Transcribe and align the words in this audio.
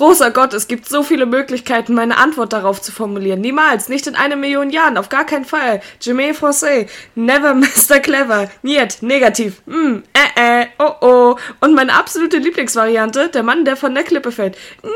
Großer 0.00 0.30
Gott, 0.30 0.54
es 0.54 0.66
gibt 0.66 0.88
so 0.88 1.02
viele 1.02 1.26
Möglichkeiten, 1.26 1.92
meine 1.92 2.16
Antwort 2.16 2.54
darauf 2.54 2.80
zu 2.80 2.90
formulieren. 2.90 3.42
Niemals, 3.42 3.90
nicht 3.90 4.06
in 4.06 4.14
einer 4.16 4.34
Million 4.34 4.70
Jahren, 4.70 4.96
auf 4.96 5.10
gar 5.10 5.26
keinen 5.26 5.44
Fall. 5.44 5.82
Jamais 6.00 6.32
Francais, 6.32 6.86
never 7.14 7.52
Mr. 7.90 8.00
Clever, 8.00 8.50
niet, 8.62 9.02
negativ, 9.02 9.60
mm, 9.66 9.96
äh, 10.14 10.62
äh, 10.62 10.66
oh, 10.78 10.94
oh. 11.02 11.36
Und 11.60 11.74
meine 11.74 11.92
absolute 11.92 12.38
Lieblingsvariante, 12.38 13.28
der 13.28 13.42
Mann, 13.42 13.66
der 13.66 13.76
von 13.76 13.94
der 13.94 14.04
Klippe 14.04 14.32
fällt. 14.32 14.56
Nein. 14.82 14.90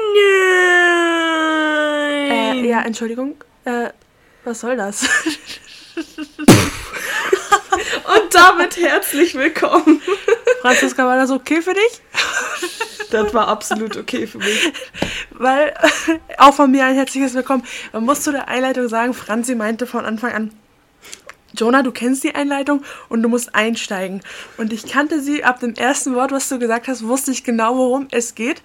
Äh, 2.64 2.66
ja, 2.66 2.80
Entschuldigung, 2.80 3.34
äh, 3.66 3.90
was 4.44 4.60
soll 4.60 4.78
das? 4.78 5.02
Und 8.06 8.34
damit 8.34 8.78
herzlich 8.78 9.34
willkommen. 9.34 10.00
Franziska, 10.62 11.04
war 11.04 11.18
das 11.18 11.30
okay 11.30 11.60
für 11.60 11.74
dich? 11.74 12.00
Das 13.14 13.32
war 13.32 13.46
absolut 13.46 13.96
okay 13.96 14.26
für 14.26 14.38
mich. 14.38 14.72
Weil, 15.30 15.72
auch 16.38 16.52
von 16.52 16.72
mir 16.72 16.84
ein 16.84 16.96
herzliches 16.96 17.34
Willkommen. 17.34 17.62
Man 17.92 18.04
muss 18.04 18.22
zu 18.22 18.32
der 18.32 18.48
Einleitung 18.48 18.88
sagen, 18.88 19.14
Franzi 19.14 19.54
meinte 19.54 19.86
von 19.86 20.04
Anfang 20.04 20.32
an, 20.32 20.50
Jonah, 21.56 21.84
du 21.84 21.92
kennst 21.92 22.24
die 22.24 22.34
Einleitung 22.34 22.82
und 23.08 23.22
du 23.22 23.28
musst 23.28 23.54
einsteigen. 23.54 24.20
Und 24.56 24.72
ich 24.72 24.86
kannte 24.86 25.20
sie 25.20 25.44
ab 25.44 25.60
dem 25.60 25.74
ersten 25.74 26.16
Wort, 26.16 26.32
was 26.32 26.48
du 26.48 26.58
gesagt 26.58 26.88
hast, 26.88 27.06
wusste 27.06 27.30
ich 27.30 27.44
genau, 27.44 27.76
worum 27.76 28.08
es 28.10 28.34
geht 28.34 28.62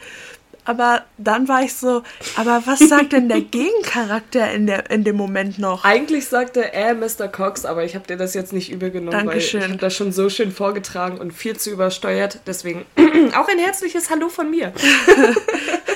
aber 0.69 1.03
dann 1.17 1.47
war 1.47 1.63
ich 1.63 1.73
so, 1.73 2.03
aber 2.35 2.61
was 2.65 2.77
sagt 2.77 3.13
denn 3.13 3.27
der 3.27 3.41
Gegencharakter 3.41 4.51
in, 4.51 4.67
der, 4.67 4.91
in 4.91 5.03
dem 5.03 5.15
Moment 5.15 5.57
noch? 5.57 5.83
Eigentlich 5.83 6.27
sagte 6.27 6.73
er 6.73 6.93
Mr. 6.93 7.27
Cox, 7.27 7.65
aber 7.65 7.85
ich 7.85 7.95
habe 7.95 8.05
dir 8.05 8.17
das 8.17 8.35
jetzt 8.35 8.53
nicht 8.53 8.71
übel 8.71 8.91
genommen, 8.91 9.09
Dankeschön. 9.11 9.61
weil 9.61 9.65
ich 9.65 9.71
habe 9.71 9.81
das 9.81 9.95
schon 9.95 10.11
so 10.11 10.29
schön 10.29 10.51
vorgetragen 10.51 11.17
und 11.17 11.31
viel 11.31 11.57
zu 11.57 11.71
übersteuert. 11.71 12.41
Deswegen 12.45 12.85
auch 13.35 13.47
ein 13.47 13.57
herzliches 13.57 14.11
Hallo 14.11 14.29
von 14.29 14.51
mir. 14.51 14.71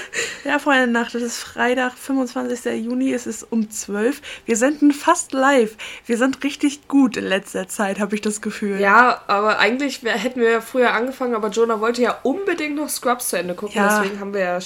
Ja, 0.46 0.60
Freunde 0.60 0.88
Nacht, 0.88 1.16
es 1.16 1.24
ist 1.24 1.38
Freitag, 1.38 1.94
25. 1.94 2.84
Juni, 2.84 3.14
es 3.14 3.28
ist 3.28 3.44
um 3.50 3.70
12. 3.70 4.22
Wir 4.46 4.58
senden 4.58 4.92
fast 4.92 5.32
live. 5.32 5.78
Wir 6.06 6.18
sind 6.18 6.44
richtig 6.44 6.90
gut 6.90 7.16
in 7.16 7.24
letzter 7.24 7.70
Zeit, 7.70 8.00
habe 8.00 8.16
ich 8.16 8.22
das 8.22 8.42
Gefühl. 8.42 8.80
Ja, 8.80 9.22
aber 9.28 9.60
eigentlich 9.60 10.02
hätten 10.04 10.42
wir 10.42 10.52
ja 10.52 10.62
früher 10.62 10.92
angefangen, 10.94 11.34
aber 11.34 11.48
Jonah 11.48 11.80
wollte 11.80 12.02
ja 12.02 12.20
unbedingt 12.24 12.76
noch 12.76 12.90
Scrubs 12.90 13.30
zu 13.30 13.38
Ende 13.38 13.56
gucken, 13.56 13.78
ja. 13.78 14.02
deswegen 14.02 14.20
haben 14.20 14.34
wir 14.34 14.42
ja 14.42 14.62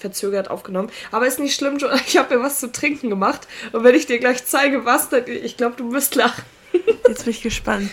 verzögert 0.00 0.50
aufgenommen. 0.50 0.90
Aber 1.12 1.26
ist 1.26 1.38
nicht 1.38 1.54
schlimm, 1.54 1.78
ich 2.06 2.16
habe 2.16 2.36
mir 2.36 2.42
was 2.42 2.60
zu 2.60 2.72
trinken 2.72 3.08
gemacht 3.08 3.46
und 3.72 3.84
wenn 3.84 3.94
ich 3.94 4.06
dir 4.06 4.18
gleich 4.18 4.44
zeige, 4.44 4.84
was, 4.84 5.08
dann, 5.08 5.24
ich 5.26 5.56
glaube, 5.56 5.76
du 5.76 5.92
wirst 5.92 6.14
lachen. 6.14 6.44
Jetzt 7.06 7.24
bin 7.24 7.32
ich 7.32 7.42
gespannt. 7.42 7.90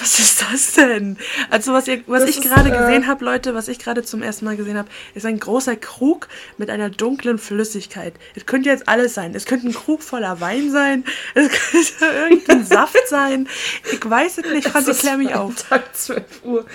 Was 0.00 0.18
ist 0.18 0.42
das 0.42 0.72
denn? 0.72 1.16
Also 1.50 1.72
was, 1.72 1.88
ihr, 1.88 2.02
was 2.06 2.24
ich 2.24 2.40
gerade 2.40 2.70
äh, 2.70 2.78
gesehen 2.78 3.06
habe, 3.06 3.24
Leute, 3.24 3.54
was 3.54 3.68
ich 3.68 3.78
gerade 3.78 4.02
zum 4.02 4.22
ersten 4.22 4.44
Mal 4.44 4.56
gesehen 4.56 4.76
habe, 4.76 4.88
ist 5.14 5.26
ein 5.26 5.38
großer 5.38 5.76
Krug 5.76 6.28
mit 6.58 6.70
einer 6.70 6.90
dunklen 6.90 7.38
Flüssigkeit. 7.38 8.14
Es 8.34 8.46
könnte 8.46 8.68
jetzt 8.68 8.88
alles 8.88 9.14
sein. 9.14 9.34
Es 9.34 9.44
könnte 9.44 9.68
ein 9.68 9.74
Krug 9.74 10.02
voller 10.02 10.40
Wein 10.40 10.70
sein. 10.70 11.04
Es 11.34 11.48
könnte 11.48 12.16
irgendein 12.30 12.64
Saft 12.64 13.08
sein. 13.08 13.48
Ich 13.92 14.08
weiß 14.08 14.38
es 14.38 14.52
nicht. 14.52 14.68
Franz, 14.68 14.98
klär 14.98 15.16
mich 15.16 15.34
auf. 15.34 15.54
Tag 15.68 15.94
12 15.94 16.24
Uhr. 16.44 16.66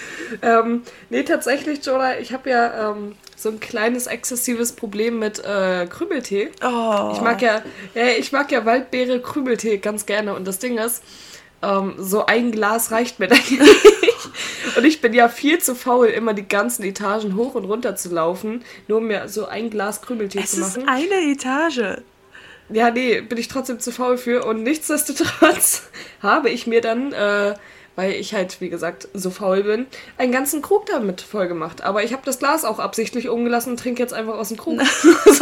Ähm, 0.41 0.83
nee, 1.09 1.23
tatsächlich, 1.23 1.85
Jola, 1.85 2.19
ich 2.19 2.33
habe 2.33 2.49
ja 2.49 2.91
ähm, 2.91 3.15
so 3.35 3.49
ein 3.49 3.59
kleines 3.59 4.07
exzessives 4.07 4.73
Problem 4.73 5.19
mit 5.19 5.43
äh, 5.43 5.87
Krümeltee. 5.87 6.51
Oh. 6.63 7.11
Ich 7.13 7.21
mag 7.21 7.41
ja, 7.41 7.61
ja, 7.95 8.07
ich 8.17 8.31
mag 8.31 8.51
ja 8.51 8.65
Waldbeere 8.65 9.19
Krümeltee 9.19 9.77
ganz 9.77 10.05
gerne. 10.05 10.35
Und 10.35 10.47
das 10.47 10.59
Ding 10.59 10.77
ist, 10.77 11.03
ähm, 11.61 11.95
so 11.97 12.25
ein 12.25 12.51
Glas 12.51 12.91
reicht 12.91 13.19
mir 13.19 13.27
dann 13.27 13.39
nicht. 13.49 14.77
Und 14.77 14.85
ich 14.85 15.01
bin 15.01 15.13
ja 15.13 15.27
viel 15.27 15.59
zu 15.59 15.75
faul, 15.75 16.07
immer 16.07 16.33
die 16.33 16.47
ganzen 16.47 16.83
Etagen 16.83 17.35
hoch 17.35 17.55
und 17.55 17.65
runter 17.65 17.95
zu 17.95 18.09
laufen, 18.09 18.63
nur 18.87 18.99
um 18.99 19.07
mir 19.07 19.27
so 19.27 19.45
ein 19.45 19.69
Glas 19.69 20.01
Krümeltee 20.01 20.41
es 20.43 20.51
zu 20.51 20.61
machen. 20.61 20.81
Ist 20.83 20.87
eine 20.87 21.31
Etage. 21.31 22.01
Ja, 22.69 22.89
nee, 22.89 23.19
bin 23.21 23.37
ich 23.37 23.47
trotzdem 23.49 23.79
zu 23.79 23.91
faul 23.91 24.17
für. 24.17 24.45
Und 24.45 24.63
nichtsdestotrotz 24.63 25.83
habe 26.21 26.49
ich 26.49 26.67
mir 26.67 26.81
dann, 26.81 27.11
äh, 27.11 27.55
weil 27.95 28.13
ich 28.13 28.33
halt, 28.33 28.61
wie 28.61 28.69
gesagt, 28.69 29.09
so 29.13 29.29
faul 29.29 29.63
bin, 29.63 29.87
einen 30.17 30.31
ganzen 30.31 30.61
Krug 30.61 30.85
damit 30.85 31.19
voll 31.21 31.47
gemacht. 31.47 31.83
Aber 31.83 32.03
ich 32.03 32.13
habe 32.13 32.23
das 32.25 32.39
Glas 32.39 32.63
auch 32.63 32.79
absichtlich 32.79 33.27
umgelassen 33.27 33.71
und 33.71 33.79
trinke 33.79 34.01
jetzt 34.01 34.13
einfach 34.13 34.35
aus 34.35 34.47
dem 34.47 34.57
Krug. 34.57 34.81
ich 34.81 35.41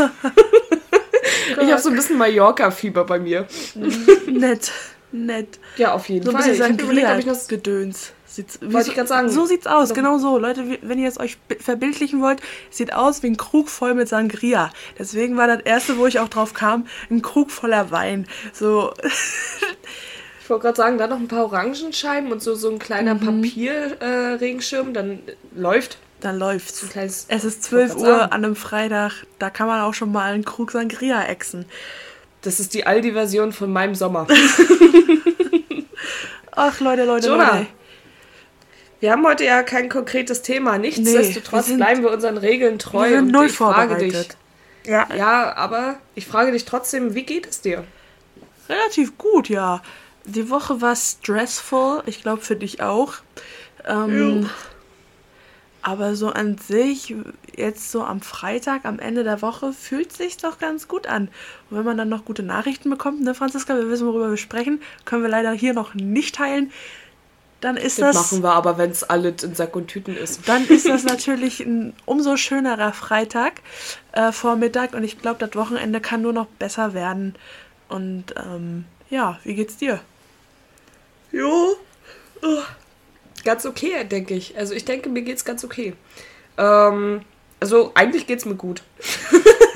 habe 1.72 1.82
so 1.82 1.90
ein 1.90 1.96
bisschen 1.96 2.18
Mallorca-Fieber 2.18 3.06
bei 3.06 3.20
mir. 3.20 3.48
Nett 4.28 4.72
nett. 5.12 5.60
Ja, 5.78 5.94
auf 5.94 6.10
jeden 6.10 6.26
so 6.26 6.32
Fall. 6.32 6.50
Ich 6.50 6.62
habe 6.62 6.74
überlegt, 6.74 7.10
ob 7.10 7.20
ich 7.20 7.26
das 7.26 7.48
Gedöns. 7.48 8.14
Sieht's, 8.26 8.60
Wollte 8.62 8.90
ich 8.90 8.96
gerade 8.96 9.08
sagen. 9.08 9.30
So 9.30 9.48
sieht's 9.48 9.66
aus, 9.66 9.94
genau 9.94 10.20
so. 10.20 10.38
Leute, 10.38 10.78
wenn 10.84 11.00
ihr 11.00 11.10
es 11.10 11.20
euch 11.20 11.38
verbildlichen 11.60 12.22
wollt, 12.22 12.42
sieht 12.70 12.94
aus 12.94 13.24
wie 13.24 13.28
ein 13.28 13.38
Krug 13.38 13.70
voll 13.70 13.96
mit 13.96 14.08
Sangria. 14.08 14.72
Deswegen 15.00 15.36
war 15.36 15.48
das 15.48 15.62
erste, 15.62 15.98
wo 15.98 16.06
ich 16.06 16.20
auch 16.20 16.30
drauf 16.30 16.54
kam, 16.54 16.86
ein 17.10 17.24
Krug 17.24 17.50
voller 17.50 17.90
Wein. 17.90 18.28
So. 18.54 18.94
ich 20.44 20.50
wollte 20.50 20.62
gerade 20.62 20.78
sagen, 20.78 20.98
da 21.00 21.08
noch 21.08 21.18
ein 21.18 21.28
paar 21.28 21.46
Orangenscheiben 21.46 22.32
und 22.32 22.44
so, 22.44 22.54
so 22.54 22.70
ein 22.70 22.78
kleiner 22.78 23.16
mhm. 23.16 23.42
Papierregenschirm, 23.42 24.90
äh, 24.90 24.94
dann 24.94 25.20
läuft. 25.56 25.98
Dann 26.22 26.38
läuft's. 26.38 26.86
es 27.30 27.44
ist 27.44 27.64
12 27.64 27.96
Uhr 27.96 28.24
an 28.24 28.46
einem 28.46 28.56
Freitag, 28.56 29.26
da 29.40 29.50
kann 29.50 29.68
man 29.68 29.82
auch 29.82 29.94
schon 29.94 30.12
mal 30.12 30.34
einen 30.34 30.46
Krug 30.46 30.72
Sangria 30.72 31.24
exen. 31.24 31.66
Das 32.42 32.60
ist 32.60 32.74
die 32.74 32.86
Aldi-Version 32.86 33.52
von 33.52 33.72
meinem 33.72 33.96
Sommer. 33.96 34.28
Ach, 36.52 36.80
Leute, 36.80 37.06
Leute, 37.06 37.28
Jonah, 37.28 37.58
Leute. 37.58 37.68
Wir 39.00 39.12
haben 39.12 39.26
heute 39.26 39.46
ja 39.46 39.64
kein 39.64 39.90
konkretes 39.90 40.42
Thema. 40.42 40.78
Nichtsdestotrotz 40.78 41.70
nee, 41.70 41.78
bleiben 41.78 42.02
wir 42.02 42.12
unseren 42.12 42.38
Regeln 42.38 42.80
treu. 42.80 43.10
Wir 43.10 43.18
sind 43.18 43.32
null 43.32 43.46
ich 43.46 43.54
frage 43.54 43.98
dich. 43.98 44.30
Ja. 44.86 45.08
ja, 45.16 45.56
aber 45.56 46.00
ich 46.16 46.26
frage 46.26 46.52
dich 46.52 46.66
trotzdem, 46.66 47.16
wie 47.16 47.24
geht 47.24 47.48
es 47.48 47.62
dir? 47.62 47.86
Relativ 48.68 49.18
gut, 49.18 49.50
ja. 49.50 49.82
Die 50.26 50.50
Woche 50.50 50.82
war 50.82 50.96
stressful. 50.96 52.04
Ich 52.06 52.22
glaube 52.22 52.42
für 52.42 52.56
dich 52.56 52.82
auch. 52.82 53.14
Ähm, 53.88 54.50
aber 55.82 56.16
so 56.16 56.30
an 56.30 56.58
sich, 56.58 57.16
jetzt 57.60 57.92
so 57.92 58.04
am 58.04 58.22
Freitag, 58.22 58.86
am 58.86 59.00
Ende 59.00 59.24
der 59.24 59.42
Woche, 59.42 59.74
fühlt 59.74 60.12
sich 60.12 60.38
doch 60.38 60.58
ganz 60.58 60.88
gut 60.88 61.08
an. 61.08 61.30
Und 61.70 61.78
wenn 61.78 61.86
man 61.86 61.98
dann 61.98 62.10
noch 62.10 62.26
gute 62.26 62.44
Nachrichten 62.44 62.90
bekommt, 62.90 63.22
ne, 63.22 63.36
Franziska, 63.36 63.76
wir 63.76 63.90
wissen, 63.90 64.08
worüber 64.08 64.30
wir 64.30 64.38
sprechen, 64.38 64.82
können 65.06 65.22
wir 65.22 65.30
leider 65.30 65.52
hier 65.52 65.74
noch 65.74 65.94
nicht 65.94 66.36
teilen. 66.36 66.72
Dann 67.62 67.76
ist 67.76 68.00
das. 68.00 68.16
das 68.16 68.32
machen 68.32 68.44
wir 68.44 68.54
aber, 68.54 68.78
wenn 68.78 68.90
es 68.90 69.04
alles 69.04 69.44
in 69.44 69.54
Sack 69.54 69.76
und 69.76 69.88
Tüten 69.88 70.16
ist. 70.16 70.48
Dann 70.48 70.66
ist 70.68 70.88
das 70.88 71.04
natürlich 71.04 71.60
ein 71.60 71.94
umso 72.06 72.38
schönerer 72.38 72.94
Freitag, 72.94 73.62
äh, 74.14 74.32
Vormittag. 74.32 74.94
Und 74.94 75.04
ich 75.04 75.20
glaube, 75.22 75.46
das 75.46 75.56
Wochenende 75.56 76.00
kann 76.00 76.22
nur 76.22 76.34
noch 76.34 76.48
besser 76.48 76.94
werden. 76.94 77.36
Und 77.90 78.34
ähm, 78.38 78.86
ja, 79.10 79.40
wie 79.44 79.56
geht's 79.56 79.76
dir? 79.76 80.00
Jo. 81.32 81.76
Oh 82.42 82.64
ganz 83.44 83.66
okay, 83.66 84.04
denke 84.04 84.34
ich. 84.34 84.58
Also 84.58 84.74
ich 84.74 84.86
denke, 84.86 85.10
mir 85.10 85.22
geht's 85.22 85.46
ganz 85.46 85.64
okay. 85.64 85.94
Ähm, 86.58 87.22
also 87.60 87.92
eigentlich 87.96 88.28
geht's 88.28 88.46
mir 88.46 88.56
gut. 88.56 88.84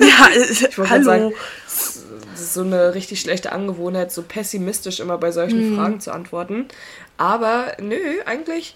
ja, 0.00 0.28
ich 0.50 0.78
wollte 0.78 1.04
sagen, 1.04 1.32
das 1.64 2.40
ist 2.40 2.54
so 2.54 2.62
eine 2.62 2.94
richtig 2.94 3.20
schlechte 3.20 3.52
Angewohnheit, 3.52 4.12
so 4.12 4.22
pessimistisch 4.22 5.00
immer 5.00 5.18
bei 5.18 5.32
solchen 5.32 5.60
hm. 5.60 5.76
Fragen 5.76 6.00
zu 6.00 6.12
antworten. 6.12 6.66
Aber 7.16 7.72
nö, 7.80 8.00
eigentlich 8.26 8.74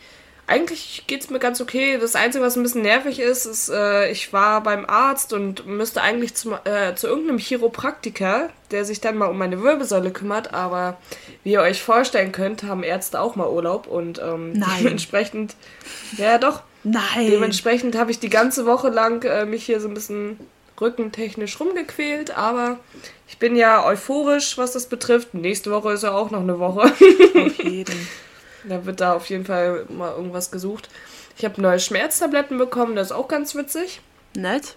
eigentlich 0.49 1.05
geht 1.07 1.21
es 1.21 1.31
mir 1.31 1.39
ganz 1.39 1.61
okay. 1.61 1.99
Das 2.01 2.17
Einzige, 2.17 2.43
was 2.43 2.57
ein 2.57 2.63
bisschen 2.63 2.83
nervig 2.83 3.21
ist, 3.21 3.45
ist, 3.45 3.69
äh, 3.69 4.11
ich 4.11 4.33
war 4.33 4.63
beim 4.63 4.87
Arzt 4.87 5.35
und 5.35 5.67
müsste 5.67 6.01
eigentlich 6.01 6.35
zum, 6.35 6.55
äh, 6.65 6.95
zu 6.95 7.07
irgendeinem 7.07 7.39
Chiropraktiker, 7.39 8.49
der 8.71 8.87
sich 8.87 9.03
dann 9.03 9.19
mal 9.19 9.27
um 9.27 9.37
meine 9.37 9.63
Wirbelsäule 9.63 10.11
kümmert. 10.11 10.55
Aber 10.55 10.97
wie 11.45 11.53
ihr 11.53 11.61
euch 11.61 11.83
vorstellen 11.83 12.33
könnt, 12.33 12.63
haben 12.63 12.83
Ärzte 12.83 13.21
auch 13.21 13.37
mal 13.37 13.49
Urlaub 13.49 13.87
und 13.87 14.21
ähm, 14.21 14.65
dementsprechend, 14.81 15.55
ja 16.17 16.39
doch. 16.39 16.63
Nein. 16.85 17.31
Dementsprechend 17.31 17.97
habe 17.97 18.11
ich 18.11 18.19
die 18.19 18.31
ganze 18.31 18.67
Woche 18.67 18.89
lang 18.89 19.25
äh, 19.25 19.45
mich 19.45 19.67
hier 19.67 19.81
so 19.81 19.89
ein 19.89 19.95
bisschen 19.95 20.39
rückentechnisch 20.81 21.59
rumgequält, 21.59 22.37
aber 22.37 22.79
ich 23.27 23.39
bin 23.39 23.57
ja 23.57 23.85
euphorisch, 23.85 24.57
was 24.59 24.73
das 24.73 24.87
betrifft. 24.87 25.35
Nächste 25.35 25.71
Woche 25.71 25.93
ist 25.93 26.03
ja 26.03 26.13
auch 26.13 26.31
noch 26.31 26.41
eine 26.41 26.59
Woche. 26.59 26.83
Auf 26.83 27.63
jeden. 27.63 28.09
Da 28.65 28.85
wird 28.85 29.01
da 29.01 29.15
auf 29.15 29.27
jeden 29.31 29.47
Fall 29.47 29.87
mal 29.89 30.11
irgendwas 30.11 30.51
gesucht. 30.51 30.91
Ich 31.39 31.45
habe 31.45 31.63
neue 31.63 31.79
Schmerztabletten 31.79 32.59
bekommen, 32.59 32.97
das 32.97 33.07
ist 33.07 33.13
auch 33.13 33.29
ganz 33.29 33.55
witzig. 33.55 34.01
Nett. 34.35 34.75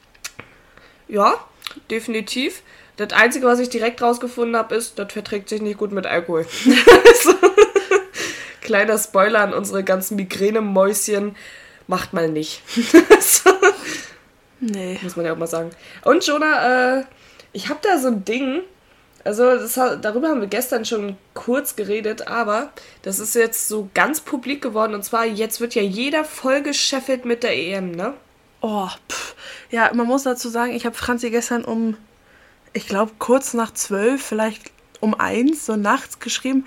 Ja, 1.08 1.34
definitiv. 1.90 2.62
Das 2.98 3.12
Einzige, 3.12 3.48
was 3.48 3.60
ich 3.60 3.70
direkt 3.70 4.02
rausgefunden 4.02 4.56
habe, 4.56 4.76
ist, 4.76 5.00
das 5.00 5.12
verträgt 5.12 5.50
sich 5.50 5.62
nicht 5.62 5.80
gut 5.80 5.92
mit 5.92 6.06
Alkohol. 6.06 6.46
Kleiner 8.62 9.00
Spoiler 9.00 9.42
an 9.42 9.54
unsere 9.54 9.84
ganzen 9.84 10.16
Migräne-Mäuschen. 10.16 11.36
Macht 11.92 12.14
mal 12.14 12.30
nicht. 12.30 12.62
nee. 14.62 14.98
Muss 15.02 15.18
man 15.18 15.26
ja 15.26 15.34
auch 15.34 15.38
mal 15.38 15.46
sagen. 15.46 15.72
Und 16.06 16.26
Jonah, 16.26 17.00
äh, 17.00 17.04
ich 17.52 17.68
habe 17.68 17.82
da 17.82 17.98
so 17.98 18.08
ein 18.08 18.24
Ding, 18.24 18.62
also 19.26 19.44
das, 19.58 19.74
darüber 19.74 20.30
haben 20.30 20.40
wir 20.40 20.48
gestern 20.48 20.86
schon 20.86 21.18
kurz 21.34 21.76
geredet, 21.76 22.30
aber 22.30 22.72
das 23.02 23.20
ist 23.20 23.36
jetzt 23.36 23.68
so 23.68 23.90
ganz 23.94 24.22
publik 24.22 24.62
geworden. 24.62 24.94
Und 24.96 25.04
zwar, 25.04 25.26
jetzt 25.26 25.60
wird 25.60 25.76
ja 25.76 25.82
jeder 25.82 26.24
vollgescheffelt 26.24 27.26
mit 27.26 27.44
der 27.44 27.58
EM, 27.58 27.92
ne? 27.92 28.14
Oh, 28.62 28.88
pff. 29.10 29.36
ja, 29.70 29.92
man 29.94 30.08
muss 30.08 30.24
dazu 30.24 30.48
sagen, 30.48 30.72
ich 30.72 30.86
habe 30.86 30.96
Franzi 30.96 31.30
gestern 31.30 31.66
um, 31.66 31.98
ich 32.72 32.88
glaube, 32.88 33.12
kurz 33.20 33.54
nach 33.54 33.74
zwölf, 33.74 34.26
vielleicht 34.26 34.72
um 35.02 35.14
eins, 35.14 35.66
so 35.66 35.76
nachts 35.76 36.20
geschrieben. 36.20 36.66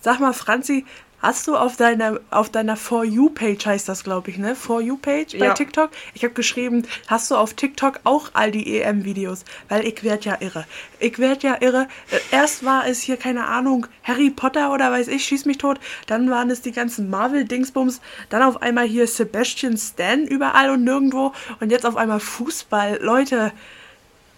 Sag 0.00 0.18
mal, 0.18 0.32
Franzi, 0.32 0.86
Hast 1.22 1.46
du 1.46 1.56
auf 1.56 1.76
deiner, 1.76 2.18
auf 2.30 2.50
deiner 2.50 2.76
For 2.76 3.04
You-Page, 3.04 3.64
heißt 3.64 3.88
das, 3.88 4.02
glaube 4.02 4.30
ich, 4.30 4.38
ne? 4.38 4.56
For 4.56 4.80
You-Page 4.80 5.38
bei 5.38 5.46
ja. 5.46 5.54
TikTok? 5.54 5.90
Ich 6.14 6.24
habe 6.24 6.34
geschrieben, 6.34 6.84
hast 7.06 7.30
du 7.30 7.36
auf 7.36 7.54
TikTok 7.54 8.00
auch 8.02 8.30
all 8.32 8.50
die 8.50 8.80
EM-Videos? 8.80 9.44
Weil 9.68 9.86
ich 9.86 10.02
werd 10.02 10.24
ja 10.24 10.36
irre. 10.40 10.66
Ich 10.98 11.20
werd 11.20 11.44
ja 11.44 11.58
irre. 11.60 11.86
Erst 12.32 12.64
war 12.64 12.88
es 12.88 13.02
hier, 13.02 13.16
keine 13.16 13.46
Ahnung, 13.46 13.86
Harry 14.02 14.30
Potter 14.30 14.72
oder 14.72 14.90
weiß 14.90 15.06
ich, 15.06 15.24
schieß 15.24 15.44
mich 15.44 15.58
tot. 15.58 15.78
Dann 16.08 16.28
waren 16.28 16.50
es 16.50 16.60
die 16.60 16.72
ganzen 16.72 17.08
Marvel-Dingsbums. 17.08 18.00
Dann 18.28 18.42
auf 18.42 18.60
einmal 18.60 18.88
hier 18.88 19.06
Sebastian 19.06 19.76
Stan 19.76 20.26
überall 20.26 20.70
und 20.70 20.82
nirgendwo. 20.82 21.32
Und 21.60 21.70
jetzt 21.70 21.86
auf 21.86 21.94
einmal 21.94 22.18
Fußball. 22.18 22.98
Leute, 23.00 23.52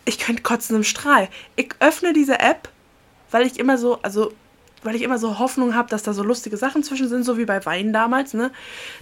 ich 0.04 0.18
könnte 0.18 0.42
kotzen 0.42 0.76
im 0.76 0.84
Strahl. 0.84 1.28
Ich 1.56 1.70
öffne 1.80 2.12
diese 2.12 2.40
App, 2.40 2.68
weil 3.30 3.46
ich 3.46 3.58
immer 3.58 3.78
so, 3.78 4.00
also 4.02 4.34
weil 4.84 4.94
ich 4.94 5.02
immer 5.02 5.18
so 5.18 5.38
Hoffnung 5.38 5.74
habe, 5.74 5.88
dass 5.88 6.02
da 6.02 6.12
so 6.12 6.22
lustige 6.22 6.56
Sachen 6.56 6.82
zwischen 6.82 7.08
sind, 7.08 7.24
so 7.24 7.38
wie 7.38 7.44
bei 7.44 7.64
Wein 7.66 7.92
damals. 7.92 8.34
Ne? 8.34 8.50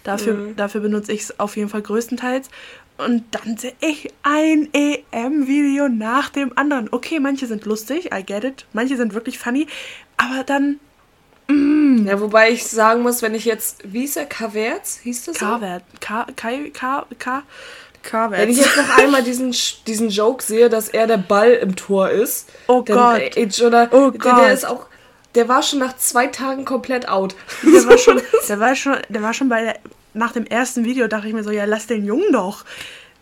Dafür, 0.04 0.34
mhm. 0.34 0.56
dafür 0.56 0.80
benutze 0.80 1.12
ich 1.12 1.22
es 1.22 1.40
auf 1.40 1.56
jeden 1.56 1.68
Fall 1.68 1.82
größtenteils. 1.82 2.48
Und 2.98 3.24
dann 3.32 3.56
sehe 3.56 3.74
ich 3.80 4.12
ein 4.22 4.68
EM-Video 4.72 5.88
nach 5.88 6.28
dem 6.28 6.56
anderen. 6.56 6.88
Okay, 6.92 7.20
manche 7.20 7.46
sind 7.46 7.64
lustig, 7.64 8.10
I 8.12 8.22
get 8.24 8.44
it. 8.44 8.66
Manche 8.72 8.96
sind 8.96 9.14
wirklich 9.14 9.38
funny. 9.38 9.66
Aber 10.16 10.44
dann. 10.44 10.78
Mm. 11.48 12.06
Ja, 12.06 12.20
wobei 12.20 12.50
ich 12.50 12.64
sagen 12.64 13.02
muss, 13.02 13.22
wenn 13.22 13.34
ich 13.34 13.44
jetzt. 13.44 13.80
Wie 13.84 14.00
hieß 14.00 14.16
er? 14.16 14.26
Kaverz? 14.26 15.00
Hieß 15.02 15.24
das? 15.24 15.38
Kavert. 15.38 15.82
K. 16.00 16.26
K. 16.36 16.70
K. 16.72 17.42
K. 18.02 18.30
Wenn 18.30 18.50
ich 18.50 18.58
jetzt 18.58 18.76
noch 18.76 18.98
einmal 18.98 19.22
diesen, 19.22 19.54
diesen 19.86 20.10
Joke 20.10 20.42
sehe, 20.42 20.68
dass 20.68 20.88
er 20.88 21.06
der 21.06 21.18
Ball 21.18 21.52
im 21.52 21.76
Tor 21.76 22.10
ist. 22.10 22.50
Oh 22.66 22.82
Gott. 22.82 23.36
Oder, 23.64 23.88
oh 23.92 24.10
Gott. 24.10 24.40
Der 24.42 24.52
ist 24.52 24.66
auch 24.66 24.86
der 25.34 25.48
war 25.48 25.62
schon 25.62 25.78
nach 25.78 25.96
zwei 25.96 26.26
Tagen 26.26 26.64
komplett 26.64 27.08
out. 27.08 27.34
Der 27.62 27.86
war 27.86 27.98
schon, 27.98 28.20
der 28.48 28.60
war 28.60 28.74
schon, 28.74 28.96
der 29.08 29.22
war 29.22 29.34
schon 29.34 29.48
bei 29.48 29.62
der, 29.62 29.78
nach 30.14 30.32
dem 30.32 30.44
ersten 30.44 30.84
Video 30.84 31.06
dachte 31.08 31.28
ich 31.28 31.34
mir 31.34 31.42
so, 31.42 31.50
ja, 31.50 31.64
lass 31.64 31.86
den 31.86 32.04
Jungen 32.04 32.32
doch. 32.32 32.64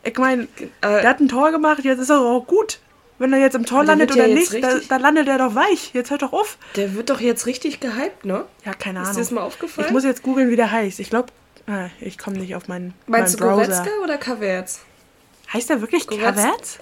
Ich 0.02 0.16
meine, 0.18 0.44
äh, 0.62 0.66
der 0.80 1.08
hat 1.08 1.20
ein 1.20 1.28
Tor 1.28 1.52
gemacht, 1.52 1.84
jetzt 1.84 2.00
ist 2.00 2.10
er 2.10 2.20
auch 2.20 2.46
gut. 2.46 2.80
Wenn 3.18 3.34
er 3.34 3.38
jetzt 3.38 3.54
im 3.54 3.66
Tor 3.66 3.84
landet 3.84 4.12
oder 4.12 4.28
nicht, 4.28 4.52
da, 4.64 4.80
da, 4.88 4.96
landet 4.96 5.28
er 5.28 5.36
doch 5.36 5.54
weich. 5.54 5.90
Jetzt 5.92 6.10
hört 6.10 6.22
doch 6.22 6.32
auf. 6.32 6.56
Der 6.76 6.94
wird 6.94 7.10
doch 7.10 7.20
jetzt 7.20 7.44
richtig 7.44 7.78
gehypt, 7.78 8.24
ne? 8.24 8.46
Ja, 8.64 8.72
keine 8.72 9.00
Ahnung. 9.00 9.10
Ist 9.10 9.16
dir 9.16 9.20
das 9.20 9.30
mal 9.30 9.42
aufgefallen? 9.42 9.88
Ich 9.88 9.92
muss 9.92 10.04
jetzt 10.04 10.22
googeln, 10.22 10.48
wie 10.48 10.56
der 10.56 10.70
heißt. 10.70 10.98
Ich 11.00 11.10
glaube, 11.10 11.28
ah, 11.66 11.88
ich 12.00 12.16
komme 12.16 12.38
nicht 12.38 12.56
auf 12.56 12.66
meinen, 12.66 12.94
Meinst 13.06 13.38
meinen 13.38 13.50
Browser. 13.50 13.68
Meinst 13.68 13.80
du 13.80 13.90
Goretzka 13.90 14.02
oder 14.02 14.16
Kaverz? 14.16 14.80
Heißt 15.52 15.68
der 15.68 15.82
wirklich 15.82 16.06
Kaverz? 16.06 16.78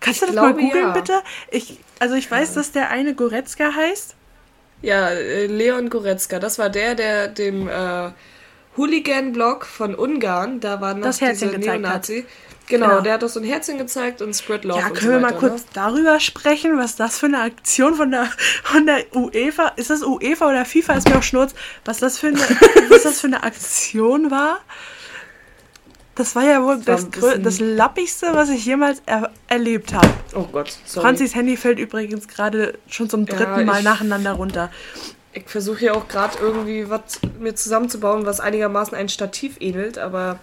Kannst 0.00 0.22
du 0.22 0.26
das 0.26 0.32
glaube, 0.32 0.54
mal 0.54 0.62
googeln, 0.62 0.84
ja. 0.84 0.92
bitte? 0.92 1.20
Ich, 1.50 1.78
also 1.98 2.14
ich 2.14 2.30
weiß, 2.30 2.54
dass 2.54 2.72
der 2.72 2.88
eine 2.88 3.14
Goretzka 3.14 3.74
heißt. 3.74 4.14
Ja, 4.82 5.08
äh, 5.08 5.46
Leon 5.46 5.90
Goretzka, 5.90 6.38
das 6.38 6.58
war 6.58 6.70
der, 6.70 6.94
der 6.94 7.28
dem 7.28 7.68
äh, 7.68 8.10
Hooligan-Blog 8.76 9.66
von 9.66 9.94
Ungarn, 9.94 10.60
da 10.60 10.80
war 10.80 10.94
noch 10.94 11.02
das 11.02 11.20
Herzchen 11.20 11.50
diese 11.50 11.70
Neonazi. 11.70 12.26
Genau, 12.68 12.86
genau, 12.86 13.00
der 13.00 13.14
hat 13.14 13.22
doch 13.22 13.28
so 13.28 13.40
ein 13.40 13.46
Herzchen 13.46 13.78
gezeigt 13.78 14.20
und 14.20 14.34
Spread 14.34 14.64
Love. 14.64 14.78
Ja, 14.78 14.90
können 14.90 15.00
so 15.00 15.10
wir 15.10 15.20
mal 15.20 15.32
kurz 15.32 15.62
ne? 15.62 15.68
darüber 15.72 16.20
sprechen, 16.20 16.76
was 16.76 16.96
das 16.96 17.18
für 17.18 17.26
eine 17.26 17.40
Aktion 17.40 17.94
von 17.94 18.10
der, 18.10 18.28
von 18.62 18.86
der 18.86 19.04
UEFA, 19.14 19.68
ist 19.76 19.90
das 19.90 20.02
UEFA 20.02 20.50
oder 20.50 20.64
FIFA, 20.64 20.94
ist 20.94 21.08
mir 21.08 21.16
auch 21.16 21.22
schnurz, 21.22 21.54
was 21.84 21.98
das 21.98 22.18
für 22.18 22.28
eine, 22.28 22.38
was 22.90 23.02
das 23.04 23.20
für 23.20 23.26
eine 23.26 23.42
Aktion 23.42 24.30
war? 24.30 24.60
Das 26.18 26.34
war 26.34 26.42
ja 26.42 26.64
wohl 26.64 26.80
das, 26.84 27.08
das, 27.10 27.40
das 27.40 27.60
lappigste, 27.60 28.26
was 28.32 28.48
ich 28.50 28.66
jemals 28.66 29.00
er 29.06 29.30
erlebt 29.46 29.94
habe. 29.94 30.08
Oh 30.34 30.46
Gott, 30.50 30.76
sorry. 30.84 31.06
Franzis 31.06 31.36
Handy 31.36 31.56
fällt 31.56 31.78
übrigens 31.78 32.26
gerade 32.26 32.76
schon 32.88 33.08
zum 33.08 33.24
dritten 33.24 33.60
ja, 33.60 33.64
Mal 33.64 33.84
nacheinander 33.84 34.32
runter. 34.32 34.68
Ich 35.32 35.48
versuche 35.48 35.84
ja 35.84 35.94
auch 35.94 36.08
gerade 36.08 36.36
irgendwie 36.40 36.90
was 36.90 37.20
mir 37.38 37.54
zusammenzubauen, 37.54 38.26
was 38.26 38.40
einigermaßen 38.40 38.96
ein 38.96 39.08
Stativ 39.08 39.58
ähnelt, 39.60 39.96
aber 39.96 40.40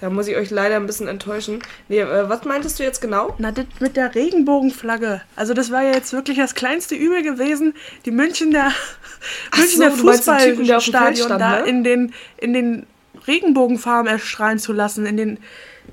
da 0.00 0.08
muss 0.08 0.28
ich 0.28 0.36
euch 0.36 0.48
leider 0.48 0.76
ein 0.76 0.86
bisschen 0.86 1.08
enttäuschen. 1.08 1.58
Nee, 1.88 2.00
äh, 2.00 2.28
was 2.30 2.44
meintest 2.44 2.78
du 2.78 2.84
jetzt 2.84 3.02
genau? 3.02 3.34
Na, 3.36 3.52
das 3.52 3.66
mit 3.80 3.98
der 3.98 4.14
Regenbogenflagge. 4.14 5.20
Also 5.36 5.52
das 5.52 5.70
war 5.70 5.82
ja 5.82 5.92
jetzt 5.92 6.14
wirklich 6.14 6.38
das 6.38 6.54
kleinste 6.54 6.94
Übel 6.94 7.22
gewesen. 7.22 7.74
Die 8.06 8.12
München 8.12 8.52
der, 8.52 8.72
München 9.56 9.90
so, 9.90 9.90
Fußballstadion 9.90 11.28
da 11.28 11.60
ne? 11.60 11.66
in 11.66 11.84
den, 11.84 12.14
in 12.38 12.54
den 12.54 12.86
Regenbogenfarben 13.26 14.10
erstrahlen 14.10 14.58
zu 14.58 14.72
lassen 14.72 15.06
in 15.06 15.16
den 15.16 15.38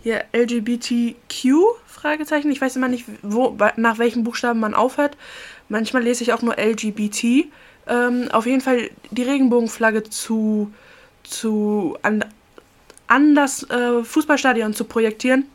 hier 0.03 0.25
LGBTQ 0.33 1.53
Fragezeichen. 1.87 2.51
Ich 2.51 2.61
weiß 2.61 2.75
immer 2.75 2.87
nicht, 2.87 3.05
wo, 3.21 3.57
nach 3.77 3.97
welchen 3.97 4.23
Buchstaben 4.23 4.59
man 4.59 4.73
aufhört. 4.73 5.17
Manchmal 5.69 6.03
lese 6.03 6.23
ich 6.23 6.33
auch 6.33 6.41
nur 6.41 6.57
LGBT. 6.57 7.47
Ähm, 7.87 8.29
auf 8.31 8.45
jeden 8.45 8.61
Fall 8.61 8.89
die 9.11 9.23
Regenbogenflagge 9.23 10.03
zu, 10.03 10.71
zu 11.23 11.97
an, 12.01 12.25
an 13.07 13.35
das 13.35 13.63
äh, 13.69 14.03
Fußballstadion 14.03 14.73
zu 14.73 14.85
projektieren. 14.85 15.45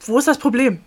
Wo 0.00 0.18
ist 0.18 0.28
das 0.28 0.38
Problem? 0.38 0.80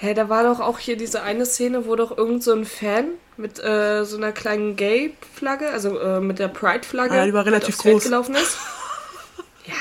Hä, 0.00 0.06
hey, 0.06 0.14
da 0.14 0.28
war 0.28 0.44
doch 0.44 0.60
auch 0.60 0.78
hier 0.78 0.96
diese 0.96 1.22
eine 1.22 1.44
Szene, 1.44 1.86
wo 1.86 1.96
doch 1.96 2.16
irgend 2.16 2.44
so 2.44 2.52
ein 2.52 2.64
Fan 2.64 3.06
mit 3.36 3.62
äh, 3.62 4.04
so 4.04 4.16
einer 4.16 4.30
kleinen 4.30 4.76
Gay-Flagge, 4.76 5.70
also 5.70 5.98
äh, 5.98 6.20
mit 6.20 6.38
der 6.38 6.46
Pride-Flagge, 6.46 7.14
ah, 7.14 7.16
ja, 7.16 7.26
die 7.26 7.34
war 7.34 7.44
relativ 7.44 7.78
groß. 7.78 8.04
gelaufen 8.04 8.36
ist. 8.36 8.58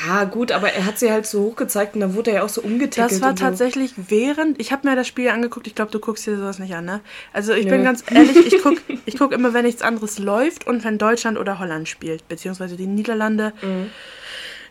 Ja, 0.05 0.25
gut, 0.25 0.51
aber 0.51 0.73
er 0.73 0.85
hat 0.85 0.99
sie 0.99 1.11
halt 1.11 1.25
so 1.25 1.43
hochgezeigt 1.43 1.95
und 1.95 2.01
dann 2.01 2.13
wurde 2.13 2.31
er 2.31 2.37
ja 2.37 2.43
auch 2.43 2.49
so 2.49 2.61
umgetackelt. 2.61 3.11
Das 3.11 3.21
war 3.21 3.35
tatsächlich 3.35 3.91
so. 3.95 4.03
während, 4.09 4.59
ich 4.59 4.73
habe 4.73 4.87
mir 4.87 4.97
das 4.97 5.07
Spiel 5.07 5.29
angeguckt, 5.29 5.65
ich 5.65 5.75
glaube, 5.75 5.91
du 5.91 5.99
guckst 5.99 6.27
dir 6.27 6.35
sowas 6.35 6.59
nicht 6.59 6.75
an, 6.75 6.83
ne? 6.83 6.99
Also 7.31 7.53
ich 7.53 7.65
Nö. 7.65 7.71
bin 7.71 7.83
ganz 7.85 8.03
ehrlich, 8.11 8.53
ich 8.53 8.61
gucke 8.61 8.81
ich 9.05 9.17
guck 9.17 9.31
immer, 9.31 9.53
wenn 9.53 9.65
nichts 9.65 9.81
anderes 9.81 10.19
läuft 10.19 10.67
und 10.67 10.83
wenn 10.83 10.97
Deutschland 10.97 11.37
oder 11.37 11.59
Holland 11.59 11.87
spielt, 11.87 12.27
beziehungsweise 12.27 12.75
die 12.75 12.85
Niederlande. 12.85 13.53
Mhm. 13.61 13.89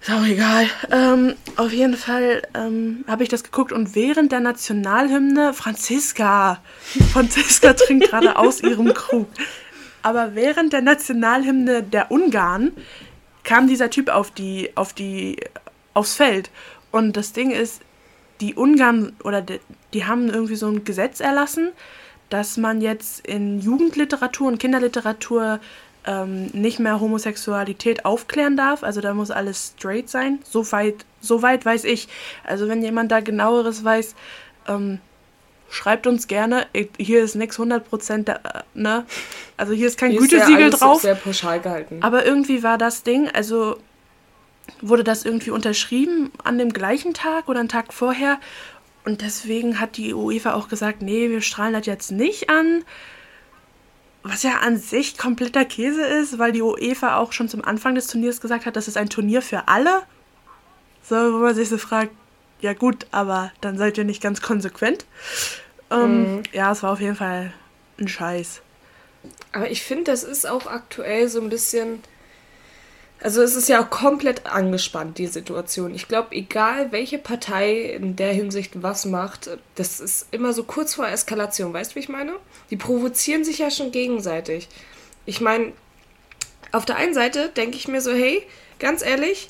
Ist 0.06 0.14
auch 0.14 0.24
egal. 0.24 0.68
Ähm, 0.92 1.34
auf 1.56 1.72
jeden 1.72 1.96
Fall 1.96 2.42
ähm, 2.54 3.04
habe 3.08 3.24
ich 3.24 3.28
das 3.28 3.42
geguckt 3.42 3.72
und 3.72 3.96
während 3.96 4.30
der 4.30 4.38
Nationalhymne, 4.38 5.52
Franziska, 5.52 6.62
Franziska 7.12 7.72
trinkt 7.72 8.10
gerade 8.10 8.36
aus 8.36 8.62
ihrem 8.62 8.94
Krug. 8.94 9.26
Aber 10.04 10.36
während 10.36 10.72
der 10.72 10.82
Nationalhymne 10.82 11.82
der 11.82 12.12
Ungarn 12.12 12.70
kam 13.42 13.66
dieser 13.66 13.90
Typ 13.90 14.08
auf 14.08 14.30
die, 14.30 14.70
auf 14.76 14.92
die, 14.92 15.40
aufs 15.92 16.14
Feld. 16.14 16.50
Und 16.92 17.16
das 17.16 17.32
Ding 17.32 17.50
ist, 17.50 17.80
die 18.40 18.54
Ungarn 18.54 19.12
oder 19.24 19.42
die, 19.42 19.58
die 19.92 20.04
haben 20.04 20.28
irgendwie 20.28 20.54
so 20.54 20.68
ein 20.68 20.84
Gesetz 20.84 21.18
erlassen, 21.18 21.72
dass 22.30 22.56
man 22.56 22.80
jetzt 22.80 23.26
in 23.26 23.58
Jugendliteratur 23.58 24.46
und 24.46 24.58
Kinderliteratur 24.58 25.58
ähm, 26.06 26.46
nicht 26.52 26.78
mehr 26.78 27.00
Homosexualität 27.00 28.04
aufklären 28.04 28.56
darf. 28.56 28.82
Also 28.82 29.00
da 29.00 29.14
muss 29.14 29.30
alles 29.30 29.74
straight 29.76 30.08
sein. 30.08 30.38
So 30.44 30.70
weit, 30.72 31.04
so 31.20 31.42
weit 31.42 31.64
weiß 31.64 31.84
ich. 31.84 32.08
Also 32.44 32.68
wenn 32.68 32.82
jemand 32.82 33.12
da 33.12 33.20
genaueres 33.20 33.84
weiß, 33.84 34.14
ähm, 34.68 35.00
schreibt 35.68 36.06
uns 36.06 36.28
gerne. 36.28 36.66
Hier 36.98 37.22
ist 37.22 37.34
nichts 37.34 37.58
100% 37.58 38.30
äh, 38.30 38.38
ne? 38.74 39.04
Also 39.56 39.72
hier 39.72 39.86
ist 39.86 39.98
kein 39.98 40.12
hier 40.12 40.20
Gütesiegel 40.20 40.68
ist 40.68 40.80
drauf. 40.80 41.02
sehr 41.02 41.14
pauschal 41.14 41.60
gehalten. 41.60 41.98
Aber 42.02 42.24
irgendwie 42.24 42.62
war 42.62 42.78
das 42.78 43.02
Ding, 43.02 43.28
also 43.30 43.78
wurde 44.80 45.04
das 45.04 45.24
irgendwie 45.24 45.50
unterschrieben 45.50 46.30
an 46.44 46.58
dem 46.58 46.72
gleichen 46.72 47.14
Tag 47.14 47.48
oder 47.48 47.60
einen 47.60 47.68
Tag 47.68 47.92
vorher. 47.92 48.38
Und 49.04 49.22
deswegen 49.22 49.80
hat 49.80 49.96
die 49.96 50.14
UEFA 50.14 50.54
auch 50.54 50.68
gesagt, 50.68 51.02
nee, 51.02 51.30
wir 51.30 51.40
strahlen 51.40 51.72
das 51.72 51.86
jetzt 51.86 52.10
nicht 52.10 52.50
an. 52.50 52.84
Was 54.28 54.42
ja 54.42 54.58
an 54.58 54.76
sich 54.76 55.16
kompletter 55.16 55.64
Käse 55.64 56.04
ist, 56.04 56.38
weil 56.38 56.50
die 56.50 56.62
UEFA 56.62 57.16
auch 57.16 57.32
schon 57.32 57.48
zum 57.48 57.64
Anfang 57.64 57.94
des 57.94 58.08
Turniers 58.08 58.40
gesagt 58.40 58.66
hat, 58.66 58.74
das 58.74 58.88
ist 58.88 58.96
ein 58.96 59.08
Turnier 59.08 59.40
für 59.40 59.68
alle. 59.68 60.02
So, 61.08 61.14
wo 61.14 61.38
man 61.38 61.54
sich 61.54 61.68
so 61.68 61.78
fragt, 61.78 62.10
ja 62.60 62.72
gut, 62.72 63.06
aber 63.12 63.52
dann 63.60 63.78
seid 63.78 63.98
ihr 63.98 64.04
nicht 64.04 64.20
ganz 64.20 64.42
konsequent. 64.42 65.04
Ähm, 65.90 66.36
mhm. 66.36 66.42
Ja, 66.52 66.72
es 66.72 66.82
war 66.82 66.92
auf 66.92 67.00
jeden 67.00 67.14
Fall 67.14 67.52
ein 68.00 68.08
Scheiß. 68.08 68.62
Aber 69.52 69.70
ich 69.70 69.82
finde, 69.82 70.04
das 70.04 70.24
ist 70.24 70.46
auch 70.46 70.66
aktuell 70.66 71.28
so 71.28 71.40
ein 71.40 71.48
bisschen. 71.48 72.02
Also 73.20 73.42
es 73.42 73.56
ist 73.56 73.68
ja 73.68 73.82
auch 73.82 73.90
komplett 73.90 74.46
angespannt, 74.46 75.18
die 75.18 75.26
Situation. 75.26 75.94
Ich 75.94 76.06
glaube, 76.06 76.28
egal 76.32 76.92
welche 76.92 77.18
Partei 77.18 77.80
in 77.80 78.14
der 78.14 78.32
Hinsicht 78.32 78.82
was 78.82 79.06
macht, 79.06 79.50
das 79.74 80.00
ist 80.00 80.28
immer 80.32 80.52
so 80.52 80.64
kurz 80.64 80.94
vor 80.94 81.08
Eskalation. 81.08 81.72
Weißt 81.72 81.92
du, 81.92 81.94
wie 81.96 82.00
ich 82.00 82.08
meine? 82.08 82.32
Die 82.70 82.76
provozieren 82.76 83.42
sich 83.42 83.58
ja 83.58 83.70
schon 83.70 83.90
gegenseitig. 83.90 84.68
Ich 85.24 85.40
meine, 85.40 85.72
auf 86.72 86.84
der 86.84 86.96
einen 86.96 87.14
Seite 87.14 87.48
denke 87.48 87.76
ich 87.76 87.88
mir 87.88 88.02
so, 88.02 88.12
hey, 88.12 88.42
ganz 88.78 89.02
ehrlich, 89.02 89.48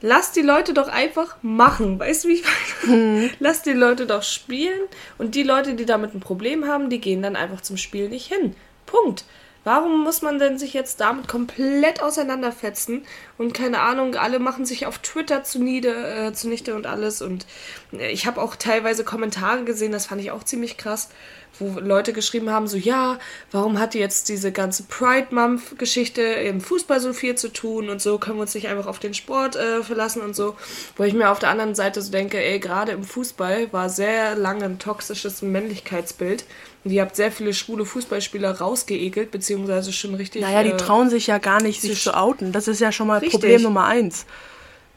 lass 0.00 0.32
die 0.32 0.42
Leute 0.42 0.72
doch 0.72 0.88
einfach 0.88 1.36
machen. 1.42 1.98
Weißt 1.98 2.24
du, 2.24 2.28
wie 2.28 2.34
ich 2.34 2.44
meine? 2.84 2.96
Mhm. 2.96 3.30
Lass 3.40 3.62
die 3.62 3.72
Leute 3.72 4.06
doch 4.06 4.22
spielen 4.22 4.80
und 5.18 5.34
die 5.34 5.42
Leute, 5.42 5.74
die 5.74 5.86
damit 5.86 6.14
ein 6.14 6.20
Problem 6.20 6.66
haben, 6.66 6.88
die 6.88 7.00
gehen 7.00 7.22
dann 7.22 7.36
einfach 7.36 7.60
zum 7.60 7.76
Spiel 7.76 8.08
nicht 8.08 8.26
hin. 8.32 8.54
Punkt. 8.86 9.24
Warum 9.66 10.04
muss 10.04 10.22
man 10.22 10.38
denn 10.38 10.60
sich 10.60 10.74
jetzt 10.74 11.00
damit 11.00 11.26
komplett 11.26 12.00
auseinanderfetzen? 12.00 13.04
Und 13.36 13.52
keine 13.52 13.80
Ahnung, 13.80 14.14
alle 14.14 14.38
machen 14.38 14.64
sich 14.64 14.86
auf 14.86 14.98
Twitter 14.98 15.42
zuniede, 15.42 15.88
äh, 16.28 16.32
zunichte 16.32 16.76
und 16.76 16.86
alles. 16.86 17.20
Und 17.20 17.46
äh, 17.92 18.12
ich 18.12 18.28
habe 18.28 18.40
auch 18.40 18.54
teilweise 18.54 19.02
Kommentare 19.02 19.64
gesehen, 19.64 19.90
das 19.90 20.06
fand 20.06 20.20
ich 20.20 20.30
auch 20.30 20.44
ziemlich 20.44 20.76
krass, 20.76 21.08
wo 21.58 21.78
Leute 21.80 22.12
geschrieben 22.12 22.50
haben, 22.50 22.66
so 22.66 22.76
ja, 22.76 23.18
warum 23.52 23.78
hat 23.78 23.94
jetzt 23.94 24.28
diese 24.28 24.52
ganze 24.52 24.84
Pride 24.84 25.28
Month 25.30 25.78
Geschichte 25.78 26.22
im 26.22 26.60
Fußball 26.60 27.00
so 27.00 27.12
viel 27.12 27.34
zu 27.34 27.52
tun 27.52 27.88
und 27.88 28.00
so 28.00 28.18
können 28.18 28.36
wir 28.36 28.42
uns 28.42 28.54
nicht 28.54 28.68
einfach 28.68 28.86
auf 28.86 28.98
den 28.98 29.14
Sport 29.14 29.56
äh, 29.56 29.82
verlassen 29.82 30.22
und 30.22 30.36
so, 30.36 30.56
wo 30.96 31.04
ich 31.04 31.14
mir 31.14 31.30
auf 31.30 31.38
der 31.38 31.50
anderen 31.50 31.74
Seite 31.74 32.02
so 32.02 32.10
denke, 32.10 32.42
ey, 32.42 32.58
gerade 32.58 32.92
im 32.92 33.04
Fußball 33.04 33.72
war 33.72 33.88
sehr 33.88 34.34
lange 34.36 34.64
ein 34.64 34.78
toxisches 34.78 35.42
Männlichkeitsbild 35.42 36.44
und 36.84 36.92
ihr 36.92 37.02
habt 37.02 37.16
sehr 37.16 37.32
viele 37.32 37.52
schwule 37.52 37.84
Fußballspieler 37.84 38.58
rausgeekelt, 38.58 39.32
beziehungsweise 39.32 39.92
schon 39.92 40.14
richtig. 40.14 40.42
Naja, 40.42 40.62
die 40.62 40.70
äh, 40.70 40.76
trauen 40.76 41.10
sich 41.10 41.26
ja 41.26 41.38
gar 41.38 41.60
nicht, 41.60 41.80
sich 41.80 42.00
zu 42.00 42.16
outen. 42.16 42.52
Das 42.52 42.68
ist 42.68 42.80
ja 42.80 42.92
schon 42.92 43.08
mal 43.08 43.18
richtig. 43.18 43.40
Problem 43.40 43.62
Nummer 43.62 43.86
eins. 43.86 44.24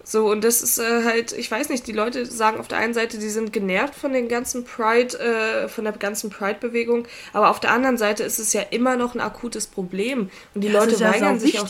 So, 0.10 0.26
und 0.28 0.44
das 0.44 0.64
ist 0.64 0.80
äh, 0.80 1.04
halt, 1.04 1.34
ich 1.34 1.52
weiß 1.52 1.70
nicht, 1.70 1.86
die 1.86 1.92
Leute 1.92 2.26
sagen 2.26 2.60
auf 2.60 2.68
der 2.68 2.80
einen 2.80 2.96
Seite, 2.96 3.20
die 3.20 3.30
sind 3.30 3.54
genervt 3.54 3.94
von 3.94 4.12
den 4.12 4.28
ganzen 4.28 4.66
Pride, 4.66 5.20
äh, 5.20 5.68
von 5.68 5.84
der 5.84 5.94
ganzen 5.94 6.32
Pride-Bewegung, 6.32 7.06
aber 7.32 7.52
auf 7.52 7.60
der 7.60 7.70
anderen 7.70 8.00
Seite 8.00 8.24
ist 8.24 8.40
es 8.40 8.52
ja 8.52 8.64
immer 8.72 8.96
noch 8.96 9.14
ein 9.14 9.22
akutes 9.22 9.68
Problem. 9.68 10.32
Und 10.56 10.62
die 10.62 10.72
das 10.72 10.88
Leute 10.88 11.00
weigern 11.00 11.36
ja 11.36 11.40
sich 11.40 11.60
auch. 11.60 11.70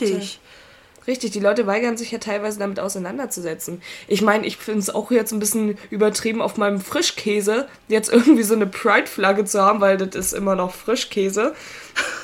Richtig, 1.06 1.32
die 1.32 1.42
Leute 1.42 1.68
weigern 1.68 1.98
sich 1.98 2.12
ja 2.12 2.20
teilweise 2.20 2.60
damit 2.60 2.80
auseinanderzusetzen. 2.80 3.82
Ich 4.08 4.22
meine, 4.22 4.48
ich 4.48 4.56
finde 4.56 4.80
es 4.80 4.90
auch 4.90 5.12
jetzt 5.12 5.34
ein 5.34 5.40
bisschen 5.40 5.78
übertrieben, 5.90 6.42
auf 6.42 6.56
meinem 6.56 6.80
Frischkäse 6.80 7.68
jetzt 7.90 8.10
irgendwie 8.10 8.44
so 8.44 8.54
eine 8.54 8.68
Pride-Flagge 8.68 9.44
zu 9.44 9.62
haben, 9.62 9.82
weil 9.82 9.98
das 9.98 10.16
ist 10.16 10.34
immer 10.34 10.56
noch 10.56 10.74
Frischkäse. 10.74 11.56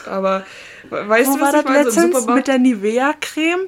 Aber 0.05 0.45
weißt 0.89 1.29
Wo 1.29 1.35
du, 1.35 1.41
was 1.41 1.53
war 1.53 1.59
ich 1.59 1.65
meine? 1.65 1.91
So 1.91 2.31
mit 2.31 2.47
der 2.47 2.59
Nivea-Creme? 2.59 3.67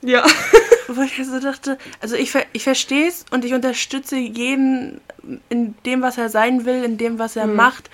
Ja. 0.00 0.24
Wo 0.88 1.02
ich 1.02 1.20
so 1.26 1.40
dachte, 1.40 1.78
also 2.00 2.14
ich, 2.16 2.32
ich 2.52 2.62
verstehe 2.62 3.08
es 3.08 3.24
und 3.30 3.44
ich 3.44 3.54
unterstütze 3.54 4.16
jeden 4.16 5.00
in 5.48 5.74
dem, 5.84 6.02
was 6.02 6.18
er 6.18 6.28
sein 6.28 6.64
will, 6.64 6.84
in 6.84 6.98
dem, 6.98 7.18
was 7.18 7.36
er 7.36 7.46
mhm. 7.46 7.56
macht. 7.56 7.90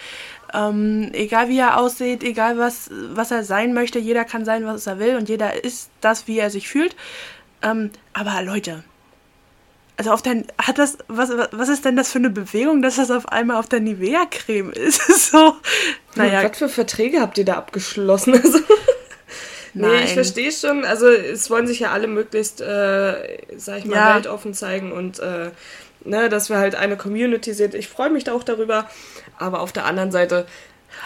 Ähm, 0.55 1.11
egal 1.15 1.49
wie 1.49 1.59
er 1.59 1.79
aussieht, 1.79 2.23
egal 2.23 2.59
was, 2.59 2.91
was 2.91 3.31
er 3.31 3.43
sein 3.43 3.73
möchte, 3.73 3.99
jeder 3.99 4.25
kann 4.25 4.45
sein, 4.45 4.67
was 4.67 4.87
er 4.87 4.99
will 4.99 5.17
und 5.17 5.29
jeder 5.29 5.65
ist 5.65 5.91
das, 6.03 6.27
wie 6.27 6.39
er 6.39 6.51
sich 6.51 6.69
fühlt. 6.69 6.95
Ähm, 7.63 7.91
aber 8.13 8.43
Leute, 8.43 8.85
also 9.97 10.11
auf 10.11 10.23
der, 10.23 10.45
hat 10.59 10.79
das, 10.79 10.99
was, 11.09 11.31
was 11.53 11.69
ist 11.69 11.85
denn 11.85 11.97
das 11.97 12.11
für 12.11 12.19
eine 12.19 12.31
Bewegung, 12.31 12.83
dass 12.83 12.97
das 12.97 13.11
auf 13.11 13.29
einmal 13.29 13.57
auf 13.57 13.69
der 13.69 13.81
Nivea-Creme 13.81 14.73
ist? 14.73 15.07
so, 15.31 15.57
naja. 16.17 16.43
Was 16.43 16.59
für 16.59 16.69
Verträge 16.69 17.21
habt 17.21 17.39
ihr 17.39 17.45
da 17.45 17.55
abgeschlossen? 17.55 18.35
Also, 19.75 19.87
nee, 19.87 20.05
ich 20.05 20.13
verstehe 20.13 20.53
schon. 20.53 20.85
Also 20.85 21.09
es 21.09 21.49
wollen 21.51 21.67
sich 21.67 21.81
ja 21.81 21.93
alle 21.93 22.07
möglichst, 22.07 22.61
äh, 22.61 23.39
sag 23.57 23.79
ich 23.79 23.85
mal, 23.87 23.95
ja. 23.95 24.15
weltoffen 24.17 24.55
zeigen 24.55 24.93
und 24.93 25.19
äh, 25.19 25.51
ne, 26.05 26.29
dass 26.29 26.51
wir 26.51 26.59
halt 26.59 26.75
eine 26.75 26.97
Community 26.97 27.55
sind. 27.55 27.75
Ich 27.75 27.89
freue 27.89 28.11
mich 28.11 28.25
da 28.25 28.33
auch 28.33 28.45
darüber. 28.45 28.89
Aber 29.39 29.61
auf 29.61 29.73
der 29.73 29.87
anderen 29.87 30.13
Seite. 30.13 30.47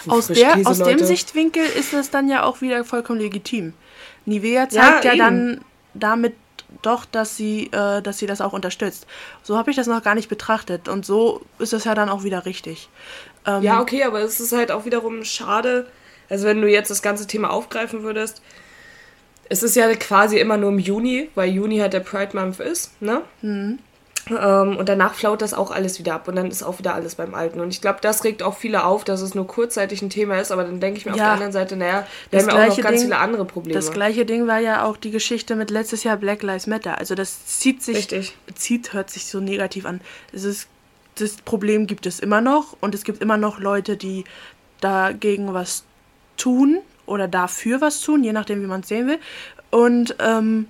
Aus, 0.09 0.27
der, 0.27 0.59
aus 0.65 0.79
dem 0.79 0.99
Sichtwinkel 0.99 1.65
ist 1.65 1.93
es 1.93 2.11
dann 2.11 2.29
ja 2.29 2.43
auch 2.43 2.61
wieder 2.61 2.85
vollkommen 2.85 3.21
legitim. 3.21 3.73
Nivea 4.25 4.69
zeigt 4.69 5.05
ja, 5.05 5.13
ja 5.13 5.17
dann 5.17 5.61
damit 5.95 6.35
doch, 6.83 7.05
dass 7.05 7.37
sie, 7.37 7.71
äh, 7.73 8.03
dass 8.03 8.19
sie 8.19 8.27
das 8.27 8.41
auch 8.41 8.53
unterstützt. 8.53 9.07
So 9.43 9.57
habe 9.57 9.71
ich 9.71 9.77
das 9.77 9.87
noch 9.87 10.03
gar 10.03 10.15
nicht 10.15 10.29
betrachtet. 10.29 10.89
Und 10.89 11.07
so 11.07 11.43
ist 11.59 11.73
es 11.73 11.85
ja 11.85 11.95
dann 11.95 12.09
auch 12.09 12.25
wieder 12.25 12.45
richtig. 12.45 12.89
Ähm, 13.47 13.63
ja, 13.63 13.81
okay, 13.81 14.03
aber 14.03 14.21
es 14.21 14.41
ist 14.41 14.53
halt 14.53 14.71
auch 14.71 14.85
wiederum 14.85 15.25
schade. 15.25 15.87
Also 16.29 16.47
wenn 16.47 16.61
du 16.61 16.69
jetzt 16.69 16.91
das 16.91 17.03
ganze 17.03 17.27
Thema 17.27 17.51
aufgreifen 17.51 18.03
würdest, 18.03 18.43
es 19.49 19.63
ist 19.63 19.77
ja 19.77 19.93
quasi 19.95 20.39
immer 20.39 20.57
nur 20.57 20.71
im 20.71 20.79
Juni, 20.79 21.29
weil 21.35 21.51
Juni 21.51 21.79
halt 21.79 21.93
der 21.93 22.01
Pride 22.01 22.37
Month 22.37 22.61
ist, 22.61 23.01
ne? 23.01 23.23
Mhm. 23.43 23.79
Ähm, 24.29 24.77
und 24.77 24.89
danach 24.89 25.15
flaut 25.15 25.41
das 25.41 25.55
auch 25.55 25.71
alles 25.71 26.01
wieder 26.01 26.15
ab 26.15 26.27
und 26.27 26.35
dann 26.35 26.51
ist 26.51 26.65
auch 26.65 26.81
wieder 26.81 26.95
alles 26.95 27.15
beim 27.15 27.35
Alten. 27.35 27.61
Und 27.61 27.69
ich 27.69 27.81
glaube, 27.81 28.01
das 28.03 28.25
regt 28.25 28.43
auch 28.43 28.57
viele 28.57 28.85
auf, 28.85 29.05
dass 29.05 29.21
es 29.21 29.37
nur 29.37 29.47
kurzzeitig 29.47 30.03
ein 30.03 30.11
Thema 30.11 30.41
ist, 30.41 30.51
aber 30.51 30.65
dann 30.65 30.81
denke 30.81 30.99
ich 30.99 31.07
mir 31.07 31.13
ja, 31.13 31.15
auf 31.15 31.21
der 31.21 31.31
anderen 31.33 31.53
Seite, 31.53 31.77
naja, 31.77 32.07
wir 32.31 32.41
haben 32.41 32.49
ja 32.49 32.55
auch 32.55 32.69
noch 32.69 32.77
ganz 32.79 32.97
Ding, 32.97 33.03
viele 33.03 33.19
andere 33.19 33.45
Probleme. 33.45 33.75
Das 33.75 33.93
gleiche 33.93 34.27
Ding 34.27 34.49
war 34.49 34.59
ja 34.59 34.85
auch 34.85 34.97
die 34.97 35.13
Geschichte 35.13 35.55
mit 35.55 35.71
letztes 35.71 36.03
Jahr 36.03 36.17
Black 36.17 36.43
Lives 36.43 36.67
Matter. 36.67 36.99
Also 36.99 37.15
das 37.15 37.47
zieht 37.47 37.85
sich, 37.85 37.99
Richtig. 37.99 38.37
zieht, 38.55 38.93
hört 38.93 39.11
sich 39.11 39.27
so 39.27 39.39
negativ 39.39 39.87
an. 39.87 40.01
Es 40.33 40.43
ist, 40.43 40.67
das 41.21 41.37
Problem 41.37 41.87
gibt 41.87 42.05
es 42.05 42.19
immer 42.19 42.41
noch 42.41 42.77
und 42.81 42.97
es 42.97 43.05
gibt 43.05 43.23
immer 43.23 43.37
noch 43.37 43.61
Leute, 43.61 43.97
die 43.97 44.25
dagegen 44.81 45.55
was 45.55 45.85
tun 46.37 46.79
oder 47.07 47.29
dafür 47.29 47.81
was 47.81 48.01
tun, 48.01 48.25
je 48.25 48.33
nachdem, 48.33 48.63
wie 48.63 48.67
man 48.67 48.81
es 48.81 48.89
sehen 48.89 49.07
will. 49.07 49.19
Und 49.71 50.17
ähm, 50.19 50.69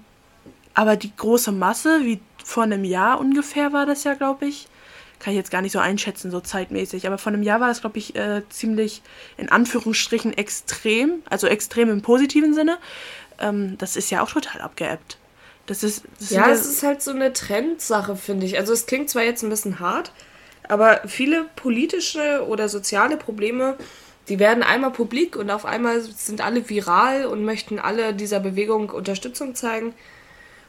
aber 0.74 0.96
die 0.96 1.14
große 1.16 1.52
Masse, 1.52 2.00
wie 2.04 2.20
vor 2.44 2.64
einem 2.64 2.84
Jahr 2.84 3.18
ungefähr 3.18 3.72
war 3.72 3.86
das 3.86 4.04
ja, 4.04 4.14
glaube 4.14 4.46
ich. 4.46 4.68
Kann 5.18 5.32
ich 5.32 5.38
jetzt 5.38 5.50
gar 5.50 5.62
nicht 5.62 5.72
so 5.72 5.78
einschätzen, 5.78 6.30
so 6.30 6.40
zeitmäßig. 6.40 7.06
Aber 7.06 7.16
vor 7.16 7.32
einem 7.32 7.42
Jahr 7.42 7.60
war 7.60 7.68
das, 7.68 7.80
glaube 7.80 7.98
ich, 7.98 8.14
äh, 8.14 8.42
ziemlich 8.50 9.02
in 9.38 9.48
Anführungsstrichen 9.48 10.36
extrem. 10.36 11.22
Also 11.30 11.46
extrem 11.46 11.88
im 11.88 12.02
positiven 12.02 12.52
Sinne. 12.52 12.76
Ähm, 13.38 13.78
das 13.78 13.96
ist 13.96 14.10
ja 14.10 14.22
auch 14.22 14.30
total 14.30 14.60
abgeebbt. 14.60 15.16
Das 15.64 15.82
ist, 15.82 16.04
das 16.18 16.30
ja, 16.30 16.48
es 16.50 16.66
ist 16.66 16.82
halt 16.82 17.02
so 17.02 17.10
eine 17.10 17.32
Trendsache, 17.32 18.14
finde 18.14 18.46
ich. 18.46 18.58
Also 18.58 18.72
es 18.72 18.86
klingt 18.86 19.10
zwar 19.10 19.22
jetzt 19.22 19.42
ein 19.42 19.50
bisschen 19.50 19.80
hart, 19.80 20.12
aber 20.68 21.00
viele 21.06 21.46
politische 21.56 22.46
oder 22.46 22.68
soziale 22.68 23.16
Probleme, 23.16 23.76
die 24.28 24.38
werden 24.38 24.62
einmal 24.62 24.90
publik 24.90 25.36
und 25.36 25.50
auf 25.50 25.64
einmal 25.64 26.00
sind 26.00 26.40
alle 26.40 26.68
viral 26.68 27.26
und 27.26 27.44
möchten 27.44 27.78
alle 27.78 28.14
dieser 28.14 28.40
Bewegung 28.40 28.90
Unterstützung 28.90 29.54
zeigen. 29.54 29.94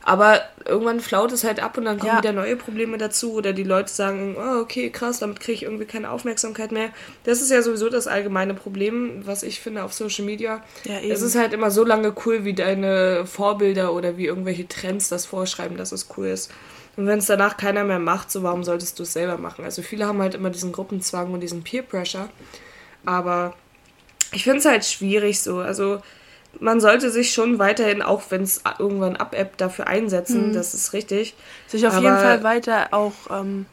Aber 0.08 0.40
irgendwann 0.64 1.02
flaut 1.02 1.34
es 1.34 1.44
halt 1.44 1.62
ab 1.62 1.78
und 1.78 1.84
dann 1.84 2.00
kommen 2.00 2.14
ja. 2.14 2.20
wieder 2.20 2.32
neue 2.32 2.56
Probleme 2.56 2.98
dazu 2.98 3.34
oder 3.34 3.52
die 3.52 3.64
Leute 3.64 3.92
sagen, 3.92 4.38
oh, 4.40 4.62
okay, 4.62 4.90
krass, 4.90 5.20
damit 5.20 5.42
kriege 5.42 5.54
ich 5.54 5.64
irgendwie 5.64 5.84
keine 5.84 6.12
Aufmerksamkeit 6.12 6.72
mehr. 6.72 6.92
Das 7.26 7.42
ist 7.42 7.52
ja 7.52 7.62
sowieso 7.62 7.90
das 7.90 8.08
allgemeine 8.08 8.54
Problem, 8.54 9.24
was 9.26 9.44
ich 9.44 9.60
finde 9.60 9.84
auf 9.84 9.92
Social 9.92 10.24
Media. 10.24 10.64
Ja, 10.86 11.00
es 11.00 11.22
ist 11.22 11.36
halt 11.36 11.52
immer 11.52 11.72
so 11.72 11.84
lange 11.84 12.14
cool, 12.26 12.46
wie 12.46 12.54
deine 12.54 13.26
Vorbilder 13.26 13.92
oder 13.92 14.16
wie 14.16 14.28
irgendwelche 14.28 14.66
Trends 14.66 15.10
das 15.10 15.26
vorschreiben, 15.26 15.76
dass 15.76 15.92
es 15.92 16.08
cool 16.16 16.28
ist. 16.28 16.52
Und 16.96 17.06
wenn 17.06 17.20
es 17.20 17.26
danach 17.26 17.58
keiner 17.58 17.84
mehr 17.84 18.00
macht, 18.00 18.32
so 18.32 18.44
warum 18.44 18.64
solltest 18.64 18.98
du 19.00 19.04
es 19.04 19.12
selber 19.12 19.38
machen? 19.38 19.66
Also 19.66 19.82
viele 19.82 20.08
haben 20.08 20.22
halt 20.22 20.36
immer 20.36 20.52
diesen 20.52 20.72
Gruppenzwang 20.72 21.34
und 21.34 21.42
diesen 21.42 21.64
Peer 21.64 21.84
Pressure. 21.84 22.30
Aber 23.08 23.54
ich 24.34 24.44
finde 24.44 24.60
es 24.60 24.66
halt 24.66 24.84
schwierig 24.84 25.40
so. 25.40 25.60
Also 25.60 26.02
man 26.60 26.82
sollte 26.82 27.10
sich 27.10 27.32
schon 27.32 27.58
weiterhin, 27.58 28.02
auch 28.02 28.24
wenn 28.30 28.42
es 28.42 28.64
irgendwann 28.80 29.16
abebbt, 29.16 29.62
dafür 29.62 29.88
einsetzen. 29.88 30.50
Mhm. 30.50 30.54
Das 30.54 30.74
ist 30.74 30.92
richtig. 30.92 31.34
Sich 31.68 31.88
auf 31.88 31.94
Aber 31.94 32.04
jeden 32.04 32.18
Fall 32.18 32.44
weiter 32.44 32.90
auch 32.92 33.14
ähm, 33.32 33.66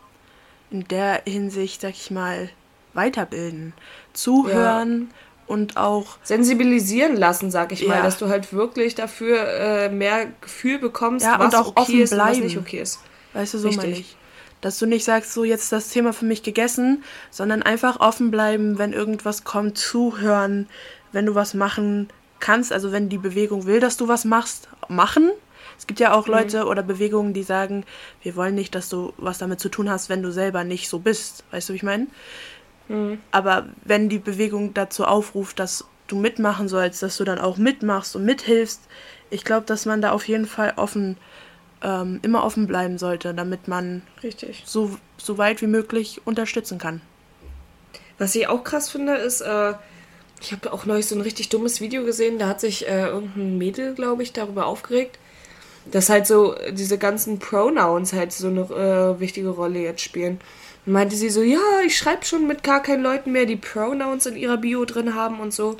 in 0.70 0.86
der 0.86 1.22
Hinsicht, 1.26 1.80
sag 1.80 1.90
ich 1.90 2.12
mal, 2.12 2.48
weiterbilden. 2.92 3.72
Zuhören 4.12 5.08
ja. 5.10 5.16
und 5.48 5.76
auch. 5.76 6.16
Sensibilisieren 6.22 7.16
lassen, 7.16 7.50
sag 7.50 7.72
ich 7.72 7.88
mal, 7.88 8.02
dass 8.02 8.18
du 8.18 8.28
halt 8.28 8.52
wirklich 8.52 8.94
dafür 8.94 9.48
äh, 9.48 9.88
mehr 9.88 10.28
Gefühl 10.42 10.78
bekommst, 10.78 11.26
ja, 11.26 11.40
was 11.40 11.46
und 11.46 11.60
auch 11.60 11.68
okay 11.70 11.80
offen 11.80 12.00
ist 12.02 12.10
bleiben. 12.10 12.30
was 12.30 12.38
nicht 12.38 12.58
okay 12.58 12.80
ist. 12.82 13.00
Weißt 13.32 13.54
du, 13.54 13.58
so 13.58 13.72
meine 13.72 13.98
ich. 13.98 14.16
Dass 14.64 14.78
du 14.78 14.86
nicht 14.86 15.04
sagst, 15.04 15.34
so 15.34 15.44
jetzt 15.44 15.72
das 15.72 15.90
Thema 15.90 16.14
für 16.14 16.24
mich 16.24 16.42
gegessen, 16.42 17.04
sondern 17.30 17.62
einfach 17.62 18.00
offen 18.00 18.30
bleiben, 18.30 18.78
wenn 18.78 18.94
irgendwas 18.94 19.44
kommt, 19.44 19.76
zuhören, 19.76 20.70
wenn 21.12 21.26
du 21.26 21.34
was 21.34 21.52
machen 21.52 22.08
kannst, 22.40 22.72
also 22.72 22.90
wenn 22.90 23.10
die 23.10 23.18
Bewegung 23.18 23.66
will, 23.66 23.78
dass 23.78 23.98
du 23.98 24.08
was 24.08 24.24
machst, 24.24 24.70
machen. 24.88 25.30
Es 25.76 25.86
gibt 25.86 26.00
ja 26.00 26.14
auch 26.14 26.26
mhm. 26.26 26.32
Leute 26.32 26.64
oder 26.64 26.82
Bewegungen, 26.82 27.34
die 27.34 27.42
sagen, 27.42 27.84
wir 28.22 28.36
wollen 28.36 28.54
nicht, 28.54 28.74
dass 28.74 28.88
du 28.88 29.12
was 29.18 29.36
damit 29.36 29.60
zu 29.60 29.68
tun 29.68 29.90
hast, 29.90 30.08
wenn 30.08 30.22
du 30.22 30.32
selber 30.32 30.64
nicht 30.64 30.88
so 30.88 30.98
bist. 30.98 31.44
Weißt 31.50 31.68
du, 31.68 31.74
wie 31.74 31.76
ich 31.76 31.82
meine? 31.82 32.06
Mhm. 32.88 33.18
Aber 33.32 33.66
wenn 33.84 34.08
die 34.08 34.18
Bewegung 34.18 34.72
dazu 34.72 35.04
aufruft, 35.04 35.58
dass 35.58 35.84
du 36.06 36.16
mitmachen 36.16 36.68
sollst, 36.68 37.02
dass 37.02 37.18
du 37.18 37.24
dann 37.24 37.38
auch 37.38 37.58
mitmachst 37.58 38.16
und 38.16 38.24
mithilfst, 38.24 38.80
ich 39.28 39.44
glaube, 39.44 39.66
dass 39.66 39.84
man 39.84 40.00
da 40.00 40.12
auf 40.12 40.26
jeden 40.26 40.46
Fall 40.46 40.72
offen, 40.76 41.18
ähm, 41.84 42.18
immer 42.22 42.42
offen 42.42 42.66
bleiben 42.66 42.98
sollte, 42.98 43.34
damit 43.34 43.68
man 43.68 44.02
Richtig. 44.22 44.62
So, 44.66 44.96
so 45.18 45.38
weit 45.38 45.62
wie 45.62 45.66
möglich 45.66 46.22
unterstützen 46.24 46.78
kann. 46.78 47.00
Was 48.18 48.34
ich 48.34 48.48
auch 48.48 48.64
krass 48.64 48.90
finde, 48.90 49.14
ist, 49.14 49.42
äh, 49.42 49.74
ich 50.40 50.52
habe 50.52 50.72
auch 50.72 50.86
neulich 50.86 51.06
so 51.06 51.14
ein 51.14 51.20
richtig 51.20 51.50
dummes 51.50 51.80
Video 51.80 52.04
gesehen, 52.04 52.38
da 52.38 52.48
hat 52.48 52.60
sich 52.60 52.88
äh, 52.88 53.06
irgendein 53.06 53.58
Mädel, 53.58 53.94
glaube 53.94 54.22
ich, 54.22 54.32
darüber 54.32 54.66
aufgeregt, 54.66 55.18
dass 55.90 56.08
halt 56.08 56.26
so 56.26 56.54
diese 56.70 56.96
ganzen 56.96 57.38
Pronouns 57.38 58.12
halt 58.12 58.32
so 58.32 58.48
eine 58.48 58.62
äh, 58.62 59.20
wichtige 59.20 59.50
Rolle 59.50 59.80
jetzt 59.80 60.00
spielen. 60.00 60.40
Und 60.86 60.92
meinte 60.92 61.16
sie 61.16 61.30
so, 61.30 61.42
ja, 61.42 61.80
ich 61.84 61.96
schreibe 61.96 62.24
schon 62.24 62.46
mit 62.46 62.62
gar 62.62 62.82
keinen 62.82 63.02
Leuten 63.02 63.32
mehr, 63.32 63.46
die 63.46 63.56
Pronouns 63.56 64.26
in 64.26 64.36
ihrer 64.36 64.56
Bio 64.56 64.84
drin 64.84 65.14
haben 65.14 65.40
und 65.40 65.52
so. 65.52 65.76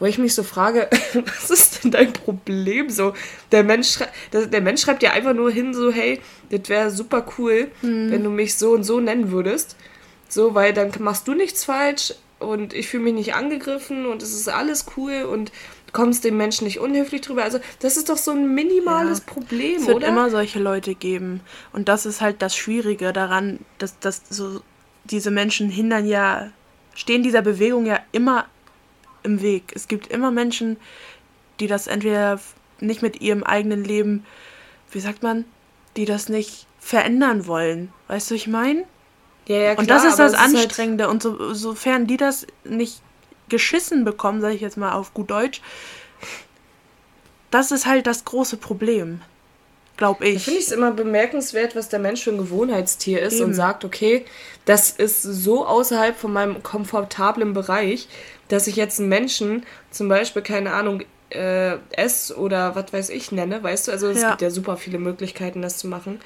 Wo 0.00 0.06
ich 0.06 0.18
mich 0.18 0.34
so 0.34 0.42
frage, 0.42 0.88
was 1.24 1.50
ist 1.50 1.84
denn 1.84 1.92
dein 1.92 2.12
Problem 2.12 2.90
so? 2.90 3.14
Der 3.52 3.62
Mensch, 3.62 3.98
der 4.32 4.60
Mensch 4.60 4.80
schreibt 4.80 5.04
ja 5.04 5.12
einfach 5.12 5.34
nur 5.34 5.52
hin 5.52 5.72
so, 5.72 5.92
hey, 5.92 6.20
das 6.50 6.68
wäre 6.68 6.90
super 6.90 7.24
cool, 7.38 7.70
mhm. 7.82 8.10
wenn 8.10 8.24
du 8.24 8.30
mich 8.30 8.56
so 8.56 8.72
und 8.72 8.82
so 8.82 8.98
nennen 8.98 9.30
würdest. 9.30 9.76
So, 10.28 10.54
weil 10.54 10.72
dann 10.72 10.90
machst 10.98 11.28
du 11.28 11.34
nichts 11.34 11.64
falsch, 11.64 12.14
und 12.40 12.72
ich 12.72 12.88
fühle 12.88 13.04
mich 13.04 13.14
nicht 13.14 13.34
angegriffen 13.34 14.06
und 14.06 14.22
es 14.22 14.34
ist 14.34 14.48
alles 14.48 14.86
cool 14.96 15.22
und 15.30 15.52
kommst 15.92 16.24
dem 16.24 16.36
Menschen 16.36 16.64
nicht 16.64 16.80
unhöflich 16.80 17.20
drüber. 17.20 17.42
Also 17.42 17.60
das 17.80 17.96
ist 17.96 18.08
doch 18.08 18.16
so 18.16 18.30
ein 18.32 18.54
minimales 18.54 19.18
ja. 19.18 19.32
Problem, 19.32 19.76
es 19.76 19.86
wird 19.86 19.96
oder? 19.96 20.08
immer 20.08 20.30
solche 20.30 20.58
Leute 20.58 20.94
geben. 20.94 21.40
Und 21.72 21.88
das 21.88 22.06
ist 22.06 22.20
halt 22.20 22.42
das 22.42 22.56
Schwierige 22.56 23.12
daran, 23.12 23.60
dass, 23.78 23.98
dass 23.98 24.22
so 24.28 24.62
diese 25.04 25.30
Menschen 25.30 25.68
hindern 25.68 26.06
ja, 26.06 26.50
stehen 26.94 27.22
dieser 27.22 27.42
Bewegung 27.42 27.86
ja 27.86 28.00
immer 28.12 28.46
im 29.22 29.42
Weg. 29.42 29.72
Es 29.74 29.88
gibt 29.88 30.06
immer 30.08 30.30
Menschen, 30.30 30.76
die 31.60 31.66
das 31.66 31.86
entweder 31.86 32.40
nicht 32.80 33.02
mit 33.02 33.20
ihrem 33.20 33.42
eigenen 33.42 33.84
Leben, 33.84 34.24
wie 34.90 35.00
sagt 35.00 35.22
man, 35.22 35.44
die 35.96 36.04
das 36.04 36.28
nicht 36.28 36.66
verändern 36.78 37.46
wollen. 37.46 37.92
Weißt 38.08 38.30
du, 38.30 38.34
ich 38.34 38.46
meine? 38.46 38.84
Ja, 39.46 39.56
ja, 39.56 39.74
klar, 39.74 39.78
und 39.78 39.90
das 39.90 40.04
ist 40.04 40.18
das 40.18 40.34
Anstrengende. 40.34 41.04
Halt 41.04 41.12
und 41.12 41.22
so, 41.22 41.54
sofern 41.54 42.06
die 42.06 42.16
das 42.16 42.46
nicht 42.64 43.02
geschissen 43.48 44.04
bekommen, 44.04 44.40
sage 44.40 44.54
ich 44.54 44.60
jetzt 44.60 44.76
mal 44.76 44.92
auf 44.92 45.12
gut 45.12 45.30
Deutsch, 45.30 45.60
das 47.50 47.72
ist 47.72 47.86
halt 47.86 48.06
das 48.06 48.24
große 48.24 48.56
Problem. 48.56 49.20
Glaube 50.00 50.26
ich. 50.26 50.34
Da 50.36 50.40
finde 50.40 50.60
ich 50.60 50.66
es 50.66 50.72
immer 50.72 50.92
bemerkenswert, 50.92 51.76
was 51.76 51.90
der 51.90 51.98
Mensch 51.98 52.24
für 52.24 52.30
ein 52.30 52.38
Gewohnheitstier 52.38 53.20
ist 53.20 53.34
Eben. 53.34 53.44
und 53.44 53.54
sagt, 53.54 53.84
okay, 53.84 54.24
das 54.64 54.90
ist 54.90 55.22
so 55.22 55.66
außerhalb 55.66 56.16
von 56.16 56.32
meinem 56.32 56.62
komfortablen 56.62 57.52
Bereich, 57.52 58.08
dass 58.48 58.66
ich 58.66 58.76
jetzt 58.76 58.98
einen 58.98 59.10
Menschen, 59.10 59.66
zum 59.90 60.08
Beispiel, 60.08 60.40
keine 60.40 60.72
Ahnung, 60.72 61.02
äh, 61.28 61.74
S 61.92 62.34
oder 62.34 62.74
was 62.74 62.92
weiß 62.94 63.10
ich 63.10 63.30
nenne, 63.30 63.62
weißt 63.62 63.88
du? 63.88 63.92
Also 63.92 64.08
es 64.08 64.22
ja. 64.22 64.30
gibt 64.30 64.40
ja 64.40 64.50
super 64.50 64.78
viele 64.78 64.98
Möglichkeiten, 64.98 65.60
das 65.60 65.76
zu 65.76 65.86
machen. 65.86 66.18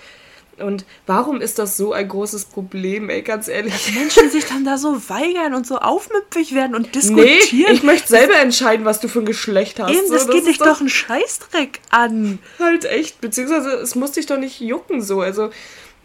Und 0.58 0.84
warum 1.06 1.40
ist 1.40 1.58
das 1.58 1.76
so 1.76 1.92
ein 1.92 2.08
großes 2.08 2.46
Problem, 2.46 3.10
ey, 3.10 3.22
ganz 3.22 3.48
ehrlich? 3.48 3.72
Dass 3.72 3.94
Menschen 3.94 4.30
sich 4.30 4.44
dann 4.46 4.64
da 4.64 4.78
so 4.78 4.92
weigern 5.08 5.54
und 5.54 5.66
so 5.66 5.78
aufmüpfig 5.78 6.54
werden 6.54 6.74
und 6.74 6.94
diskutieren. 6.94 7.66
Nee, 7.66 7.72
ich 7.72 7.82
möchte 7.82 8.08
selber 8.08 8.36
entscheiden, 8.36 8.84
was 8.84 9.00
du 9.00 9.08
für 9.08 9.20
ein 9.20 9.26
Geschlecht 9.26 9.80
hast. 9.80 9.90
Eben, 9.90 10.10
das, 10.10 10.22
so, 10.22 10.28
das 10.28 10.36
geht 10.36 10.46
dich 10.46 10.58
doch 10.58 10.80
einen 10.80 10.88
Scheißdreck 10.88 11.80
an. 11.90 12.38
Halt 12.58 12.84
echt, 12.84 13.20
beziehungsweise 13.20 13.70
es 13.70 13.94
muss 13.94 14.12
dich 14.12 14.26
doch 14.26 14.38
nicht 14.38 14.60
jucken 14.60 15.02
so, 15.02 15.20
also 15.20 15.50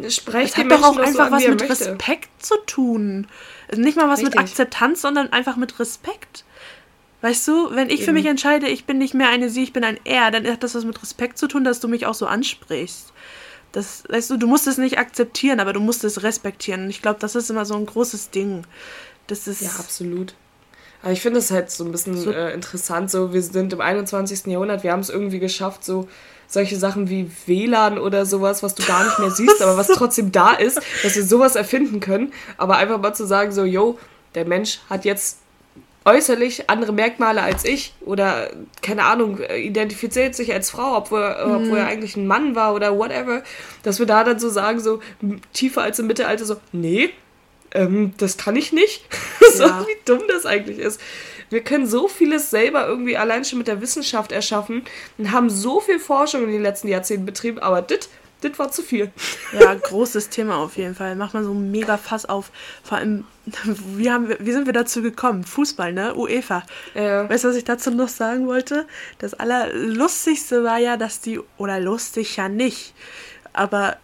sprecht 0.08 0.56
hat 0.56 0.72
doch 0.72 0.84
auch 0.84 0.98
einfach 0.98 1.14
so 1.14 1.20
an, 1.20 1.32
was 1.32 1.48
mit 1.48 1.60
möchte. 1.60 1.70
Respekt 1.70 2.30
zu 2.40 2.56
tun. 2.66 3.28
Also 3.68 3.82
nicht 3.82 3.98
mal 3.98 4.08
was 4.08 4.20
Richtig. 4.20 4.36
mit 4.36 4.44
Akzeptanz, 4.44 5.02
sondern 5.02 5.32
einfach 5.34 5.58
mit 5.58 5.80
Respekt. 5.80 6.46
Weißt 7.22 7.48
du, 7.50 7.76
wenn 7.76 7.90
ich 7.90 7.96
Eben. 7.96 8.06
für 8.06 8.14
mich 8.14 8.26
entscheide, 8.26 8.68
ich 8.68 8.86
bin 8.86 8.98
nicht 8.98 9.14
mehr 9.14 9.28
eine 9.28 9.50
Sie, 9.50 9.64
ich 9.64 9.74
bin 9.74 9.84
ein 9.84 10.00
Er, 10.06 10.32
dann 10.32 10.48
hat 10.48 10.64
das 10.64 10.74
was 10.74 10.86
mit 10.86 11.02
Respekt 11.02 11.38
zu 11.38 11.48
tun, 11.48 11.66
dass 11.66 11.82
du 11.82 11.90
mich 11.90 12.06
auch 12.06 12.14
so 12.14 12.26
ansprichst. 12.26 13.12
Das, 13.72 14.04
weißt 14.10 14.32
du, 14.32 14.38
du 14.38 14.48
musst 14.48 14.68
es 14.68 14.78
nicht 14.78 14.98
akzeptieren, 14.98 15.60
aber 15.60 15.74
du 15.74 15.80
musst 15.80 16.04
es 16.04 16.24
respektieren. 16.24 16.84
Und 16.86 16.90
ich 16.90 17.02
glaube, 17.02 17.20
das 17.20 17.36
ist 17.36 17.50
immer 17.50 17.66
so 17.66 17.76
ein 17.76 17.86
großes 17.86 18.32
Ding. 18.32 18.64
Das 19.28 19.48
ist 19.48 19.62
ja, 19.62 19.70
absolut. 19.78 20.34
Aber 21.02 21.12
ich 21.12 21.22
finde 21.22 21.40
es 21.40 21.52
halt 21.52 21.72
so 21.72 21.86
ein 21.86 21.92
bisschen 21.92 22.18
so, 22.18 22.32
äh, 22.32 22.54
interessant, 22.54 23.10
so 23.10 23.32
wir 23.32 23.42
sind 23.42 23.72
im 23.72 23.80
21. 23.80 24.48
Jahrhundert, 24.48 24.84
wir 24.84 24.92
haben 24.92 25.00
es 25.00 25.10
irgendwie 25.10 25.40
geschafft, 25.40 25.86
so 25.86 26.08
solche 26.48 26.78
Sachen 26.78 27.10
wie 27.10 27.30
WLAN 27.46 28.00
oder 28.00 28.26
sowas, 28.26 28.64
was 28.64 28.74
du 28.76 28.84
gar 28.84 29.06
nicht 29.06 29.20
mehr 29.20 29.30
siehst, 29.30 29.62
aber 29.62 29.78
was 29.78 29.88
trotzdem 29.96 30.32
da 30.32 30.54
ist, 30.54 30.82
dass 31.04 31.16
wir 31.16 31.24
sowas 31.24 31.56
erfinden 31.56 32.00
können. 32.00 32.34
Aber 32.58 32.78
einfach 32.78 33.00
mal 33.00 33.14
zu 33.14 33.26
sagen, 33.26 33.52
so, 33.52 33.64
yo, 33.64 34.00
der 34.36 34.46
Mensch 34.46 34.80
hat 34.90 35.06
jetzt 35.06 35.38
äußerlich 36.10 36.70
andere 36.70 36.92
Merkmale 36.92 37.42
als 37.42 37.64
ich 37.64 37.94
oder 38.02 38.50
keine 38.82 39.04
Ahnung, 39.04 39.40
identifiziert 39.40 40.36
sich 40.36 40.52
als 40.52 40.72
Frau, 40.72 40.98
obwohl, 40.98 41.22
mhm. 41.22 41.56
obwohl 41.56 41.78
er 41.78 41.88
eigentlich 41.88 42.16
ein 42.16 42.26
Mann 42.26 42.56
war 42.56 42.74
oder 42.74 42.98
whatever, 42.98 43.44
dass 43.84 44.00
wir 44.00 44.06
da 44.06 44.24
dann 44.24 44.40
so 44.40 44.50
sagen, 44.50 44.80
so 44.80 45.02
tiefer 45.54 45.84
als 45.84 46.00
im 46.00 46.08
Mittelalter, 46.08 46.46
so, 46.46 46.56
nee, 46.72 47.12
ähm, 47.74 48.14
das 48.18 48.38
kann 48.38 48.56
ich 48.56 48.74
nicht. 48.74 49.06
so 49.54 49.66
ja. 49.66 49.86
wie 49.88 49.98
dumm 50.06 50.24
das 50.28 50.46
eigentlich 50.46 50.80
ist. 50.80 51.00
Wir 51.52 51.62
können 51.62 51.88
so 51.88 52.08
vieles 52.08 52.50
selber 52.50 52.88
irgendwie 52.88 53.18
allein 53.18 53.46
schon 53.46 53.60
mit 53.60 53.68
der 53.68 53.82
Wissenschaft 53.82 54.32
erschaffen 54.32 54.84
und 55.18 55.32
haben 55.32 55.50
so 55.50 55.80
viel 55.80 56.00
Forschung 56.00 56.44
in 56.44 56.52
den 56.52 56.62
letzten 56.62 56.88
Jahrzehnten 56.88 57.26
betrieben, 57.26 57.60
aber 57.60 57.82
das 57.82 58.10
das 58.42 58.58
war 58.58 58.72
zu 58.72 58.84
viel. 58.84 59.12
Ja, 59.60 59.74
großes 59.74 60.30
Thema 60.30 60.58
auf 60.58 60.78
jeden 60.78 60.96
Fall. 60.96 61.16
Macht 61.16 61.34
man 61.34 61.44
so 61.44 61.54
mega 61.54 61.98
Fass 61.98 62.26
auf. 62.26 62.52
Vor 62.84 62.98
allem, 62.98 63.26
wie, 63.98 64.10
haben 64.10 64.30
wir, 64.30 64.38
wie 64.40 64.52
sind 64.52 64.66
wir 64.66 64.74
dazu 64.74 65.02
gekommen? 65.02 65.44
Fußball, 65.44 65.94
ne? 65.94 66.16
UEFA. 66.16 66.64
Ja. 66.94 67.30
Weißt 67.30 67.44
du, 67.44 67.50
was 67.50 67.56
ich 67.56 67.66
dazu 67.66 67.92
noch 67.92 68.08
sagen 68.08 68.48
wollte? 68.48 68.88
Das 69.20 69.34
Allerlustigste 69.34 70.64
war 70.64 70.78
ja, 70.78 70.98
dass 70.98 71.22
die, 71.22 71.40
oder 71.58 71.80
lustig 71.80 72.38
ja 72.38 72.48
nicht, 72.50 72.94
aber 73.54 73.98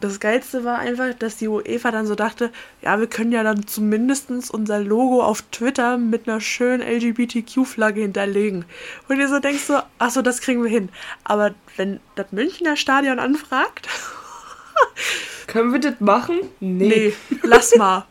das 0.00 0.20
Geilste 0.20 0.64
war 0.64 0.78
einfach, 0.78 1.12
dass 1.14 1.36
die 1.36 1.48
UEFA 1.48 1.90
dann 1.90 2.06
so 2.06 2.14
dachte, 2.14 2.50
ja, 2.82 2.98
wir 3.00 3.08
können 3.08 3.32
ja 3.32 3.42
dann 3.42 3.66
zumindest 3.66 4.30
unser 4.50 4.78
Logo 4.80 5.22
auf 5.22 5.42
Twitter 5.50 5.98
mit 5.98 6.28
einer 6.28 6.40
schönen 6.40 6.82
LGBTQ-Flagge 6.82 8.02
hinterlegen. 8.02 8.64
Und 9.08 9.18
ihr 9.18 9.28
so 9.28 9.40
denkst 9.40 9.64
so, 9.64 9.78
achso, 9.98 10.22
das 10.22 10.40
kriegen 10.40 10.62
wir 10.62 10.70
hin. 10.70 10.88
Aber 11.24 11.54
wenn 11.76 12.00
das 12.14 12.32
Münchner 12.32 12.76
Stadion 12.76 13.18
anfragt... 13.18 13.88
können 15.46 15.72
wir 15.72 15.80
das 15.80 15.98
machen? 15.98 16.38
Nee. 16.60 16.88
nee, 17.28 17.38
lass 17.42 17.74
mal. 17.76 18.06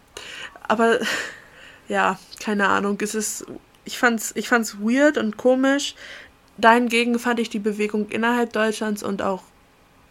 Aber 0.67 1.00
ja, 1.88 2.19
keine 2.39 2.67
Ahnung, 2.67 2.97
es 3.02 3.15
ist... 3.15 3.45
Ich 3.86 3.97
fand's, 3.97 4.34
ich 4.36 4.50
fand's 4.50 4.80
weird 4.82 5.17
und 5.17 5.38
komisch. 5.38 5.95
Dahingegen 6.58 7.19
fand 7.19 7.39
ich 7.39 7.50
die 7.50 7.60
Bewegung 7.60 8.10
innerhalb 8.10 8.52
Deutschlands 8.52 9.02
und 9.02 9.21
auch 9.21 9.43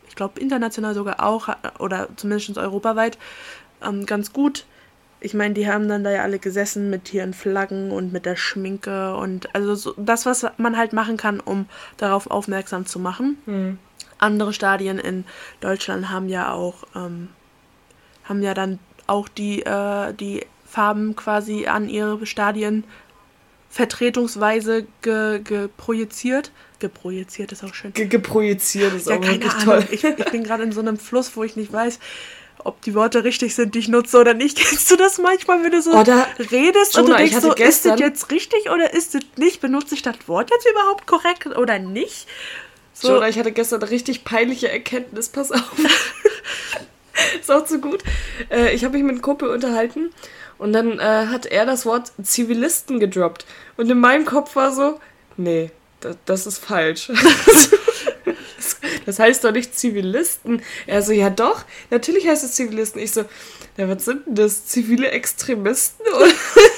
ich 0.08 0.16
glaube 0.16 0.40
international 0.40 0.94
sogar 0.94 1.22
auch, 1.22 1.48
oder 1.78 2.08
zumindest 2.16 2.58
europaweit, 2.58 3.18
ähm, 3.84 4.06
ganz 4.06 4.32
gut. 4.32 4.64
Ich 5.20 5.34
meine, 5.34 5.54
die 5.54 5.68
haben 5.68 5.88
dann 5.88 6.04
da 6.04 6.10
ja 6.10 6.22
alle 6.22 6.38
gesessen 6.38 6.90
mit 6.90 7.12
ihren 7.12 7.32
Flaggen 7.32 7.90
und 7.90 8.12
mit 8.12 8.26
der 8.26 8.36
Schminke 8.36 9.16
und 9.16 9.54
also 9.54 9.74
so, 9.74 9.94
das, 9.96 10.26
was 10.26 10.46
man 10.58 10.76
halt 10.76 10.92
machen 10.92 11.16
kann, 11.16 11.40
um 11.40 11.66
darauf 11.96 12.30
aufmerksam 12.30 12.86
zu 12.86 12.98
machen. 12.98 13.38
Mhm. 13.46 13.78
Andere 14.18 14.52
Stadien 14.52 14.98
in 14.98 15.24
Deutschland 15.60 16.10
haben 16.10 16.28
ja 16.28 16.52
auch, 16.52 16.84
ähm, 16.94 17.28
haben 18.24 18.42
ja 18.42 18.54
dann 18.54 18.78
auch 19.06 19.28
die, 19.28 19.62
äh, 19.62 20.12
die 20.14 20.46
Farben 20.66 21.16
quasi 21.16 21.66
an 21.66 21.88
ihre 21.88 22.26
Stadien 22.26 22.84
vertretungsweise 23.76 24.86
ge, 25.02 25.40
geprojiziert. 25.44 26.50
Geprojiziert 26.78 27.52
ist 27.52 27.62
auch 27.62 27.74
schön. 27.74 27.92
Ge 27.92 28.06
geprojiziert 28.06 28.94
ist 28.94 29.06
ja, 29.06 29.16
auch 29.16 29.22
wirklich 29.22 29.52
Ahnung. 29.52 29.64
toll. 29.64 29.84
Ich, 29.90 30.02
ich 30.02 30.24
bin 30.30 30.44
gerade 30.44 30.62
in 30.62 30.72
so 30.72 30.80
einem 30.80 30.98
Fluss, 30.98 31.36
wo 31.36 31.44
ich 31.44 31.56
nicht 31.56 31.72
weiß, 31.74 31.98
ob 32.64 32.80
die 32.82 32.94
Worte 32.94 33.22
richtig 33.24 33.54
sind, 33.54 33.74
die 33.74 33.80
ich 33.80 33.88
nutze 33.88 34.18
oder 34.18 34.32
nicht. 34.32 34.56
Kennst 34.62 34.90
du 34.90 34.96
das 34.96 35.18
manchmal, 35.18 35.62
wenn 35.62 35.72
du 35.72 35.82
so 35.82 35.90
oder, 35.90 36.26
redest 36.50 36.94
Jonah, 36.94 37.04
und 37.04 37.10
du 37.12 37.16
denkst 37.16 37.36
so, 37.40 37.52
ist 37.52 37.84
das 37.84 38.00
jetzt 38.00 38.30
richtig 38.30 38.70
oder 38.70 38.94
ist 38.94 39.14
das 39.14 39.22
nicht? 39.36 39.60
Benutze 39.60 39.94
ich 39.94 40.00
das 40.00 40.16
Wort 40.26 40.50
jetzt 40.50 40.66
überhaupt 40.66 41.06
korrekt 41.06 41.46
oder 41.46 41.78
nicht? 41.78 42.26
So. 42.94 43.08
Jonah, 43.08 43.28
ich 43.28 43.38
hatte 43.38 43.52
gestern 43.52 43.82
eine 43.82 43.90
richtig 43.90 44.24
peinliche 44.24 44.70
Erkenntnis, 44.70 45.28
pass 45.28 45.52
auf. 45.52 45.70
ist 47.40 47.50
auch 47.50 47.66
zu 47.66 47.78
gut. 47.78 48.02
Äh, 48.50 48.74
ich 48.74 48.84
habe 48.84 48.94
mich 48.94 49.02
mit 49.02 49.16
einem 49.16 49.22
Kumpel 49.22 49.50
unterhalten 49.50 50.12
und 50.58 50.72
dann 50.72 50.98
äh, 50.98 51.26
hat 51.26 51.46
er 51.46 51.66
das 51.66 51.86
Wort 51.86 52.12
Zivilisten 52.22 53.00
gedroppt. 53.00 53.46
Und 53.76 53.90
in 53.90 53.98
meinem 53.98 54.24
Kopf 54.24 54.56
war 54.56 54.72
so, 54.72 55.00
nee, 55.36 55.70
das, 56.00 56.16
das 56.24 56.46
ist 56.46 56.58
falsch. 56.58 57.10
das 59.06 59.18
heißt 59.18 59.44
doch 59.44 59.52
nicht 59.52 59.78
Zivilisten. 59.78 60.62
Er 60.86 61.02
so, 61.02 61.12
ja 61.12 61.30
doch, 61.30 61.64
natürlich 61.90 62.26
heißt 62.26 62.44
es 62.44 62.52
Zivilisten. 62.52 63.00
Ich 63.00 63.12
so, 63.12 63.24
ja, 63.76 63.88
was 63.88 64.04
sind 64.04 64.26
denn 64.26 64.34
das? 64.36 64.66
Zivile 64.66 65.10
Extremisten? 65.10 66.04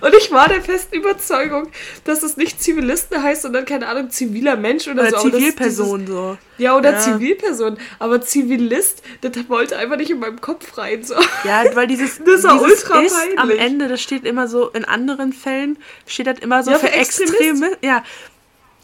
Und 0.00 0.14
ich 0.14 0.30
war 0.30 0.48
der 0.48 0.62
festen 0.62 0.96
Überzeugung, 0.96 1.68
dass 2.04 2.22
es 2.22 2.36
nicht 2.36 2.62
Zivilisten 2.62 3.22
heißt, 3.22 3.42
sondern 3.42 3.64
keine 3.64 3.88
Ahnung, 3.88 4.10
ziviler 4.10 4.56
Mensch 4.56 4.88
oder, 4.88 5.02
oder 5.02 5.20
so. 5.20 5.30
Zivilperson 5.30 6.00
dieses, 6.00 6.14
so. 6.14 6.38
Ja, 6.58 6.76
oder 6.76 6.92
ja. 6.92 6.98
Zivilperson. 6.98 7.78
Aber 7.98 8.20
Zivilist, 8.20 9.02
das 9.20 9.32
wollte 9.48 9.76
einfach 9.76 9.96
nicht 9.96 10.10
in 10.10 10.18
meinem 10.18 10.40
Kopf 10.40 10.76
rein. 10.78 11.02
So. 11.02 11.14
Ja, 11.44 11.64
weil 11.74 11.86
dieses, 11.86 12.18
das 12.24 12.44
war 12.44 12.58
dieses 12.58 12.84
ultra 12.84 13.00
ist 13.00 13.16
peinlich. 13.16 13.38
am 13.38 13.50
Ende, 13.50 13.88
das 13.88 14.00
steht 14.00 14.24
immer 14.24 14.48
so, 14.48 14.68
in 14.68 14.84
anderen 14.84 15.32
Fällen 15.32 15.78
steht 16.06 16.26
das 16.26 16.38
immer 16.38 16.62
so 16.62 16.70
ja, 16.70 16.78
für, 16.78 16.86
für 16.86 16.92
Extreme. 16.92 17.76
Ja. 17.82 18.04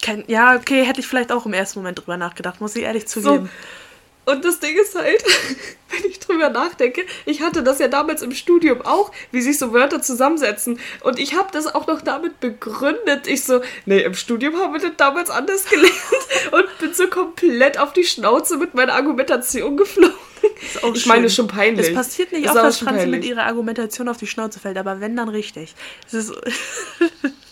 Kein, 0.03 0.25
ja, 0.27 0.55
okay, 0.57 0.85
hätte 0.85 1.01
ich 1.01 1.07
vielleicht 1.07 1.33
auch 1.33 1.47
im 1.47 1.55
ersten 1.55 1.79
Moment 1.79 1.99
drüber 1.99 2.17
nachgedacht, 2.17 2.61
muss 2.61 2.77
ich 2.77 2.83
ehrlich 2.83 3.07
zugeben. 3.07 3.47
So. 3.47 3.51
Und 4.27 4.45
das 4.45 4.59
Ding 4.59 4.77
ist 4.77 4.95
halt, 4.97 5.25
wenn 5.91 6.11
ich 6.11 6.19
drüber 6.19 6.51
nachdenke, 6.51 7.03
ich 7.25 7.43
hatte 7.43 7.63
das 7.63 7.79
ja 7.79 7.87
damals 7.87 8.23
im 8.23 8.33
Studium 8.33 8.83
auch, 8.83 9.13
wie 9.31 9.41
sich 9.41 9.57
so 9.57 9.73
Wörter 9.73 10.03
zusammensetzen. 10.03 10.81
Und 11.03 11.21
ich 11.21 11.35
habe 11.35 11.49
das 11.53 11.73
auch 11.73 11.87
noch 11.87 12.03
damit 12.03 12.41
begründet. 12.41 13.29
Ich 13.29 13.45
so, 13.45 13.61
nee, 13.87 14.03
im 14.03 14.15
Studium 14.15 14.57
haben 14.57 14.73
wir 14.73 14.81
das 14.81 14.97
damals 14.97 15.31
anders 15.31 15.65
gelernt. 15.71 15.95
Und 16.51 16.79
bin 16.81 16.93
so 16.93 17.07
komplett 17.07 17.79
auf 17.79 17.93
die 17.93 18.05
Schnauze 18.05 18.57
mit 18.57 18.75
meiner 18.75 18.95
Argumentation 18.95 19.77
geflogen. 19.77 20.15
ich 20.93 21.03
schön. 21.03 21.09
meine, 21.09 21.31
schon 21.31 21.47
peinlich. 21.47 21.89
Es 21.89 21.95
passiert 21.95 22.33
nicht 22.33 22.49
oft, 22.49 22.57
dass 22.57 22.79
Franzi 22.79 23.07
mit 23.07 23.25
ihrer 23.25 23.45
Argumentation 23.45 24.09
auf 24.09 24.17
die 24.17 24.27
Schnauze 24.27 24.59
fällt, 24.59 24.77
aber 24.77 25.01
wenn, 25.01 25.15
dann 25.15 25.29
richtig. 25.29 25.75
Es 26.09 26.15
ist 26.15 26.33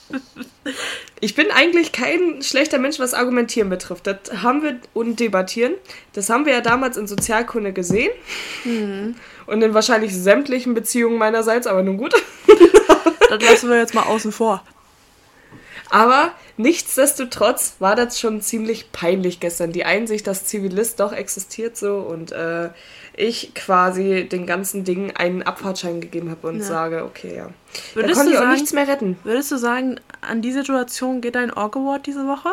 ich 1.20 1.34
bin 1.34 1.50
eigentlich 1.50 1.92
kein 1.92 2.42
schlechter 2.42 2.78
Mensch, 2.78 2.98
was 2.98 3.14
Argumentieren 3.14 3.68
betrifft. 3.68 4.06
Das 4.06 4.42
haben 4.42 4.62
wir 4.62 4.78
und 4.92 5.20
debattieren. 5.20 5.74
Das 6.12 6.30
haben 6.30 6.46
wir 6.46 6.52
ja 6.52 6.60
damals 6.60 6.96
in 6.96 7.06
Sozialkunde 7.06 7.72
gesehen. 7.72 8.10
Mhm. 8.64 9.16
Und 9.46 9.62
in 9.62 9.74
wahrscheinlich 9.74 10.14
sämtlichen 10.14 10.74
Beziehungen 10.74 11.18
meinerseits, 11.18 11.66
aber 11.66 11.82
nun 11.82 11.98
gut. 11.98 12.14
das 13.28 13.42
lassen 13.42 13.70
wir 13.70 13.78
jetzt 13.78 13.94
mal 13.94 14.04
außen 14.04 14.32
vor. 14.32 14.62
Aber 15.90 16.32
nichtsdestotrotz 16.56 17.76
war 17.78 17.94
das 17.94 18.18
schon 18.18 18.40
ziemlich 18.40 18.90
peinlich 18.90 19.38
gestern. 19.38 19.72
Die 19.72 19.84
Einsicht, 19.84 20.26
dass 20.26 20.46
Zivilist 20.46 20.98
doch 20.98 21.12
existiert 21.12 21.76
so 21.76 21.98
und 21.98 22.32
äh, 22.32 22.70
ich 23.16 23.54
quasi 23.54 24.28
den 24.30 24.46
ganzen 24.46 24.84
Dingen 24.84 25.14
einen 25.16 25.42
Abfahrtschein 25.42 26.00
gegeben 26.00 26.30
habe 26.30 26.48
und 26.48 26.58
ja. 26.58 26.64
sage, 26.64 27.04
okay, 27.04 27.36
ja. 27.36 27.48
Würdest 27.94 28.20
da 28.20 28.24
konnte 28.24 28.36
ich 28.36 28.38
auch 28.40 28.52
nichts 28.52 28.72
mehr 28.72 28.88
retten. 28.88 29.16
Würdest 29.24 29.52
du 29.52 29.56
sagen, 29.56 30.00
an 30.20 30.42
die 30.42 30.52
Situation 30.52 31.20
geht 31.20 31.34
dein 31.36 31.52
Org 31.52 31.76
Award 31.76 32.06
diese 32.06 32.26
Woche? 32.26 32.52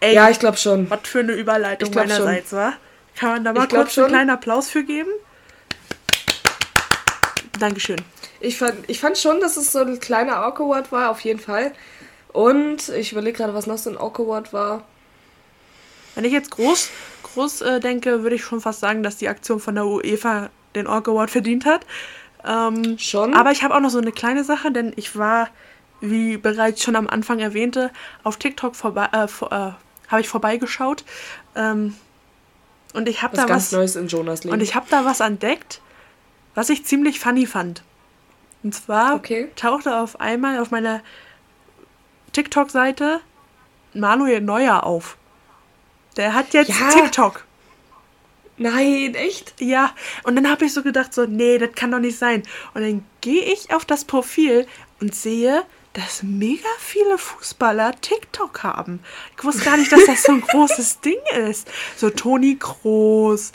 Ey, 0.00 0.14
ja, 0.14 0.30
ich 0.30 0.38
glaube 0.38 0.56
schon. 0.56 0.88
Was 0.88 1.00
für 1.04 1.20
eine 1.20 1.32
Überleitung 1.32 1.92
meinerseits, 1.94 2.52
wa? 2.52 2.72
Kann 3.16 3.30
man 3.30 3.44
da 3.44 3.52
mal 3.52 3.68
kurz 3.68 3.94
schon. 3.94 4.04
einen 4.04 4.12
kleinen 4.12 4.30
Applaus 4.30 4.70
für 4.70 4.84
geben? 4.84 5.10
Dankeschön. 7.58 8.00
Ich 8.40 8.56
fand, 8.56 8.88
ich 8.88 9.00
fand 9.00 9.18
schon, 9.18 9.40
dass 9.40 9.56
es 9.56 9.72
so 9.72 9.80
ein 9.80 10.00
kleiner 10.00 10.36
Awkward 10.36 10.92
war, 10.92 11.10
auf 11.10 11.20
jeden 11.20 11.40
Fall. 11.40 11.72
Und 12.32 12.88
ich 12.90 13.12
überlege 13.12 13.38
gerade, 13.38 13.54
was 13.54 13.66
noch 13.66 13.76
so 13.76 13.90
ein 13.90 13.98
Awkward 13.98 14.52
war. 14.52 14.84
Wenn 16.14 16.24
ich 16.24 16.32
jetzt 16.32 16.50
groß, 16.50 16.90
groß 17.22 17.60
äh, 17.62 17.80
denke, 17.80 18.22
würde 18.22 18.36
ich 18.36 18.42
schon 18.42 18.60
fast 18.60 18.80
sagen, 18.80 19.02
dass 19.02 19.16
die 19.16 19.28
Aktion 19.28 19.60
von 19.60 19.74
der 19.74 19.86
UEFA 19.86 20.50
den 20.74 20.86
Awkward 20.86 21.30
verdient 21.30 21.64
hat. 21.64 21.86
Ähm, 22.44 22.98
schon. 22.98 23.34
Aber 23.34 23.52
ich 23.52 23.62
habe 23.62 23.74
auch 23.74 23.80
noch 23.80 23.90
so 23.90 23.98
eine 23.98 24.12
kleine 24.12 24.44
Sache, 24.44 24.72
denn 24.72 24.92
ich 24.96 25.16
war, 25.16 25.48
wie 26.00 26.36
bereits 26.36 26.82
schon 26.82 26.96
am 26.96 27.06
Anfang 27.08 27.38
erwähnte, 27.38 27.90
auf 28.22 28.36
TikTok 28.36 28.76
vorbei, 28.76 29.08
äh, 29.12 29.28
vor, 29.28 29.52
äh, 29.52 29.72
habe 30.08 30.20
ich 30.20 30.28
vorbeigeschaut. 30.28 31.04
Ähm, 31.54 31.94
und 32.92 33.08
ich 33.08 33.22
habe 33.22 33.36
da 33.36 33.44
ganz 33.44 33.66
was 33.66 33.72
Neues 33.72 33.96
in 33.96 34.08
Jonas 34.08 34.44
Leben. 34.44 34.54
Und 34.54 34.60
ich 34.60 34.74
habe 34.74 34.86
da 34.90 35.04
was 35.04 35.20
entdeckt, 35.20 35.80
was 36.54 36.70
ich 36.70 36.84
ziemlich 36.84 37.20
funny 37.20 37.46
fand. 37.46 37.82
Und 38.62 38.74
zwar 38.74 39.14
okay. 39.14 39.50
tauchte 39.56 39.96
auf 39.96 40.20
einmal 40.20 40.58
auf 40.58 40.70
meiner 40.70 41.02
TikTok-Seite 42.32 43.20
Manuel 43.94 44.40
Neuer 44.40 44.84
auf. 44.84 45.16
Der 46.20 46.34
hat 46.34 46.52
jetzt 46.52 46.68
ja. 46.68 46.90
TikTok. 46.90 47.46
Nein, 48.58 49.14
echt? 49.14 49.54
Ja. 49.58 49.94
Und 50.22 50.36
dann 50.36 50.50
habe 50.50 50.66
ich 50.66 50.74
so 50.74 50.82
gedacht, 50.82 51.14
so, 51.14 51.24
nee, 51.24 51.56
das 51.56 51.70
kann 51.74 51.92
doch 51.92 51.98
nicht 51.98 52.18
sein. 52.18 52.42
Und 52.74 52.82
dann 52.82 53.06
gehe 53.22 53.42
ich 53.42 53.72
auf 53.72 53.86
das 53.86 54.04
Profil 54.04 54.66
und 55.00 55.14
sehe, 55.14 55.62
dass 55.94 56.22
mega 56.22 56.68
viele 56.78 57.16
Fußballer 57.16 57.98
TikTok 58.02 58.62
haben. 58.62 59.00
Ich 59.38 59.44
wusste 59.44 59.64
gar 59.64 59.78
nicht, 59.78 59.90
dass 59.90 60.04
das 60.04 60.22
so 60.24 60.32
ein 60.32 60.40
großes 60.46 61.00
Ding 61.00 61.18
ist. 61.48 61.68
So 61.96 62.10
Toni 62.10 62.56
Kroos, 62.60 63.52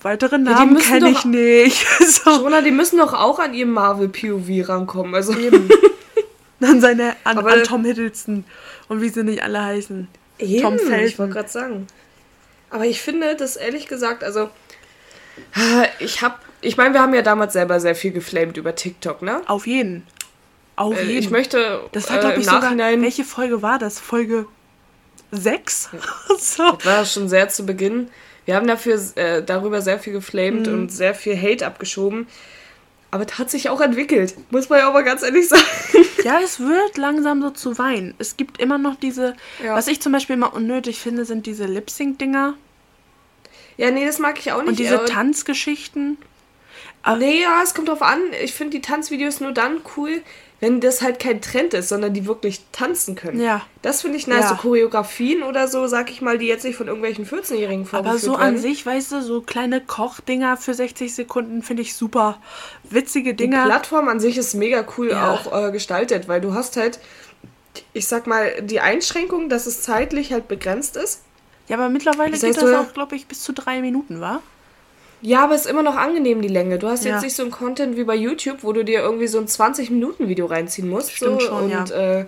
weitere 0.00 0.38
Namen 0.38 0.76
ja, 0.76 0.82
kenne 0.82 1.10
ich 1.10 1.24
nicht. 1.24 1.84
so. 2.06 2.30
Jonah, 2.30 2.62
die 2.62 2.70
müssen 2.70 2.98
doch 2.98 3.12
auch 3.12 3.40
an 3.40 3.54
ihrem 3.54 3.72
Marvel 3.72 4.08
POV 4.08 4.68
rankommen. 4.68 5.16
Also 5.16 5.36
eben. 5.36 5.68
An 6.60 6.80
seine, 6.80 7.16
an, 7.24 7.36
an, 7.38 7.62
Tom 7.64 7.84
Hiddleston 7.84 8.44
und 8.88 9.02
wie 9.02 9.10
sie 9.10 9.22
nicht 9.22 9.42
alle 9.42 9.62
heißen. 9.62 10.08
Eben, 10.38 10.62
Tom 10.62 10.78
Felton. 10.78 11.04
Ich 11.04 11.18
wollte 11.18 11.32
gerade 11.34 11.48
sagen. 11.50 11.86
Aber 12.74 12.86
ich 12.86 13.00
finde 13.00 13.36
das 13.36 13.54
ehrlich 13.54 13.86
gesagt, 13.86 14.24
also 14.24 14.50
ich 16.00 16.22
habe, 16.22 16.34
ich 16.60 16.76
meine, 16.76 16.92
wir 16.92 17.02
haben 17.02 17.14
ja 17.14 17.22
damals 17.22 17.52
selber 17.52 17.78
sehr 17.78 17.94
viel 17.94 18.10
geflamed 18.10 18.56
über 18.56 18.74
TikTok, 18.74 19.22
ne? 19.22 19.42
Auf 19.46 19.68
jeden. 19.68 20.04
Auf 20.74 20.98
äh, 20.98 21.04
jeden. 21.04 21.18
Ich 21.20 21.30
möchte 21.30 21.82
das 21.92 22.10
war, 22.10 22.24
äh, 22.24 22.40
ich, 22.40 22.46
sogar, 22.46 22.76
welche 22.76 23.22
Folge 23.22 23.62
war 23.62 23.78
das? 23.78 24.00
Folge 24.00 24.46
6? 25.30 25.90
so. 26.40 26.72
Das 26.72 26.84
war 26.84 27.04
schon 27.04 27.28
sehr 27.28 27.48
zu 27.48 27.64
Beginn. 27.64 28.08
Wir 28.44 28.56
haben 28.56 28.66
dafür 28.66 29.00
äh, 29.14 29.44
darüber 29.44 29.80
sehr 29.80 30.00
viel 30.00 30.12
geflamed 30.12 30.66
mhm. 30.66 30.74
und 30.74 30.88
sehr 30.88 31.14
viel 31.14 31.40
Hate 31.40 31.64
abgeschoben. 31.64 32.26
Aber 33.14 33.24
es 33.24 33.38
hat 33.38 33.48
sich 33.48 33.68
auch 33.68 33.80
entwickelt, 33.80 34.34
muss 34.50 34.68
man 34.68 34.80
ja 34.80 34.88
auch 34.88 34.92
mal 34.92 35.04
ganz 35.04 35.22
ehrlich 35.22 35.48
sagen. 35.48 35.62
Ja, 36.24 36.40
es 36.42 36.58
wird 36.58 36.96
langsam 36.96 37.42
so 37.42 37.50
zu 37.50 37.78
Wein. 37.78 38.12
Es 38.18 38.36
gibt 38.36 38.60
immer 38.60 38.76
noch 38.76 38.96
diese, 38.96 39.36
ja. 39.62 39.76
was 39.76 39.86
ich 39.86 40.00
zum 40.00 40.10
Beispiel 40.10 40.34
immer 40.34 40.52
unnötig 40.52 40.98
finde, 40.98 41.24
sind 41.24 41.46
diese 41.46 41.66
Lip-Sync-Dinger. 41.66 42.54
Ja, 43.76 43.92
nee, 43.92 44.04
das 44.04 44.18
mag 44.18 44.40
ich 44.40 44.50
auch 44.50 44.62
nicht. 44.62 44.68
Und 44.68 44.78
diese 44.80 45.04
Tanzgeschichten. 45.04 46.18
nee, 47.16 47.40
ja, 47.40 47.60
es 47.62 47.72
kommt 47.72 47.88
drauf 47.88 48.02
an. 48.02 48.18
Ich 48.42 48.52
finde 48.52 48.78
die 48.78 48.82
Tanzvideos 48.82 49.38
nur 49.38 49.52
dann 49.52 49.82
cool, 49.96 50.20
wenn 50.64 50.80
das 50.80 51.02
halt 51.02 51.18
kein 51.18 51.42
Trend 51.42 51.74
ist, 51.74 51.90
sondern 51.90 52.14
die 52.14 52.24
wirklich 52.24 52.62
tanzen 52.72 53.16
können. 53.16 53.38
Ja. 53.38 53.60
Das 53.82 54.00
finde 54.00 54.16
ich 54.16 54.26
nice. 54.26 54.44
Ja. 54.44 54.48
So 54.48 54.54
Choreografien 54.54 55.42
oder 55.42 55.68
so, 55.68 55.86
sag 55.86 56.10
ich 56.10 56.22
mal, 56.22 56.38
die 56.38 56.46
jetzt 56.46 56.64
nicht 56.64 56.76
von 56.76 56.86
irgendwelchen 56.86 57.26
14-Jährigen 57.26 57.84
vorgeführt 57.84 58.14
Aber 58.14 58.18
so 58.18 58.32
werden. 58.32 58.54
an 58.54 58.58
sich, 58.58 58.86
weißt 58.86 59.12
du, 59.12 59.20
so 59.20 59.42
kleine 59.42 59.82
Kochdinger 59.82 60.56
für 60.56 60.72
60 60.72 61.14
Sekunden 61.14 61.62
finde 61.62 61.82
ich 61.82 61.94
super. 61.94 62.38
Witzige 62.88 63.34
Dinger. 63.34 63.64
Die 63.64 63.68
Plattform 63.68 64.08
an 64.08 64.20
sich 64.20 64.38
ist 64.38 64.54
mega 64.54 64.86
cool 64.96 65.10
ja. 65.10 65.30
auch 65.30 65.66
äh, 65.66 65.70
gestaltet, 65.70 66.28
weil 66.28 66.40
du 66.40 66.54
hast 66.54 66.78
halt, 66.78 66.98
ich 67.92 68.08
sag 68.08 68.26
mal, 68.26 68.62
die 68.62 68.80
Einschränkung, 68.80 69.50
dass 69.50 69.66
es 69.66 69.82
zeitlich 69.82 70.32
halt 70.32 70.48
begrenzt 70.48 70.96
ist. 70.96 71.20
Ja, 71.68 71.76
aber 71.76 71.90
mittlerweile 71.90 72.30
das 72.30 72.42
heißt, 72.42 72.58
geht 72.58 72.70
das 72.70 72.74
auch, 72.74 72.94
glaube 72.94 73.16
ich, 73.16 73.26
bis 73.26 73.42
zu 73.42 73.52
drei 73.52 73.82
Minuten, 73.82 74.22
wa? 74.22 74.40
Ja, 75.26 75.42
aber 75.44 75.54
es 75.54 75.62
ist 75.62 75.70
immer 75.70 75.82
noch 75.82 75.96
angenehm, 75.96 76.42
die 76.42 76.48
Länge. 76.48 76.78
Du 76.78 76.86
hast 76.86 77.06
ja. 77.06 77.14
jetzt 77.14 77.22
nicht 77.22 77.34
so 77.34 77.44
ein 77.44 77.50
Content 77.50 77.96
wie 77.96 78.04
bei 78.04 78.14
YouTube, 78.14 78.58
wo 78.60 78.74
du 78.74 78.84
dir 78.84 79.00
irgendwie 79.00 79.26
so 79.26 79.38
ein 79.38 79.46
20-Minuten-Video 79.46 80.44
reinziehen 80.44 80.86
musst. 80.86 81.12
Stimmt 81.12 81.40
so, 81.40 81.48
schon, 81.48 81.62
und 81.62 81.70
ja. 81.70 82.20
äh, 82.20 82.26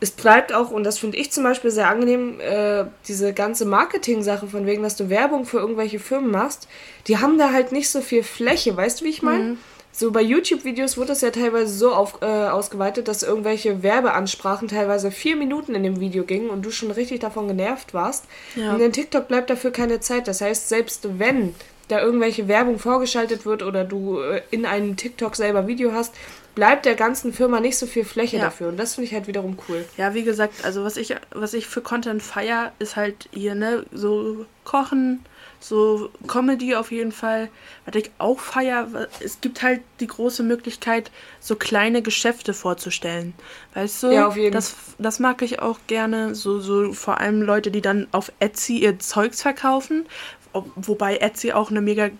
es 0.00 0.10
bleibt 0.10 0.54
auch, 0.54 0.70
und 0.70 0.84
das 0.84 0.98
finde 0.98 1.18
ich 1.18 1.32
zum 1.32 1.44
Beispiel 1.44 1.70
sehr 1.70 1.90
angenehm, 1.90 2.40
äh, 2.40 2.86
diese 3.06 3.34
ganze 3.34 3.66
Marketing-Sache, 3.66 4.46
von 4.46 4.64
wegen, 4.64 4.82
dass 4.82 4.96
du 4.96 5.10
Werbung 5.10 5.44
für 5.44 5.58
irgendwelche 5.58 5.98
Firmen 5.98 6.30
machst, 6.30 6.66
die 7.08 7.18
haben 7.18 7.36
da 7.36 7.52
halt 7.52 7.72
nicht 7.72 7.90
so 7.90 8.00
viel 8.00 8.22
Fläche, 8.22 8.74
weißt 8.74 9.02
du, 9.02 9.04
wie 9.04 9.10
ich 9.10 9.20
meine? 9.20 9.42
Mhm. 9.44 9.58
So 9.92 10.10
bei 10.10 10.22
YouTube-Videos 10.22 10.96
wurde 10.96 11.08
das 11.08 11.20
ja 11.20 11.30
teilweise 11.30 11.74
so 11.74 11.92
auf, 11.92 12.22
äh, 12.22 12.24
ausgeweitet, 12.24 13.06
dass 13.06 13.22
irgendwelche 13.22 13.82
Werbeansprachen 13.82 14.68
teilweise 14.68 15.10
vier 15.10 15.36
Minuten 15.36 15.74
in 15.74 15.82
dem 15.82 16.00
Video 16.00 16.24
gingen 16.24 16.48
und 16.48 16.64
du 16.64 16.70
schon 16.70 16.90
richtig 16.90 17.20
davon 17.20 17.48
genervt 17.48 17.92
warst. 17.92 18.24
Ja. 18.56 18.72
Und 18.72 18.80
in 18.80 18.92
TikTok 18.92 19.28
bleibt 19.28 19.50
dafür 19.50 19.72
keine 19.72 20.00
Zeit. 20.00 20.26
Das 20.26 20.40
heißt, 20.40 20.70
selbst 20.70 21.06
wenn 21.18 21.54
da 21.88 22.00
irgendwelche 22.00 22.48
Werbung 22.48 22.78
vorgeschaltet 22.78 23.46
wird 23.46 23.62
oder 23.62 23.84
du 23.84 24.20
äh, 24.20 24.42
in 24.50 24.66
einem 24.66 24.96
TikTok 24.96 25.36
selber 25.36 25.66
Video 25.66 25.92
hast, 25.92 26.14
bleibt 26.54 26.86
der 26.86 26.94
ganzen 26.94 27.32
Firma 27.32 27.60
nicht 27.60 27.76
so 27.76 27.86
viel 27.86 28.04
Fläche 28.04 28.36
ja. 28.36 28.44
dafür. 28.44 28.68
Und 28.68 28.76
das 28.76 28.94
finde 28.94 29.08
ich 29.08 29.14
halt 29.14 29.26
wiederum 29.26 29.58
cool. 29.68 29.84
Ja, 29.96 30.14
wie 30.14 30.22
gesagt, 30.22 30.64
also 30.64 30.84
was 30.84 30.96
ich, 30.96 31.14
was 31.30 31.54
ich 31.54 31.66
für 31.66 31.80
Content 31.80 32.22
feier, 32.22 32.72
ist 32.78 32.96
halt 32.96 33.28
hier, 33.32 33.54
ne, 33.54 33.84
so 33.92 34.46
Kochen, 34.64 35.24
so 35.60 36.10
Comedy 36.26 36.74
auf 36.74 36.92
jeden 36.92 37.12
Fall. 37.12 37.48
Was 37.86 37.96
ich 37.96 38.10
auch 38.18 38.38
feier, 38.38 39.08
es 39.20 39.40
gibt 39.40 39.62
halt 39.62 39.80
die 40.00 40.06
große 40.06 40.42
Möglichkeit, 40.42 41.10
so 41.40 41.56
kleine 41.56 42.02
Geschäfte 42.02 42.54
vorzustellen. 42.54 43.34
Weißt 43.74 44.02
du? 44.02 44.12
Ja, 44.12 44.28
auf 44.28 44.36
jeden. 44.36 44.52
Das, 44.52 44.76
das 44.98 45.18
mag 45.18 45.42
ich 45.42 45.60
auch 45.60 45.78
gerne. 45.86 46.34
So, 46.34 46.60
so 46.60 46.92
vor 46.92 47.18
allem 47.18 47.42
Leute, 47.42 47.70
die 47.70 47.80
dann 47.80 48.06
auf 48.12 48.30
Etsy 48.40 48.78
ihr 48.78 48.98
Zeugs 48.98 49.42
verkaufen, 49.42 50.06
wobei 50.76 51.16
Etsy 51.16 51.52
auch 51.52 51.70
eine 51.70 51.80
mega 51.80 52.10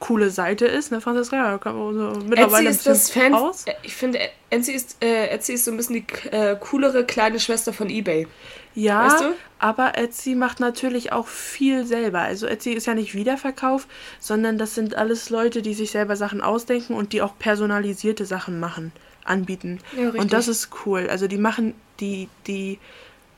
coole 0.00 0.30
Seite 0.30 0.66
ist, 0.66 0.92
ne, 0.92 1.00
Franziska? 1.00 1.36
Ja, 1.36 1.58
kann 1.58 1.78
man 1.78 1.94
so 1.94 2.20
mittlerweile 2.26 2.68
Etsy 2.68 2.78
ist 2.78 2.86
das 2.86 3.10
Fan. 3.10 3.34
Aus. 3.34 3.64
Äh, 3.66 3.74
ich 3.82 3.94
finde, 3.94 4.18
Etsy 4.50 4.72
ist, 4.72 5.02
äh, 5.02 5.28
Etsy 5.28 5.54
ist 5.54 5.64
so 5.64 5.70
ein 5.70 5.76
bisschen 5.76 5.94
die 5.94 6.28
äh, 6.30 6.56
coolere 6.60 7.04
kleine 7.04 7.40
Schwester 7.40 7.72
von 7.72 7.88
eBay. 7.88 8.26
Ja, 8.74 9.06
weißt 9.06 9.20
du? 9.20 9.34
aber 9.60 9.96
Etsy 9.96 10.34
macht 10.34 10.60
natürlich 10.60 11.12
auch 11.12 11.26
viel 11.26 11.86
selber. 11.86 12.20
Also 12.20 12.46
Etsy 12.46 12.72
ist 12.72 12.86
ja 12.86 12.94
nicht 12.94 13.14
Wiederverkauf, 13.14 13.86
sondern 14.18 14.58
das 14.58 14.74
sind 14.74 14.96
alles 14.96 15.30
Leute, 15.30 15.62
die 15.62 15.74
sich 15.74 15.90
selber 15.92 16.16
Sachen 16.16 16.42
ausdenken 16.42 16.94
und 16.94 17.12
die 17.12 17.22
auch 17.22 17.38
personalisierte 17.38 18.26
Sachen 18.26 18.60
machen, 18.60 18.92
anbieten. 19.24 19.80
Ja, 19.96 20.10
und 20.10 20.32
das 20.32 20.48
ist 20.48 20.70
cool. 20.84 21.08
Also 21.08 21.28
die 21.28 21.38
machen, 21.38 21.74
die, 22.00 22.28
die, 22.46 22.78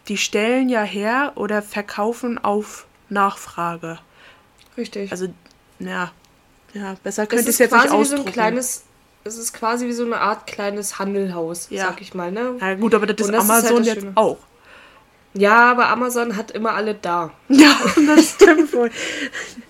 die 0.08 0.16
stellen 0.16 0.68
ja 0.68 0.82
her 0.82 1.32
oder 1.36 1.62
verkaufen 1.62 2.42
auf 2.42 2.86
Nachfrage. 3.08 4.00
Richtig. 4.76 5.10
Also, 5.10 5.28
ja, 5.78 6.12
ja 6.74 6.96
besser 7.02 7.26
könnte 7.26 7.44
ich 7.44 7.50
es 7.50 7.58
jetzt 7.58 7.72
nicht 7.72 7.90
ausdrucken. 7.90 8.22
So 8.22 8.26
ein 8.28 8.32
kleines, 8.32 8.84
es 9.24 9.38
ist 9.38 9.52
quasi 9.52 9.86
wie 9.86 9.92
so 9.92 10.04
eine 10.04 10.18
Art 10.20 10.46
kleines 10.46 10.98
Handelhaus, 10.98 11.68
ja. 11.70 11.86
sag 11.86 12.00
ich 12.00 12.14
mal. 12.14 12.30
Ne? 12.32 12.56
Ja 12.60 12.74
gut, 12.74 12.94
aber 12.94 13.06
das 13.06 13.26
ist 13.26 13.32
das 13.32 13.44
Amazon 13.48 13.82
ist 13.82 13.88
halt 13.88 14.02
jetzt 14.02 14.16
auch. 14.16 14.38
Ja, 15.34 15.70
aber 15.70 15.88
Amazon 15.88 16.36
hat 16.36 16.50
immer 16.50 16.74
alle 16.74 16.94
da. 16.94 17.30
Ja, 17.48 17.78
das 18.06 18.30
stimmt 18.30 18.72
wohl. 18.72 18.90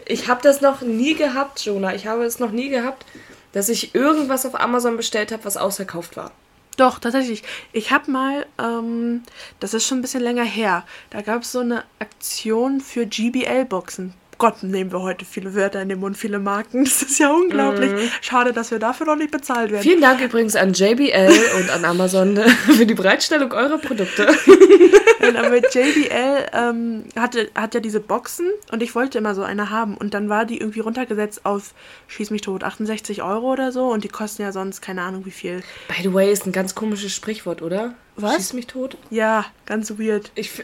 ich 0.06 0.28
habe 0.28 0.40
das 0.42 0.60
noch 0.60 0.80
nie 0.80 1.14
gehabt, 1.14 1.60
Jonah. 1.64 1.94
Ich 1.94 2.06
habe 2.06 2.24
es 2.24 2.38
noch 2.38 2.52
nie 2.52 2.68
gehabt, 2.68 3.04
dass 3.52 3.68
ich 3.68 3.94
irgendwas 3.94 4.46
auf 4.46 4.58
Amazon 4.58 4.96
bestellt 4.96 5.32
habe, 5.32 5.44
was 5.44 5.56
ausverkauft 5.56 6.16
war. 6.16 6.30
Doch, 6.76 6.98
tatsächlich. 6.98 7.42
Ich 7.72 7.90
habe 7.90 8.10
mal, 8.10 8.46
ähm, 8.58 9.22
das 9.60 9.74
ist 9.74 9.86
schon 9.86 9.98
ein 9.98 10.02
bisschen 10.02 10.22
länger 10.22 10.44
her, 10.44 10.84
da 11.10 11.22
gab 11.22 11.42
es 11.42 11.52
so 11.52 11.60
eine 11.60 11.84
Aktion 11.98 12.80
für 12.80 13.06
GBL-Boxen. 13.06 14.12
Gott, 14.38 14.62
nehmen 14.62 14.92
wir 14.92 15.00
heute 15.00 15.24
viele 15.24 15.54
Wörter 15.54 15.80
in 15.80 15.88
den 15.88 16.00
Mund, 16.00 16.16
viele 16.16 16.38
Marken. 16.38 16.84
Das 16.96 17.02
ist 17.02 17.18
ja 17.18 17.30
unglaublich. 17.30 17.92
Mhm. 17.92 18.10
Schade, 18.20 18.52
dass 18.52 18.70
wir 18.70 18.78
dafür 18.78 19.06
noch 19.06 19.16
nicht 19.16 19.30
bezahlt 19.30 19.70
werden. 19.70 19.82
Vielen 19.82 20.00
Dank 20.00 20.20
übrigens 20.20 20.56
an 20.56 20.72
JBL 20.72 21.32
und 21.58 21.70
an 21.70 21.84
Amazon 21.84 22.36
für 22.76 22.86
die 22.86 22.94
Bereitstellung 22.94 23.52
eurer 23.52 23.78
Produkte. 23.78 24.26
Nein, 25.20 25.36
aber 25.36 25.56
JBL 25.56 26.46
ähm, 26.52 27.04
hatte, 27.16 27.50
hat 27.54 27.74
ja 27.74 27.80
diese 27.80 28.00
Boxen 28.00 28.46
und 28.70 28.82
ich 28.82 28.94
wollte 28.94 29.18
immer 29.18 29.34
so 29.34 29.42
eine 29.42 29.70
haben. 29.70 29.96
Und 29.96 30.14
dann 30.14 30.28
war 30.28 30.44
die 30.44 30.58
irgendwie 30.58 30.80
runtergesetzt 30.80 31.44
auf, 31.44 31.74
schieß 32.08 32.30
mich 32.30 32.42
tot, 32.42 32.62
68 32.64 33.22
Euro 33.22 33.52
oder 33.52 33.72
so. 33.72 33.88
Und 33.88 34.04
die 34.04 34.08
kosten 34.08 34.42
ja 34.42 34.52
sonst 34.52 34.80
keine 34.80 35.02
Ahnung 35.02 35.24
wie 35.26 35.30
viel. 35.30 35.62
By 35.88 36.02
the 36.02 36.12
way, 36.12 36.30
ist 36.30 36.46
ein 36.46 36.52
ganz 36.52 36.74
komisches 36.74 37.14
Sprichwort, 37.14 37.62
oder? 37.62 37.94
Was? 38.16 38.36
Schieß 38.36 38.52
mich 38.54 38.66
tot? 38.66 38.96
Ja, 39.10 39.46
ganz 39.66 39.98
weird. 39.98 40.30
Ich, 40.34 40.62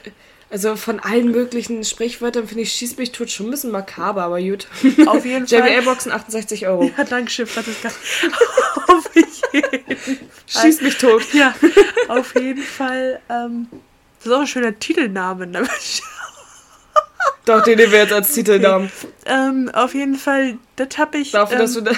also 0.53 0.77
von 0.77 1.01
allen 1.01 1.31
möglichen 1.31 1.83
Sprichwörtern 1.83 2.47
finde 2.47 2.63
ich 2.63 2.73
Schieß 2.73 2.99
mich 2.99 3.11
tot 3.11 3.31
schon 3.31 3.47
ein 3.47 3.51
bisschen 3.51 3.71
makaber, 3.71 4.23
aber 4.23 4.39
gut. 4.41 4.69
Auf 5.07 5.25
jeden 5.25 5.47
Fall. 5.49 5.61
JBL-Boxen 5.61 6.13
68 6.13 6.67
Euro. 6.69 6.93
Ja, 6.97 7.05
danke 7.05 7.31
schön, 7.31 7.47
Franziska. 7.47 7.89
auf 8.89 9.11
jeden 9.15 9.31
Fall. 9.31 10.19
Schieß 10.47 10.83
mich 10.83 10.99
tot. 10.99 11.23
Ja, 11.33 11.55
auf 12.09 12.35
jeden 12.35 12.63
Fall. 12.63 13.21
Ähm, 13.31 13.69
das 14.19 14.27
ist 14.27 14.33
auch 14.33 14.41
ein 14.41 14.47
schöner 14.47 14.79
Titelname. 14.79 15.47
Ne? 15.47 15.67
Doch, 17.47 17.63
den 17.63 17.79
nehmen 17.79 17.91
wir 17.91 18.01
jetzt 18.01 18.13
als 18.13 18.33
Titelnamen. 18.35 18.93
ähm, 19.25 19.71
auf 19.73 19.95
jeden 19.95 20.17
Fall, 20.17 20.59
das 20.77 20.99
habe 20.99 21.17
ich. 21.17 21.31
Dafür, 21.31 21.59
dass 21.59 21.73
du 21.73 21.79
ähm, 21.79 21.87
da. 21.87 21.93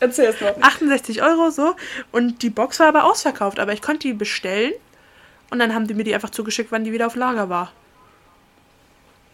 Erzähl 0.00 0.26
erst 0.26 0.42
mal. 0.42 0.54
68 0.60 1.22
Euro 1.22 1.50
so. 1.50 1.74
Und 2.12 2.42
die 2.42 2.50
Box 2.50 2.78
war 2.78 2.88
aber 2.88 3.04
ausverkauft. 3.04 3.58
Aber 3.58 3.72
ich 3.72 3.80
konnte 3.80 4.06
die 4.06 4.12
bestellen. 4.12 4.74
Und 5.50 5.58
dann 5.58 5.74
haben 5.74 5.86
die 5.86 5.94
mir 5.94 6.04
die 6.04 6.14
einfach 6.14 6.30
zugeschickt, 6.30 6.72
wann 6.72 6.84
die 6.84 6.92
wieder 6.92 7.06
auf 7.06 7.16
Lager 7.16 7.48
war. 7.48 7.72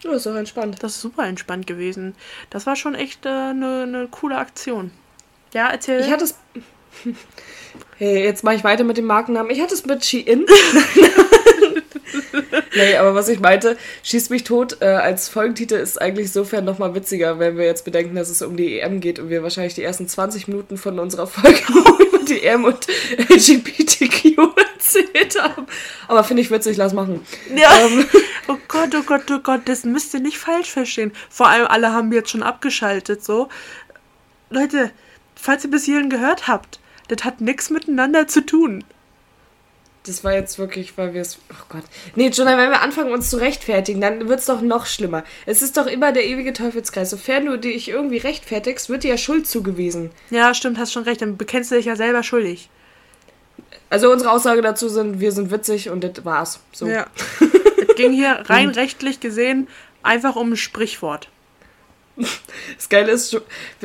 Oh, 0.07 0.11
ist 0.11 0.25
doch 0.25 0.35
entspannt. 0.35 0.81
Das 0.81 0.95
ist 0.95 1.01
super 1.01 1.25
entspannt 1.25 1.67
gewesen. 1.67 2.15
Das 2.49 2.65
war 2.65 2.75
schon 2.75 2.95
echt 2.95 3.25
eine 3.25 3.51
äh, 3.51 3.53
ne, 3.53 3.87
ne 3.87 4.07
coole 4.09 4.37
Aktion. 4.37 4.91
Ja, 5.53 5.69
erzähl. 5.69 6.01
Ich 6.01 6.11
hatte 6.11 6.25
es. 6.25 6.35
Hey, 7.97 8.23
jetzt 8.23 8.43
mache 8.43 8.55
ich 8.55 8.63
weiter 8.63 8.85
mit 8.85 8.97
dem 8.97 9.05
Markennamen. 9.05 9.51
Ich 9.51 9.61
hatte 9.61 9.73
es 9.73 9.85
mit 9.85 10.05
Shein. 10.05 10.45
nee, 12.75 12.95
aber 12.95 13.15
was 13.15 13.29
ich 13.29 13.39
meinte, 13.39 13.77
Schieß 14.03 14.29
mich 14.29 14.43
tot 14.43 14.77
äh, 14.81 14.85
als 14.85 15.29
Folgentitel 15.29 15.75
ist 15.75 16.01
eigentlich 16.01 16.27
insofern 16.27 16.65
nochmal 16.65 16.95
witziger, 16.95 17.39
wenn 17.39 17.57
wir 17.57 17.65
jetzt 17.65 17.85
bedenken, 17.85 18.15
dass 18.15 18.29
es 18.29 18.41
um 18.41 18.57
die 18.57 18.79
EM 18.79 18.99
geht 18.99 19.19
und 19.19 19.29
wir 19.29 19.43
wahrscheinlich 19.43 19.75
die 19.75 19.83
ersten 19.83 20.07
20 20.07 20.47
Minuten 20.47 20.77
von 20.77 20.99
unserer 20.99 21.27
Folge 21.27 21.59
EM 22.29 22.65
und 22.65 22.87
LGBTQ 23.29 24.37
erzählt 24.57 25.41
haben. 25.41 25.67
Aber 26.07 26.23
finde 26.23 26.41
ich 26.41 26.51
witzig, 26.51 26.77
lass 26.77 26.93
machen. 26.93 27.25
Ja. 27.55 27.69
Ähm, 27.79 28.05
Oh 28.47 28.57
Gott, 28.67 28.93
oh 28.93 29.01
Gott, 29.01 29.23
oh 29.31 29.39
Gott, 29.39 29.61
das 29.65 29.85
müsst 29.85 30.13
ihr 30.13 30.19
nicht 30.19 30.37
falsch 30.37 30.69
verstehen. 30.69 31.11
Vor 31.31 31.47
allem 31.47 31.65
alle 31.65 31.91
haben 31.91 32.11
jetzt 32.11 32.29
schon 32.29 32.43
abgeschaltet, 32.43 33.23
so. 33.23 33.49
Leute, 34.51 34.91
falls 35.35 35.63
ihr 35.63 35.71
bis 35.71 35.85
hierhin 35.85 36.11
gehört 36.11 36.47
habt, 36.47 36.79
das 37.07 37.23
hat 37.23 37.41
nichts 37.41 37.71
miteinander 37.71 38.27
zu 38.27 38.45
tun. 38.45 38.83
Das 40.05 40.23
war 40.23 40.33
jetzt 40.33 40.59
wirklich, 40.59 40.97
weil 40.97 41.13
wir 41.13 41.21
es. 41.21 41.39
Oh 41.51 41.65
Gott. 41.69 41.83
Nee, 42.15 42.29
Jonah, 42.29 42.57
wenn 42.57 42.69
wir 42.69 42.81
anfangen, 42.81 43.11
uns 43.11 43.29
zu 43.29 43.37
rechtfertigen, 43.37 44.01
dann 44.01 44.27
wird 44.27 44.39
es 44.39 44.45
doch 44.45 44.61
noch 44.61 44.85
schlimmer. 44.85 45.23
Es 45.45 45.61
ist 45.61 45.77
doch 45.77 45.87
immer 45.87 46.11
der 46.11 46.25
ewige 46.25 46.53
Teufelskreis. 46.53 47.09
Sofern 47.09 47.45
du 47.45 47.57
dich 47.57 47.89
irgendwie 47.89 48.17
rechtfertigst, 48.17 48.89
wird 48.89 49.03
dir 49.03 49.11
ja 49.11 49.17
Schuld 49.17 49.47
zugewiesen. 49.47 50.11
Ja, 50.29 50.53
stimmt, 50.53 50.77
hast 50.77 50.93
schon 50.93 51.03
recht, 51.03 51.21
dann 51.21 51.37
bekennst 51.37 51.71
du 51.71 51.75
dich 51.75 51.85
ja 51.85 51.95
selber 51.95 52.21
schuldig. 52.21 52.69
Also 53.89 54.11
unsere 54.11 54.31
Aussage 54.31 54.61
dazu 54.61 54.89
sind, 54.89 55.19
wir 55.19 55.31
sind 55.31 55.51
witzig 55.51 55.89
und 55.89 56.03
das 56.03 56.25
war's. 56.25 56.59
So. 56.71 56.87
Ja. 56.87 57.07
es 57.87 57.95
ging 57.95 58.11
hier 58.11 58.43
rein 58.47 58.69
rechtlich 58.69 59.19
gesehen 59.19 59.67
einfach 60.05 60.35
um 60.35 60.53
ein 60.53 60.57
Sprichwort. 60.57 61.29
Das 62.77 62.89
Geile 62.89 63.11
ist, 63.11 63.37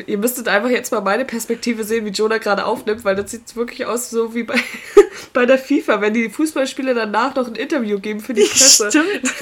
ihr 0.06 0.18
müsstet 0.18 0.48
einfach 0.48 0.70
jetzt 0.70 0.90
mal 0.90 1.00
meine 1.00 1.24
Perspektive 1.24 1.84
sehen, 1.84 2.06
wie 2.06 2.10
Jonah 2.10 2.38
gerade 2.38 2.64
aufnimmt, 2.64 3.04
weil 3.04 3.14
das 3.14 3.30
sieht 3.30 3.54
wirklich 3.54 3.84
aus 3.86 4.10
so 4.10 4.34
wie 4.34 4.44
bei, 4.44 4.58
bei 5.32 5.46
der 5.46 5.58
FIFA, 5.58 6.00
wenn 6.00 6.14
die 6.14 6.28
Fußballspieler 6.28 6.94
danach 6.94 7.34
noch 7.34 7.46
ein 7.46 7.56
Interview 7.56 7.98
geben 7.98 8.20
für 8.20 8.34
die 8.34 8.42
Presse. 8.42 8.88
Stimmt. 8.88 9.34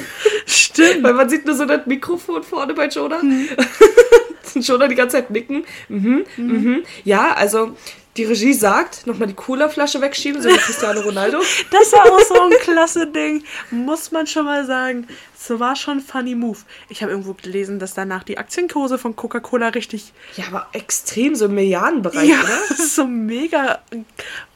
Stimmt. 0.47 1.03
Weil 1.03 1.15
man 1.15 1.29
sieht 1.29 1.47
nur 1.47 1.55
so 1.55 1.67
das 1.67 1.87
Mikrofon 1.87 2.43
vorne 2.43 2.75
bei 2.75 2.89
Jonah. 2.89 3.21
Und 3.21 4.67
Jonah 4.67 4.89
die 4.89 4.95
ganze 4.95 5.17
Zeit 5.17 5.31
nicken. 5.31 5.65
Mhm, 5.89 6.25
mhm. 6.37 6.83
Ja, 7.05 7.33
also 7.35 7.77
die 8.19 8.25
Regie 8.25 8.53
sagt, 8.53 9.07
nochmal 9.07 9.29
die 9.29 9.35
Cola-Flasche 9.35 10.01
wegschieben, 10.01 10.43
so 10.43 10.49
wie 10.49 10.57
Cristiano 10.57 11.01
Ronaldo. 11.01 11.39
Das 11.71 11.93
war 11.93 12.05
auch 12.13 12.21
so 12.21 12.41
ein 12.43 12.51
klasse 12.61 13.07
Ding. 13.07 13.45
Muss 13.71 14.11
man 14.11 14.27
schon 14.27 14.45
mal 14.45 14.67
sagen. 14.67 15.07
So 15.39 15.61
war 15.61 15.77
schon 15.77 15.99
ein 15.99 16.01
funny 16.01 16.35
Move. 16.35 16.59
Ich 16.89 17.03
habe 17.03 17.13
irgendwo 17.13 17.33
gelesen, 17.35 17.79
dass 17.79 17.95
danach 17.95 18.25
die 18.25 18.37
Aktienkurse 18.39 18.99
von 18.99 19.15
Coca-Cola 19.15 19.69
richtig 19.69 20.13
Ja, 20.37 20.47
aber 20.49 20.67
extrem 20.73 21.37
so 21.37 21.45
im 21.45 21.55
Milliardenbereich, 21.55 22.29
ja, 22.29 22.41
oder? 22.41 22.77
so 22.85 23.07
mega 23.07 23.79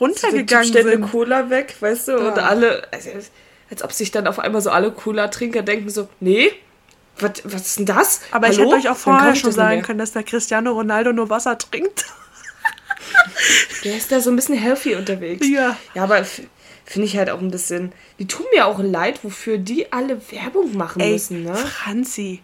runtergegangen 0.00 0.68
stellt 0.68 0.88
eine. 0.88 1.06
Cola 1.06 1.48
weg, 1.50 1.76
weißt 1.78 2.08
du, 2.08 2.16
und 2.18 2.36
Ja. 2.36 2.42
alle, 2.44 2.88
also, 2.92 3.10
als 3.70 3.82
ob 3.84 3.92
sich 3.92 4.10
dann 4.10 4.26
auf 4.26 4.40
einmal 4.40 4.60
so 4.60 4.70
alle 4.70 4.90
Cola-Trinker 4.90 5.62
denken 5.62 5.88
so, 5.88 6.08
nee, 6.18 6.50
was, 7.20 7.32
was 7.44 7.66
ist 7.66 7.78
denn 7.78 7.86
das? 7.86 8.20
Aber 8.32 8.48
ich 8.48 8.58
Hallo? 8.58 8.72
hätte 8.72 8.80
euch 8.80 8.88
auch 8.88 8.96
vorher 8.96 9.32
ich 9.32 9.38
schon 9.40 9.50
das 9.50 9.56
sagen 9.56 9.82
können, 9.82 9.98
dass 10.00 10.12
der 10.12 10.24
Cristiano 10.24 10.72
Ronaldo 10.72 11.12
nur 11.12 11.30
Wasser 11.30 11.56
trinkt. 11.56 12.06
Der 13.84 13.96
ist 13.96 14.12
da 14.12 14.20
so 14.20 14.30
ein 14.30 14.36
bisschen 14.36 14.56
healthy 14.56 14.94
unterwegs. 14.94 15.46
Ja. 15.48 15.76
Ja, 15.94 16.04
aber 16.04 16.24
finde 16.24 17.06
ich 17.06 17.16
halt 17.16 17.30
auch 17.30 17.40
ein 17.40 17.50
bisschen. 17.50 17.92
Die 18.18 18.26
tun 18.26 18.46
mir 18.54 18.66
auch 18.66 18.78
leid, 18.78 19.20
wofür 19.22 19.58
die 19.58 19.92
alle 19.92 20.20
Werbung 20.30 20.76
machen 20.76 21.00
Ey, 21.00 21.12
müssen, 21.12 21.44
ne? 21.44 21.54
Franzi. 21.54 22.42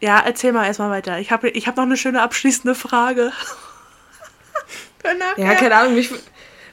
Ja, 0.00 0.20
erzähl 0.24 0.52
mal 0.52 0.66
erstmal 0.66 0.90
weiter. 0.90 1.18
Ich 1.18 1.30
habe 1.30 1.48
ich 1.50 1.66
hab 1.66 1.76
noch 1.76 1.84
eine 1.84 1.96
schöne 1.96 2.22
abschließende 2.22 2.74
Frage. 2.74 3.32
Danach, 5.02 5.36
Ja, 5.38 5.54
keine 5.54 5.74
Ahnung, 5.76 5.94
mich, 5.94 6.10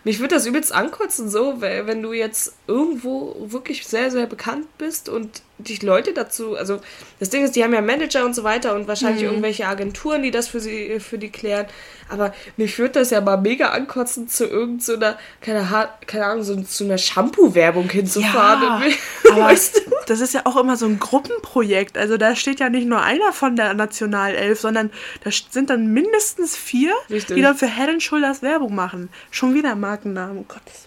mich 0.03 0.19
würde 0.19 0.35
das 0.35 0.45
übelst 0.45 0.73
ankotzen, 0.73 1.29
so, 1.29 1.61
wenn 1.61 2.01
du 2.01 2.13
jetzt 2.13 2.53
irgendwo 2.67 3.35
wirklich 3.49 3.87
sehr, 3.87 4.11
sehr 4.11 4.25
bekannt 4.27 4.65
bist 4.77 5.09
und 5.09 5.41
dich 5.59 5.81
Leute 5.81 6.13
dazu, 6.13 6.55
also 6.55 6.79
das 7.19 7.29
Ding 7.29 7.43
ist, 7.43 7.55
die 7.55 7.63
haben 7.63 7.73
ja 7.73 7.81
Manager 7.81 8.25
und 8.25 8.35
so 8.35 8.43
weiter 8.43 8.75
und 8.75 8.87
wahrscheinlich 8.87 9.23
Mhm. 9.23 9.29
irgendwelche 9.29 9.65
Agenturen, 9.67 10.21
die 10.23 10.31
das 10.31 10.47
für 10.47 10.59
sie 10.59 10.99
für 10.99 11.17
die 11.17 11.29
klären. 11.29 11.65
Aber 12.09 12.33
mich 12.55 12.77
würde 12.79 12.99
das 12.99 13.09
ja 13.09 13.19
mal 13.21 13.37
mega 13.37 13.69
ankotzen, 13.69 14.29
zu 14.29 14.45
irgendeiner, 14.45 15.17
keine, 15.41 15.69
Ha- 15.69 15.93
keine 16.05 16.25
Ahnung, 16.25 16.43
so 16.43 16.55
zu 16.61 16.85
einer 16.85 16.97
Shampoo-Werbung 16.97 17.89
hinzufahren. 17.89 18.83
Ja, 19.23 19.31
aber 19.31 19.41
weißt 19.41 19.77
du? 19.77 19.81
das 20.05 20.21
ist 20.21 20.33
ja 20.33 20.41
auch 20.45 20.55
immer 20.55 20.77
so 20.77 20.85
ein 20.85 20.99
Gruppenprojekt. 20.99 21.97
Also 21.97 22.17
da 22.17 22.35
steht 22.35 22.59
ja 22.61 22.69
nicht 22.69 22.87
nur 22.87 23.01
einer 23.01 23.33
von 23.33 23.55
der 23.57 23.73
Nationalelf, 23.73 24.59
sondern 24.61 24.91
da 25.23 25.31
sind 25.49 25.69
dann 25.69 25.87
mindestens 25.87 26.55
vier, 26.55 26.93
Richtig. 27.09 27.35
die 27.35 27.41
dann 27.41 27.57
für 27.57 27.67
Head 27.67 28.01
Shoulders 28.01 28.41
Werbung 28.41 28.73
machen. 28.75 29.09
Schon 29.31 29.53
wieder 29.53 29.75
Markennamen, 29.75 30.37
um 30.37 30.47
Gottes. 30.47 30.86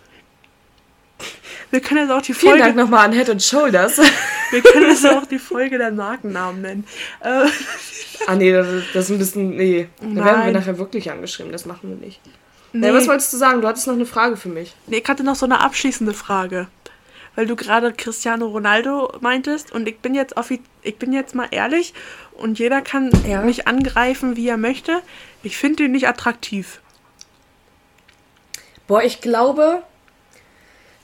Wir 1.71 1.81
können 1.81 2.01
jetzt 2.09 2.11
auch 2.17 2.23
die 2.23 2.35
Vielen 2.35 2.51
Folge, 2.53 2.65
Dank 2.65 2.77
nochmal 2.77 3.07
an 3.07 3.13
Head 3.13 3.31
and 3.31 3.43
Shoulders. 3.43 3.99
wir 4.51 4.61
können 4.63 4.91
jetzt 4.91 5.07
auch 5.07 5.27
die 5.27 5.39
Folge 5.39 5.79
der 5.79 5.93
Markennamen 5.93 6.61
nennen. 6.63 6.87
Äh, 7.21 7.47
ah 8.27 8.35
nee, 8.35 8.53
das, 8.53 8.67
das 8.93 9.05
ist 9.05 9.11
ein 9.11 9.19
bisschen, 9.19 9.57
nee. 9.57 9.89
Da 10.01 10.07
werden 10.07 10.17
wir 10.17 10.33
Nein. 10.33 10.53
nachher 10.55 10.79
wirklich 10.79 11.11
angeschrieben, 11.11 11.53
das 11.53 11.67
machen 11.67 11.89
wir 11.91 11.97
nicht. 11.97 12.21
nee, 12.73 12.89
Nee. 12.89 12.95
was 12.95 13.07
wolltest 13.09 13.33
du 13.33 13.37
sagen? 13.37 13.61
Du 13.61 13.69
hattest 13.69 13.87
noch 13.87 13.95
eine 13.95 14.07
Frage 14.07 14.37
für 14.37 14.49
mich. 14.49 14.75
nee, 14.87 14.99
ich 14.99 15.09
hatte 15.09 15.23
noch 15.25 15.37
so 15.37 15.47
eine 15.47 15.61
abschließende 15.61 16.13
Frage. 16.15 16.67
Weil 17.37 17.47
du 17.47 17.55
gerade 17.55 17.93
Cristiano 17.93 18.47
Ronaldo 18.49 19.13
meintest 19.21 19.71
und 19.71 19.87
ich 19.89 20.01
bin 20.01 20.17
jetzt 20.17 20.35
ich 20.83 20.97
bin 20.97 21.13
jetzt 21.13 21.35
mal 21.37 21.47
ehrlich 21.53 21.95
und 22.33 22.59
jeder 22.59 22.83
kann 22.83 23.11
Ja. 23.29 23.43
mich 23.43 23.69
angreifen, 23.69 24.37
wie 24.37 24.49
er 24.49 24.57
möchte. 24.57 25.01
Ich 25.45 25.57
finde 25.57 25.85
ihn 25.85 25.93
nicht 25.93 26.09
attraktiv. 26.09 26.81
Boah, 28.89 29.03
ich 29.05 29.21
glaube, 29.21 29.85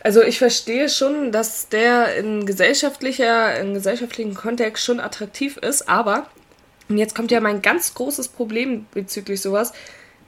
also 0.06 0.22
ich 0.22 0.38
verstehe 0.38 0.88
schon, 0.88 1.32
dass 1.32 1.68
der 1.68 2.14
in 2.14 2.46
gesellschaftlicher, 2.46 3.58
im 3.58 3.74
gesellschaftlichen 3.74 4.36
Kontext 4.36 4.84
schon 4.84 5.00
attraktiv 5.00 5.56
ist, 5.56 5.88
aber, 5.88 6.30
und 6.88 6.96
jetzt 6.96 7.16
kommt 7.16 7.32
ja 7.32 7.40
mein 7.40 7.60
ganz 7.60 7.92
großes 7.92 8.28
Problem 8.28 8.86
bezüglich 8.92 9.40
sowas, 9.40 9.72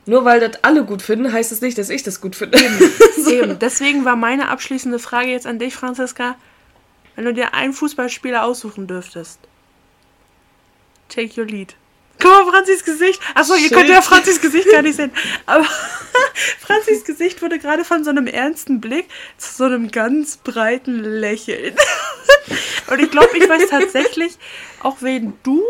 nur 0.05 0.25
weil 0.25 0.41
das 0.41 0.65
alle 0.65 0.85
gut 0.85 1.01
finden, 1.01 1.33
heißt 1.33 1.53
es 1.53 1.61
nicht, 1.61 1.79
dass 1.79 1.91
ich 1.91 2.03
das 2.03 2.21
gut 2.21 2.35
finde. 2.35 2.59
so. 3.23 3.31
Eben, 3.31 3.61
deswegen 3.61 4.05
war 4.05 4.17
meine 4.17 4.49
abschließende 4.49 4.99
Frage 4.99 5.29
jetzt 5.29 5.47
an 5.47 5.61
dich, 5.61 5.77
Franziska. 5.77 6.35
Wenn 7.15 7.27
du 7.27 7.33
dir 7.33 7.55
einen 7.55 7.73
Fußballspieler 7.73 8.43
aussuchen 8.43 8.89
dürftest. 8.89 9.39
Take 11.09 11.41
your 11.41 11.47
lead. 11.47 11.77
Guck 12.19 12.33
mal, 12.33 12.51
Franzis 12.51 12.85
Gesicht. 12.85 13.21
Achso, 13.37 13.55
ihr 13.55 13.71
könnt 13.71 13.89
ja 13.89 14.03
Franzis 14.03 14.41
Gesicht 14.41 14.69
gar 14.73 14.83
nicht 14.83 14.97
sehen. 14.97 15.13
Aber 15.47 15.65
Franzis 16.61 17.05
Gesicht 17.05 17.43
wurde 17.43 17.59
gerade 17.59 17.85
von 17.85 18.05
so 18.05 18.11
einem 18.11 18.27
ernsten 18.27 18.81
Blick 18.81 19.07
zu 19.37 19.55
so 19.55 19.65
einem 19.65 19.91
ganz 19.91 20.37
breiten 20.39 21.03
Lächeln. 21.03 21.75
Und 22.91 23.01
ich 23.01 23.11
glaube, 23.11 23.37
ich 23.37 23.49
weiß 23.49 23.69
tatsächlich, 23.69 24.39
auch 24.83 24.99
wen 25.01 25.35
du 25.43 25.63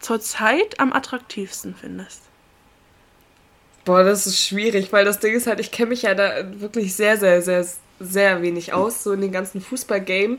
zurzeit 0.00 0.78
am 0.78 0.92
attraktivsten 0.92 1.74
findest. 1.74 2.22
Boah, 3.84 4.02
das 4.02 4.26
ist 4.26 4.40
schwierig, 4.40 4.92
weil 4.92 5.04
das 5.04 5.20
Ding 5.20 5.34
ist 5.34 5.46
halt, 5.46 5.60
ich 5.60 5.70
kenne 5.70 5.90
mich 5.90 6.02
ja 6.02 6.14
da 6.14 6.60
wirklich 6.60 6.94
sehr, 6.94 7.16
sehr, 7.18 7.40
sehr, 7.42 7.66
sehr 8.00 8.42
wenig 8.42 8.72
aus, 8.72 9.02
so 9.02 9.12
in 9.12 9.20
den 9.20 9.32
ganzen 9.32 9.60
Fußballgame. 9.60 10.38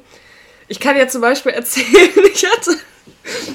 Ich 0.67 0.79
kann 0.79 0.97
ja 0.97 1.07
zum 1.07 1.21
Beispiel 1.21 1.53
erzählen, 1.53 2.11
ich 2.33 2.45
hatte, 2.45 2.77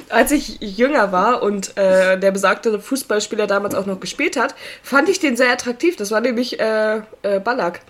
als 0.09 0.31
ich 0.33 0.59
jünger 0.61 1.13
war 1.13 1.43
und 1.43 1.77
äh, 1.77 2.19
der 2.19 2.31
besagte 2.31 2.79
Fußballspieler 2.81 3.47
damals 3.47 3.75
auch 3.75 3.87
noch 3.87 4.01
gespielt 4.01 4.37
hat, 4.37 4.55
fand 4.83 5.09
ich 5.09 5.19
den 5.21 5.37
sehr 5.37 5.51
attraktiv. 5.51 5.97
Das 5.97 6.11
war 6.11 6.21
nämlich 6.21 6.61
äh, 6.61 7.03
äh, 7.23 7.41
Ballack. 7.41 7.81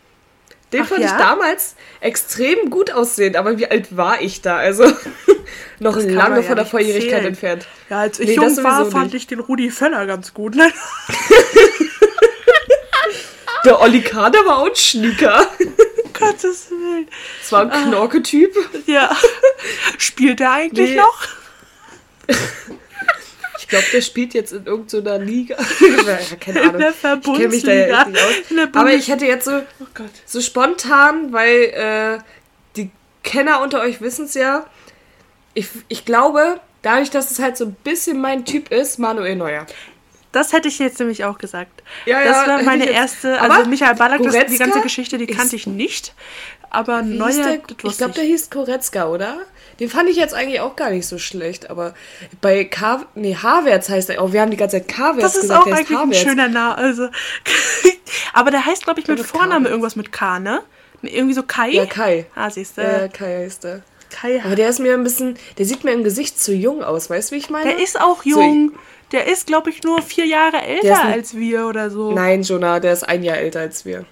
Den 0.73 0.83
Ach 0.85 0.87
fand 0.89 1.01
ja? 1.03 1.07
ich 1.09 1.13
damals 1.13 1.75
extrem 2.01 2.71
gut 2.71 2.93
aussehend, 2.93 3.37
aber 3.37 3.59
wie 3.59 3.67
alt 3.71 3.95
war 3.97 4.23
ich 4.23 4.41
da? 4.41 4.57
Also 4.57 4.85
noch 5.81 5.97
man 5.97 6.09
lange 6.09 6.37
ja 6.37 6.43
von 6.43 6.57
der 6.57 6.65
Volljährigkeit 6.65 7.11
zählen. 7.11 7.27
entfernt. 7.27 7.67
Ja, 7.91 7.99
als 8.01 8.19
ich 8.21 8.29
Nee, 8.31 8.37
das 8.37 8.57
jung 8.57 8.65
war, 8.65 8.87
fand 8.87 9.05
nicht. 9.13 9.15
ich 9.15 9.27
den 9.27 9.41
Rudi 9.41 9.71
Völler 9.71 10.07
ganz 10.07 10.33
gut. 10.33 10.55
Ne? 10.55 10.71
Der 13.65 13.81
Olli 13.81 14.01
Kader 14.03 14.45
war 14.45 14.59
auch 14.59 14.67
ein 14.69 14.75
Schnieker. 14.75 15.47
Gottes 16.19 16.69
Willen. 16.71 17.07
Das 17.41 17.53
war 17.53 17.63
ein 17.63 17.71
Ah. 17.71 17.83
Knorke-Typ. 17.85 18.53
Ja. 18.87 19.09
Spielt 19.99 20.41
der 20.41 20.51
eigentlich 20.53 20.91
Nee. 20.91 20.97
noch? 20.97 21.23
Ich 23.59 23.69
glaube, 23.69 23.85
der 23.93 24.01
spielt 24.03 24.35
jetzt 24.35 24.53
in 24.53 24.67
irgendeiner 24.67 25.19
Liga. 25.19 25.57
ja, 26.07 26.19
keine 26.39 26.61
In 26.61 26.69
Ahnung. 26.69 26.81
der 26.81 26.91
Ich 26.91 27.23
kenne 27.23 27.49
mich 27.49 27.63
da 27.63 27.73
ja 27.73 27.87
Verbundsliga. 28.05 28.05
nicht 28.05 28.23
aus. 28.23 28.51
In 28.51 28.75
Aber 28.77 28.93
ich 28.93 29.09
hätte 29.09 29.25
jetzt 29.27 29.45
so, 29.47 29.53
Oh 29.81 29.87
Gott. 29.95 30.11
so 30.27 30.41
spontan, 30.41 31.33
weil 31.33 31.63
äh, 31.65 32.19
die 32.77 32.91
Kenner 33.23 33.61
unter 33.63 33.81
euch 33.81 34.01
wissen 34.01 34.27
es 34.27 34.35
ja. 34.35 34.67
Ich, 35.55 35.69
ich 35.89 36.05
glaube, 36.05 36.61
dadurch, 36.83 37.11
dass 37.11 37.31
es 37.31 37.39
halt 37.39 37.57
so 37.57 37.67
ein 37.67 37.75
bisschen 37.85 38.21
mein 38.21 38.45
Typ 38.45 38.71
ist, 38.71 38.99
Manuel 38.99 39.37
Neuer. 39.37 39.67
Das 40.33 40.53
hätte 40.53 40.69
ich 40.69 40.79
jetzt 40.79 40.99
nämlich 40.99 41.25
auch 41.25 41.39
gesagt. 41.39 41.83
Ja, 42.07 42.25
das 42.25 42.47
ja, 42.47 42.49
war 42.49 42.63
meine 42.63 42.85
ich 42.85 42.91
erste, 42.91 43.39
Aber 43.41 43.55
also 43.57 43.71
Michael 43.71 43.95
Ballack, 43.97 44.23
das, 44.23 44.33
die 44.33 44.39
Goretzka 44.41 44.65
ganze 44.65 44.81
Geschichte, 44.81 45.19
die 45.19 45.27
kannte 45.27 45.57
ich 45.57 45.67
nicht. 45.67 46.15
Aber 46.71 47.03
Neuer, 47.03 47.33
der? 47.33 47.61
Ich 47.85 47.99
glaube, 47.99 48.15
der 48.15 48.25
hieß 48.25 48.49
Koretzka, 48.49 49.09
oder? 49.09 49.41
Den 49.83 49.91
fand 49.91 50.09
ich 50.09 50.17
jetzt 50.17 50.33
eigentlich 50.33 50.61
auch 50.61 50.77
gar 50.77 50.91
nicht 50.91 51.07
so 51.09 51.19
schlecht, 51.19 51.69
aber 51.69 51.93
bei 52.41 52.63
K. 52.65 53.05
Nee, 53.17 53.35
Havertz 53.35 53.89
heißt 53.89 54.11
er. 54.11 54.23
Oh, 54.23 54.33
wir 54.33 54.41
haben 54.41 54.53
die 54.53 54.57
ganze 54.57 54.79
Zeit 54.87 54.97
Havertz 54.97 55.23
Das 55.23 55.35
ist 55.35 55.41
gesagt. 55.43 55.63
auch 55.63 55.67
eigentlich 55.67 55.99
ein 55.99 56.15
schöner 56.15 56.47
Name. 56.49 56.79
Also. 56.79 57.09
Aber 58.33 58.51
der 58.53 58.65
heißt, 58.65 58.85
glaube 58.85 59.01
ich, 59.01 59.09
mit 59.09 59.19
Vorname 59.21 59.69
irgendwas 59.69 59.97
mit 59.97 60.13
K, 60.13 60.39
ne? 60.39 60.63
Irgendwie 61.03 61.35
so 61.35 61.43
Kai? 61.43 61.71
Ja, 61.71 61.87
Kai. 61.87 62.27
Ah, 62.37 62.49
siehst 62.49 62.79
du. 62.79 62.83
Äh, 62.83 63.09
Kai 63.09 63.43
heißt 63.45 63.65
er. 63.65 63.83
Kai. 64.11 64.41
Aber 64.45 64.55
der 64.55 64.69
ist 64.69 64.79
mir 64.79 64.95
ein 64.95 65.03
bisschen, 65.03 65.37
der 65.59 65.67
sieht 65.67 65.83
mir 65.85 65.93
im 65.93 66.05
Gesicht 66.05 66.41
zu 66.41 66.53
jung 66.55 66.85
aus, 66.85 67.11
weißt 67.11 67.31
du, 67.31 67.35
wie 67.35 67.39
ich 67.41 67.51
meine? 67.51 67.71
Der 67.75 67.83
ist 67.83 68.01
auch 68.01 68.23
So, 68.23 68.29
jung. 68.41 68.73
Der 69.11 69.27
ist, 69.27 69.47
glaube 69.49 69.71
ich, 69.71 69.83
nur 69.83 70.01
vier 70.01 70.27
Jahre 70.27 70.63
älter 70.63 71.03
ein- 71.03 71.13
als 71.15 71.35
wir 71.35 71.67
oder 71.67 71.91
so. 71.91 72.13
Nein, 72.13 72.43
Jonah, 72.43 72.79
der 72.79 72.93
ist 72.93 73.03
ein 73.09 73.23
Jahr 73.25 73.39
älter 73.39 73.61
als 73.61 73.85
wir. 73.85 74.05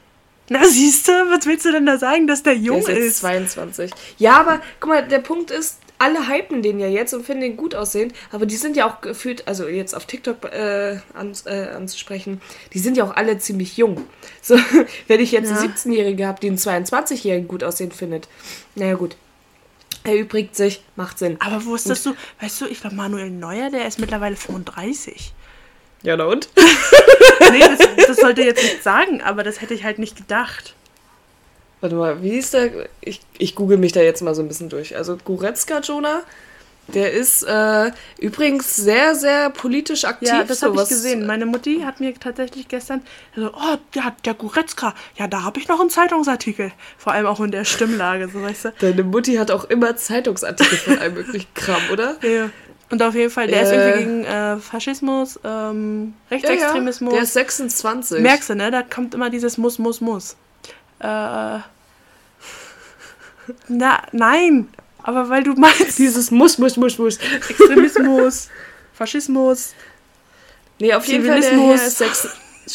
Na, 0.52 0.64
siehst 0.66 1.06
du, 1.06 1.12
was 1.12 1.46
willst 1.46 1.64
du 1.64 1.70
denn 1.72 1.86
da 1.86 1.96
sagen, 1.96 2.26
dass 2.26 2.42
der 2.42 2.54
Der 2.54 2.62
jung 2.62 2.78
ist 2.80 2.88
jetzt 2.88 2.98
ist? 2.98 3.18
22. 3.20 3.90
Ja, 4.18 4.38
aber 4.40 4.60
guck 4.80 4.90
mal, 4.90 5.06
der 5.06 5.20
Punkt 5.20 5.50
ist, 5.52 5.78
alle 5.98 6.28
hypen 6.28 6.60
den 6.62 6.80
ja 6.80 6.88
jetzt 6.88 7.14
und 7.14 7.24
finden 7.24 7.42
den 7.42 7.56
gut 7.56 7.74
aussehen, 7.74 8.12
aber 8.32 8.46
die 8.46 8.56
sind 8.56 8.76
ja 8.76 8.88
auch 8.90 9.00
gefühlt, 9.00 9.46
also 9.46 9.68
jetzt 9.68 9.94
auf 9.94 10.06
TikTok 10.06 10.46
äh, 10.46 10.98
an, 11.14 11.32
äh, 11.44 11.68
anzusprechen, 11.68 12.40
die 12.72 12.78
sind 12.80 12.96
ja 12.96 13.04
auch 13.04 13.14
alle 13.14 13.38
ziemlich 13.38 13.76
jung. 13.76 14.02
So, 14.42 14.58
wenn 15.08 15.20
ich 15.20 15.30
jetzt 15.30 15.50
Ja. 15.50 15.58
eine 15.58 15.68
17-Jährige 15.68 16.26
habe, 16.26 16.40
die 16.40 16.48
einen 16.48 16.56
22-Jährigen 16.58 17.46
gut 17.48 17.62
aussehen 17.62 17.92
findet, 17.92 18.28
naja 18.74 18.94
gut, 18.94 19.16
erübrigt 20.02 20.56
sich, 20.56 20.82
macht 20.96 21.18
Sinn. 21.18 21.36
Aber 21.40 21.64
wusstest 21.66 22.06
du, 22.06 22.14
weißt 22.40 22.60
du, 22.62 22.66
ich 22.66 22.80
glaube, 22.80 22.96
Manuel 22.96 23.30
Neuer, 23.30 23.70
der 23.70 23.86
ist 23.86 24.00
mittlerweile 24.00 24.34
35. 24.36 25.32
Ja, 26.02 26.16
na 26.16 26.24
und? 26.24 26.48
Nee, 27.52 27.60
das, 27.60 28.06
das 28.06 28.16
sollte 28.18 28.42
jetzt 28.42 28.62
nicht 28.62 28.82
sagen, 28.82 29.22
aber 29.22 29.42
das 29.42 29.60
hätte 29.60 29.74
ich 29.74 29.84
halt 29.84 29.98
nicht 29.98 30.16
gedacht. 30.16 30.74
Warte 31.80 31.96
mal, 31.96 32.22
wie 32.22 32.36
ist 32.36 32.54
der? 32.54 32.70
Ich, 33.00 33.20
ich 33.38 33.54
google 33.54 33.78
mich 33.78 33.92
da 33.92 34.00
jetzt 34.00 34.22
mal 34.22 34.34
so 34.34 34.42
ein 34.42 34.48
bisschen 34.48 34.68
durch. 34.68 34.96
Also 34.96 35.16
Goretzka 35.16 35.80
Jonah, 35.80 36.22
der 36.88 37.12
ist 37.12 37.42
äh, 37.42 37.90
übrigens 38.18 38.76
sehr, 38.76 39.14
sehr 39.14 39.50
politisch 39.50 40.04
aktiv. 40.04 40.28
Ja, 40.28 40.44
das 40.44 40.62
habe 40.62 40.80
ich 40.82 40.88
gesehen. 40.88 41.26
Meine 41.26 41.46
Mutti 41.46 41.80
hat 41.84 42.00
mir 42.00 42.14
tatsächlich 42.14 42.68
gestern 42.68 43.02
so, 43.34 43.48
oh, 43.48 43.76
ja, 43.94 44.14
der 44.24 44.34
Goretzka, 44.34 44.94
ja, 45.16 45.26
da 45.26 45.42
habe 45.42 45.58
ich 45.58 45.68
noch 45.68 45.80
einen 45.80 45.90
Zeitungsartikel. 45.90 46.72
Vor 46.98 47.12
allem 47.12 47.26
auch 47.26 47.40
in 47.40 47.50
der 47.50 47.64
Stimmlage, 47.64 48.28
so 48.28 48.42
weißt 48.42 48.66
du. 48.66 48.72
Deine 48.80 49.02
Mutti 49.02 49.36
hat 49.36 49.50
auch 49.50 49.64
immer 49.64 49.96
Zeitungsartikel 49.96 50.78
von 50.78 50.98
allem 50.98 51.14
möglichen 51.14 51.52
Kram, 51.54 51.82
oder? 51.92 52.16
Ja. 52.22 52.50
Und 52.90 53.02
auf 53.02 53.14
jeden 53.14 53.30
Fall, 53.30 53.46
der 53.46 53.62
ist 53.62 53.70
Äh. 53.70 53.74
irgendwie 53.76 53.98
gegen 54.04 54.24
äh, 54.24 54.56
Faschismus, 54.58 55.38
ähm, 55.44 56.14
Rechtsextremismus. 56.30 57.12
Der 57.14 57.22
ist 57.22 57.32
26. 57.34 58.20
Merkst 58.20 58.50
du, 58.50 58.54
ne? 58.56 58.70
Da 58.70 58.82
kommt 58.82 59.14
immer 59.14 59.30
dieses 59.30 59.56
Muss, 59.58 59.78
Muss, 59.78 60.00
Muss. 60.00 60.36
Äh, 60.98 61.58
na, 63.68 64.02
nein. 64.12 64.68
Aber 65.02 65.28
weil 65.28 65.42
du 65.42 65.54
meinst, 65.54 65.98
Dieses 65.98 66.30
Muss, 66.30 66.58
muss, 66.58 66.76
muss, 66.76 66.98
muss. 66.98 67.18
Extremismus, 67.48 68.48
Faschismus. 68.92 69.72
Nee, 70.78 70.92
auf 70.94 71.04
jeden 71.06 71.26
Fall, 71.26 71.40
der 71.40 71.74
ist 71.74 71.98
6. 71.98 72.28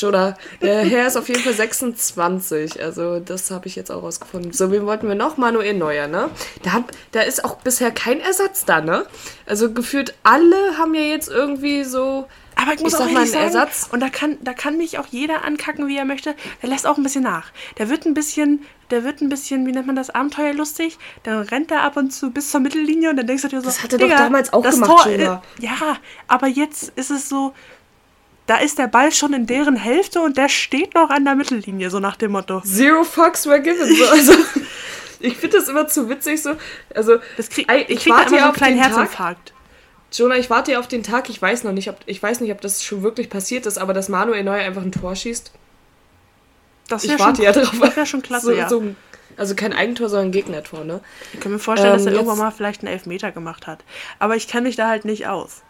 Oder 0.04 0.38
der 0.62 0.82
Herr 0.84 1.08
ist 1.08 1.16
auf 1.16 1.28
jeden 1.30 1.42
Fall 1.42 1.54
26. 1.54 2.82
Also, 2.84 3.20
das 3.20 3.50
habe 3.52 3.68
ich 3.68 3.76
jetzt 3.76 3.92
auch 3.92 4.04
rausgefunden. 4.04 4.52
So, 4.52 4.72
wen 4.72 4.86
wollten 4.86 5.08
wir 5.08 5.16
noch? 5.16 5.38
Manuel 5.38 5.74
Neuer, 5.74 6.08
ne? 6.08 6.30
Da, 6.64 6.74
hab, 6.74 6.92
da 7.12 7.22
ist 7.22 7.46
auch 7.46 7.56
bisher 7.58 7.92
kein 7.92 8.20
Ersatz 8.20 8.66
da, 8.66 8.82
ne? 8.82 9.06
Also, 9.46 9.72
gefühlt 9.72 10.16
alle 10.24 10.78
haben 10.78 10.94
ja 10.96 11.02
jetzt 11.02 11.30
irgendwie 11.30 11.84
so. 11.84 12.28
Aber 12.58 12.74
ich 12.74 12.80
muss 12.82 12.94
Ich 12.94 13.00
auch 13.00 13.10
mal, 13.10 13.22
einen 13.24 13.28
sagen, 13.32 13.44
Ersatz. 13.46 13.90
und 13.92 14.00
da 14.00 14.08
kann, 14.10 14.38
da 14.42 14.54
kann 14.54 14.78
mich 14.78 14.98
auch 14.98 15.08
jeder 15.08 15.44
ankacken, 15.44 15.88
wie 15.90 15.98
er 15.98 16.06
möchte. 16.06 16.36
Der 16.62 16.70
lässt 16.70 16.88
auch 16.88 16.98
ein 16.98 17.04
bisschen 17.04 17.24
nach. 17.24 17.52
Der 17.78 17.90
wird 17.90 18.06
ein 18.06 18.14
bisschen, 18.14 18.64
der 18.92 19.04
wird 19.04 19.20
ein 19.22 19.28
bisschen, 19.28 19.66
wie 19.68 19.74
nennt 19.74 19.88
man 19.88 19.98
das, 19.98 20.10
abenteuerlustig. 20.10 20.98
Dann 21.24 21.40
rennt 21.42 21.70
er 21.72 21.82
ab 21.84 21.98
und 21.98 22.12
zu 22.12 22.32
bis 22.32 22.52
zur 22.52 22.62
Mittellinie 22.62 23.10
und 23.10 23.18
dann 23.18 23.28
denkst 23.28 23.42
du 23.44 23.50
dir 23.50 23.60
so, 23.60 23.66
Das 23.66 23.84
hat 23.84 23.92
er 23.92 24.00
doch 24.00 24.08
damals 24.08 24.54
auch 24.54 24.64
gemacht, 24.64 25.04
Tor, 25.04 25.12
äh, 25.12 25.26
Ja, 25.60 25.98
aber 26.28 26.48
jetzt 26.48 26.94
ist 26.96 27.12
es 27.12 27.28
so, 27.28 27.54
da 28.48 28.58
ist 28.58 28.78
der 28.78 28.88
Ball 28.88 29.12
schon 29.12 29.34
in 29.34 29.48
deren 29.48 29.76
Hälfte 29.76 30.22
und 30.22 30.38
der 30.38 30.50
steht 30.50 30.94
noch 30.96 31.10
an 31.10 31.26
der 31.26 31.36
Mittellinie, 31.36 31.90
so 31.90 32.00
nach 32.00 32.16
dem 32.16 32.32
Motto. 32.32 32.62
Zero 32.62 33.04
fucks 33.04 33.46
were 33.48 33.62
given. 33.62 33.96
So, 33.96 34.06
also, 34.12 34.34
ich 35.20 35.36
finde 35.38 35.58
das 35.58 35.68
immer 35.68 35.88
zu 35.88 36.10
witzig. 36.10 36.42
So, 36.44 36.52
also, 36.94 37.18
Das 37.38 37.50
krieg, 37.50 37.68
ich 37.72 37.90
ich 37.90 38.00
krieg 38.04 38.14
da 38.14 38.20
warte 38.20 38.30
immer 38.30 38.38
ja 38.38 38.42
so 38.42 38.44
einen 38.46 38.50
auf 38.52 38.56
kleinen 38.58 38.76
den 38.76 38.84
Tag. 38.84 38.92
Herzinfarkt. 38.98 39.54
Jonah, 40.14 40.36
ich 40.38 40.50
warte 40.50 40.72
ja 40.74 40.80
auf 40.80 40.88
den 40.88 41.04
Tag. 41.04 41.30
Ich 41.30 41.42
weiß 41.42 41.64
noch 41.64 41.72
nicht, 41.74 41.90
ob, 41.90 41.98
ich 42.06 42.22
weiß 42.22 42.40
nicht, 42.40 42.52
ob 42.52 42.62
das 42.62 42.84
schon 42.84 43.02
wirklich 43.04 43.30
passiert 43.30 43.66
ist, 43.66 43.78
aber 43.78 43.94
dass 43.94 44.08
Manuel 44.10 44.44
Neuer 44.44 44.64
einfach 44.64 44.84
ein 44.84 44.92
Tor 44.92 45.16
schießt. 45.16 45.52
Das 46.88 47.04
Ich 47.04 47.18
warte 47.20 47.38
schon, 47.38 47.46
ja 47.46 47.52
drauf. 47.52 47.74
Das 47.82 47.96
wäre 47.96 48.06
schon 48.06 48.22
klasse, 48.22 48.46
so, 48.46 48.52
ja. 48.52 48.70
so, 48.70 48.84
also 49.38 49.56
kein 49.56 49.74
Eigentor, 49.74 50.08
sondern 50.08 50.28
ein 50.28 50.32
Gegnertor, 50.32 50.84
ne? 50.86 51.02
ich 51.34 51.40
kann 51.40 51.52
mir 51.52 51.60
vorstellen, 51.60 51.94
dass 51.94 52.04
Ähm, 52.04 52.10
er 52.10 52.14
irgendwann 52.14 52.36
jetzt- 52.38 52.44
mal 52.44 52.52
vielleicht 52.52 52.82
einen 52.84 52.94
Elfmeter 52.94 53.32
gemacht 53.32 53.66
hat. 53.68 53.84
Aber 54.20 54.36
ich 54.36 54.48
kenne 54.48 54.68
mich 54.68 54.76
da 54.76 54.88
halt 54.88 55.04
nicht 55.04 55.28
aus. 55.28 55.64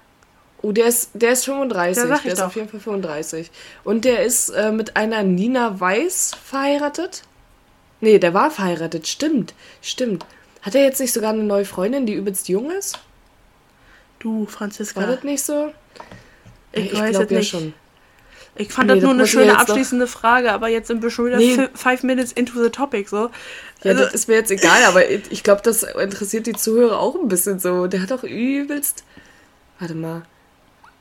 Oh, 0.66 0.72
der 0.72 0.88
ist, 0.88 1.12
der 1.14 1.34
ist 1.34 1.46
35. 1.46 2.02
Ja, 2.04 2.08
sag 2.10 2.16
ich 2.18 2.24
der 2.24 2.34
ist 2.34 2.40
doch. 2.40 2.46
auf 2.48 2.56
jeden 2.56 2.70
Fall 2.70 2.80
35. 2.80 3.52
Und 3.84 4.04
der 4.04 4.24
ist 4.26 4.50
äh, 4.50 4.72
mit 4.72 4.96
einer 4.98 5.22
Nina 5.22 5.80
Weiß 5.80 6.32
verheiratet. 6.44 7.22
Nee, 8.02 8.18
der 8.18 8.34
war 8.34 8.50
verheiratet. 8.50 9.08
Stimmt, 9.08 9.54
stimmt. 9.82 10.26
Hat 10.64 10.74
er 10.74 10.84
jetzt 10.84 11.00
nicht 11.00 11.14
sogar 11.14 11.34
eine 11.34 11.44
neue 11.44 11.66
Freundin, 11.66 12.08
die 12.08 12.14
übelst 12.14 12.50
jung 12.50 12.72
ist? 12.72 12.98
Du, 14.20 14.48
Franziska. 14.48 15.02
War 15.02 15.08
das 15.08 15.24
nicht 15.24 15.44
so? 15.44 15.72
Ich 16.72 16.94
Äh, 16.94 17.00
weiß 17.00 17.18
es 17.20 17.30
nicht. 17.30 17.50
schon. 17.52 17.74
Ich 18.56 18.72
fand 18.74 18.88
Nee, 18.88 18.96
das 18.96 19.04
nur 19.04 19.12
das 19.14 19.18
eine 19.18 19.24
ich 19.26 19.32
schöne 19.32 19.60
abschließende 19.60 20.08
Frage, 20.08 20.52
aber 20.54 20.70
jetzt 20.70 20.88
sind 20.88 21.04
wir 21.04 21.10
schon 21.12 21.26
wieder 21.28 21.38
Nee. 21.38 21.56
fi- 21.56 21.70
five 21.76 22.04
minutes 22.04 22.32
into 22.32 22.54
the 22.64 22.70
topic, 22.70 23.08
so. 23.10 23.30
Ja, 23.84 23.92
Also- 23.92 24.06
das 24.06 24.14
ist 24.14 24.28
mir 24.30 24.36
jetzt 24.36 24.50
egal, 24.50 24.84
aber 24.86 25.08
ich 25.10 25.30
ich 25.30 25.44
glaube, 25.44 25.62
das 25.64 25.84
interessiert 25.84 26.48
die 26.48 26.54
Zuhörer 26.54 27.00
auch 27.00 27.16
ein 27.16 27.28
bisschen 27.28 27.60
so. 27.60 27.86
Der 27.88 28.02
hat 28.02 28.10
doch 28.12 28.24
übelst. 28.24 29.04
Warte 29.78 29.94
mal. 29.94 30.24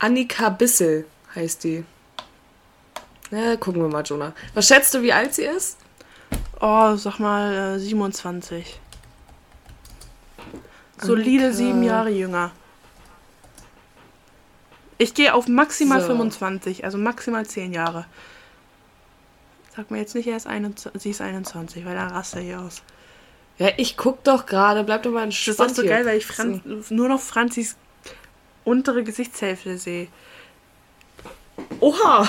Annika 0.05 0.51
Bissel 0.51 1.07
heißt 1.35 1.65
die. 1.65 1.83
Na, 3.31 3.57
gucken 3.57 3.81
wir 3.81 3.89
mal, 3.89 4.03
Jonah. 4.05 4.35
Was 4.53 4.69
schätzt 4.69 4.93
du, 4.93 5.01
wie 5.01 5.15
alt 5.15 5.33
sie 5.35 5.45
ist? 5.45 5.79
Oh, 6.61 6.95
sag 6.97 7.19
mal 7.21 7.77
äh, 7.77 7.79
27. 7.79 8.79
Solide 11.01 11.45
Annika. 11.45 11.57
sieben 11.57 11.83
Jahre 11.83 12.11
jünger. 12.11 12.51
Ich 14.99 15.15
gehe 15.15 15.33
auf 15.33 15.49
maximal 15.49 16.03
So. 16.03 16.09
25, 16.09 16.85
also 16.85 16.99
maximal 16.99 17.47
10 17.47 17.73
Jahre. 17.73 18.05
Sag 19.75 19.91
mir 19.91 20.01
jetzt 20.01 20.15
nicht, 20.15 20.27
er 20.29 20.37
ist 20.37 20.47
21, 20.47 21.03
sie 21.03 21.11
ist 21.11 21.23
21, 21.23 21.87
weil 21.87 21.95
dann 21.95 22.11
raste 22.11 22.41
ich 22.41 22.55
aus. 22.55 22.83
Ja, 23.57 23.71
ich 23.79 23.97
guck 23.97 24.23
doch 24.23 24.45
gerade. 24.45 24.85
Bleib 24.85 25.05
doch 25.05 25.13
mal 25.13 25.25
Das 25.27 25.35
entspannt 25.35 25.71
ist 25.71 25.79
auch 25.79 25.83
so 25.83 25.89
geil, 25.89 26.05
weil 26.05 26.19
ich 26.19 26.27
Franz, 26.27 26.91
nur 26.91 27.09
noch 27.09 27.21
Franzis 27.21 27.77
untere 28.65 29.05
Gesichtshälfte 29.05 29.79
sehe. 29.79 30.09
Oha! 31.81 32.29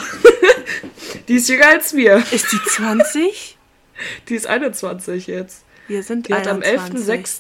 die 1.28 1.36
ist 1.36 1.50
jünger 1.50 1.68
als 1.68 1.96
wir. 1.96 2.24
Ist 2.32 2.52
die 2.52 2.60
20? 2.70 3.58
Die 4.28 4.36
ist 4.36 4.46
21 4.46 5.28
jetzt. 5.28 5.64
Wir 5.88 6.04
sind 6.04 6.28
Die 6.28 6.34
hat 6.34 6.48
am 6.48 6.62
21. 6.62 7.08
11.06. 7.08 7.40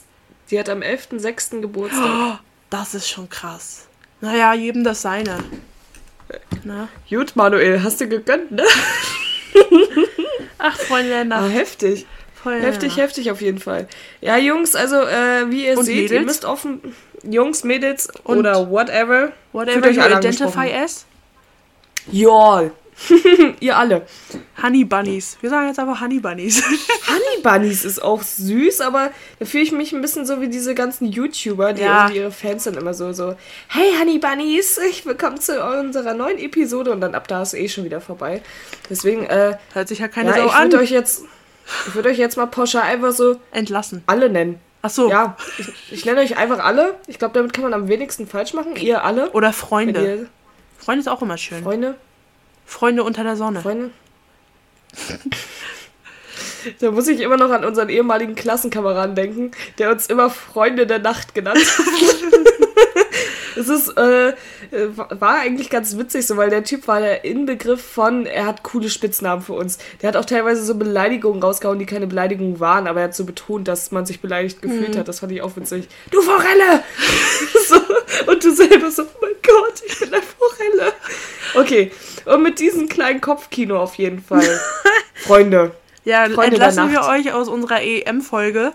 Die 0.51 0.59
hat 0.59 0.69
am 0.69 0.79
11.06. 0.79 1.59
Geburtstag. 1.59 2.39
Das 2.69 2.93
ist 2.95 3.09
schon 3.09 3.27
krass. 3.29 3.87
Naja, 4.21 4.53
jedem 4.53 4.85
das 4.85 5.01
seine. 5.01 5.43
Na? 6.63 6.87
Gut, 7.09 7.35
Manuel, 7.35 7.83
hast 7.83 7.99
du 7.99 8.07
gegönnt, 8.07 8.51
ne? 8.51 8.63
Ach, 10.57 10.77
Freundländer. 10.77 11.37
Ah, 11.37 11.47
heftig. 11.47 12.05
Freundländer. 12.41 12.71
Heftig, 12.71 12.97
heftig 12.97 13.31
auf 13.31 13.41
jeden 13.41 13.59
Fall. 13.59 13.87
Ja, 14.21 14.37
Jungs, 14.37 14.75
also 14.75 14.95
äh, 14.95 15.49
wie 15.51 15.67
ihr 15.67 15.77
Und 15.77 15.83
seht, 15.85 15.95
ihr 15.95 16.01
Mädels? 16.03 16.25
müsst 16.25 16.45
offen. 16.45 16.81
Jungs, 17.29 17.63
Mädels 17.63 18.09
Und 18.23 18.39
oder 18.39 18.69
whatever. 18.69 19.31
Whatever 19.51 19.89
you 19.89 20.01
identify 20.01 20.71
as. 20.73 21.05
Ja. 22.11 22.69
Ihr 23.59 23.77
alle. 23.77 24.03
Honey 24.63 24.85
Bunnies. 24.85 25.37
Wir 25.41 25.49
sagen 25.49 25.67
jetzt 25.67 25.79
einfach 25.79 25.99
Honey 25.99 26.19
Bunnies. 26.19 26.63
Honey 27.07 27.41
Bunnies 27.43 27.83
ist 27.83 28.01
auch 28.01 28.21
süß, 28.21 28.79
aber 28.81 29.11
da 29.39 29.45
fühle 29.45 29.63
ich 29.63 29.71
mich 29.73 29.91
ein 29.91 30.01
bisschen 30.01 30.25
so 30.25 30.39
wie 30.39 30.47
diese 30.47 30.73
ganzen 30.75 31.07
YouTuber, 31.11 31.73
die 31.73 31.81
Ja. 31.81 32.09
ihre 32.09 32.31
Fans 32.31 32.63
dann 32.63 32.75
immer 32.75 32.93
so, 32.93 33.11
so, 33.11 33.35
hey 33.67 33.91
Honey 33.99 34.17
Bunnies, 34.19 34.77
ich 34.89 35.05
willkommen 35.05 35.41
zu 35.41 35.61
unserer 35.61 36.13
neuen 36.13 36.37
Episode 36.37 36.91
und 36.91 37.01
dann 37.01 37.15
ab 37.15 37.27
da 37.27 37.41
ist 37.41 37.53
eh 37.53 37.67
schon 37.67 37.83
wieder 37.83 37.99
vorbei. 37.99 38.41
Deswegen, 38.89 39.25
äh, 39.25 39.57
Hört 39.73 39.89
sich 39.89 39.99
ja 39.99 40.07
keine 40.07 40.29
ja, 40.29 40.37
Sau 40.37 40.45
ich 40.45 40.53
an. 40.53 40.73
euch 40.75 40.91
jetzt, 40.91 41.23
ich 41.87 41.95
würde 41.95 42.09
euch 42.09 42.17
jetzt 42.17 42.37
mal 42.37 42.45
pauschal 42.45 42.83
einfach 42.83 43.11
so 43.11 43.35
Entlassen. 43.51 44.03
alle 44.07 44.29
nennen. 44.29 44.61
Ach 44.85 44.89
so. 44.91 45.09
Ja, 45.09 45.35
ich, 45.57 45.73
ich 45.91 46.05
nenne 46.05 46.21
euch 46.21 46.37
einfach 46.37 46.59
alle. 46.59 46.93
Ich 47.07 47.17
glaube, 47.17 47.33
damit 47.33 47.53
kann 47.53 47.63
man 47.63 47.73
am 47.73 47.87
wenigsten 47.87 48.27
falsch 48.27 48.53
machen. 48.53 48.75
Ihr 48.75 49.03
alle. 49.03 49.31
Oder 49.31 49.51
Freunde. 49.51 50.29
Freunde 50.77 51.01
ist 51.01 51.07
auch 51.07 51.23
immer 51.23 51.39
schön. 51.39 51.63
Freunde, 51.63 51.95
Freunde 52.67 53.03
unter 53.03 53.23
der 53.23 53.35
Sonne. 53.35 53.61
Freunde. 53.61 53.89
Da 56.79 56.91
muss 56.91 57.07
ich 57.07 57.19
immer 57.19 57.37
noch 57.37 57.49
an 57.49 57.65
unseren 57.65 57.89
ehemaligen 57.89 58.35
Klassenkameraden 58.35 59.15
denken, 59.15 59.51
der 59.79 59.89
uns 59.91 60.05
immer 60.05 60.29
Freunde 60.29 60.85
der 60.85 60.99
Nacht 60.99 61.33
genannt 61.33 61.59
hat. 61.59 61.85
Es 63.55 63.69
ist, 63.69 63.97
äh, 63.97 64.33
war 64.91 65.39
eigentlich 65.39 65.69
ganz 65.69 65.97
witzig 65.97 66.27
so, 66.27 66.37
weil 66.37 66.49
der 66.49 66.63
Typ 66.63 66.87
war 66.87 66.99
der 66.99 67.23
Inbegriff 67.25 67.81
von, 67.81 68.25
er 68.25 68.45
hat 68.45 68.63
coole 68.63 68.89
Spitznamen 68.89 69.43
für 69.43 69.53
uns. 69.53 69.77
Der 70.01 70.09
hat 70.09 70.17
auch 70.17 70.25
teilweise 70.25 70.63
so 70.63 70.75
Beleidigungen 70.75 71.41
rausgehauen, 71.41 71.79
die 71.79 71.85
keine 71.85 72.07
Beleidigungen 72.07 72.59
waren, 72.59 72.87
aber 72.87 73.01
er 73.01 73.05
hat 73.05 73.15
so 73.15 73.25
betont, 73.25 73.67
dass 73.67 73.91
man 73.91 74.05
sich 74.05 74.19
beleidigt 74.19 74.61
gefühlt 74.61 74.97
hat. 74.97 75.07
Das 75.07 75.19
fand 75.19 75.31
ich 75.31 75.41
auch 75.41 75.55
witzig. 75.55 75.87
Du 76.11 76.21
Forelle! 76.21 76.83
so, 77.67 77.75
und 78.31 78.43
du 78.43 78.51
selber 78.51 78.91
so, 78.91 79.03
oh 79.03 79.17
mein 79.21 79.31
Gott, 79.41 79.81
ich 79.85 79.99
bin 79.99 80.13
eine 80.13 80.21
Forelle. 80.21 80.93
Okay, 81.55 81.91
und 82.25 82.43
mit 82.43 82.59
diesem 82.59 82.89
kleinen 82.89 83.21
Kopfkino 83.21 83.79
auf 83.79 83.95
jeden 83.95 84.21
Fall. 84.21 84.59
Freunde. 85.15 85.71
Ja, 86.03 86.25
Freunde 86.29 86.57
entlassen 86.57 86.91
wir 86.91 87.01
euch 87.03 87.33
aus 87.33 87.47
unserer 87.47 87.81
EM-Folge. 87.81 88.73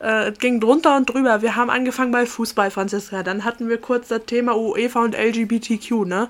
Äh, 0.00 0.30
es 0.30 0.38
ging 0.38 0.60
drunter 0.60 0.96
und 0.96 1.06
drüber. 1.06 1.42
Wir 1.42 1.56
haben 1.56 1.70
angefangen 1.70 2.10
bei 2.12 2.26
Fußball, 2.26 2.70
Franziska. 2.70 3.22
Dann 3.22 3.44
hatten 3.44 3.68
wir 3.68 3.78
kurz 3.78 4.08
das 4.08 4.24
Thema 4.26 4.56
UEFA 4.56 5.04
und 5.04 5.14
LGBTQ, 5.14 6.06
ne? 6.06 6.28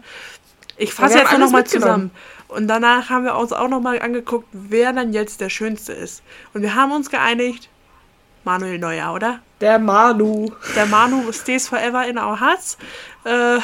Ich 0.77 0.95
fasse 0.95 1.19
jetzt 1.19 1.37
noch 1.39 1.51
mal 1.51 1.67
zusammen. 1.67 2.11
Und 2.49 2.67
danach 2.67 3.11
haben 3.11 3.25
wir 3.25 3.37
uns 3.37 3.53
auch 3.53 3.69
noch 3.69 3.81
mal 3.81 4.01
angeguckt, 4.01 4.49
wer 4.53 4.93
dann 4.93 5.13
jetzt 5.13 5.41
der 5.41 5.51
Schönste 5.51 5.93
ist. 5.93 6.23
Und 6.53 6.63
wir 6.63 6.75
haben 6.75 6.91
uns 6.91 7.11
geeinigt, 7.11 7.69
Manuel 8.45 8.79
Neuer, 8.79 9.13
oder? 9.13 9.41
Der 9.61 9.79
Manu. 9.79 10.51
Der 10.75 10.87
Manu 10.87 11.31
stays 11.33 11.69
forever 11.69 12.07
in 12.07 12.19
our 12.19 12.41
hearts. 12.41 12.79
Äh, 13.25 13.31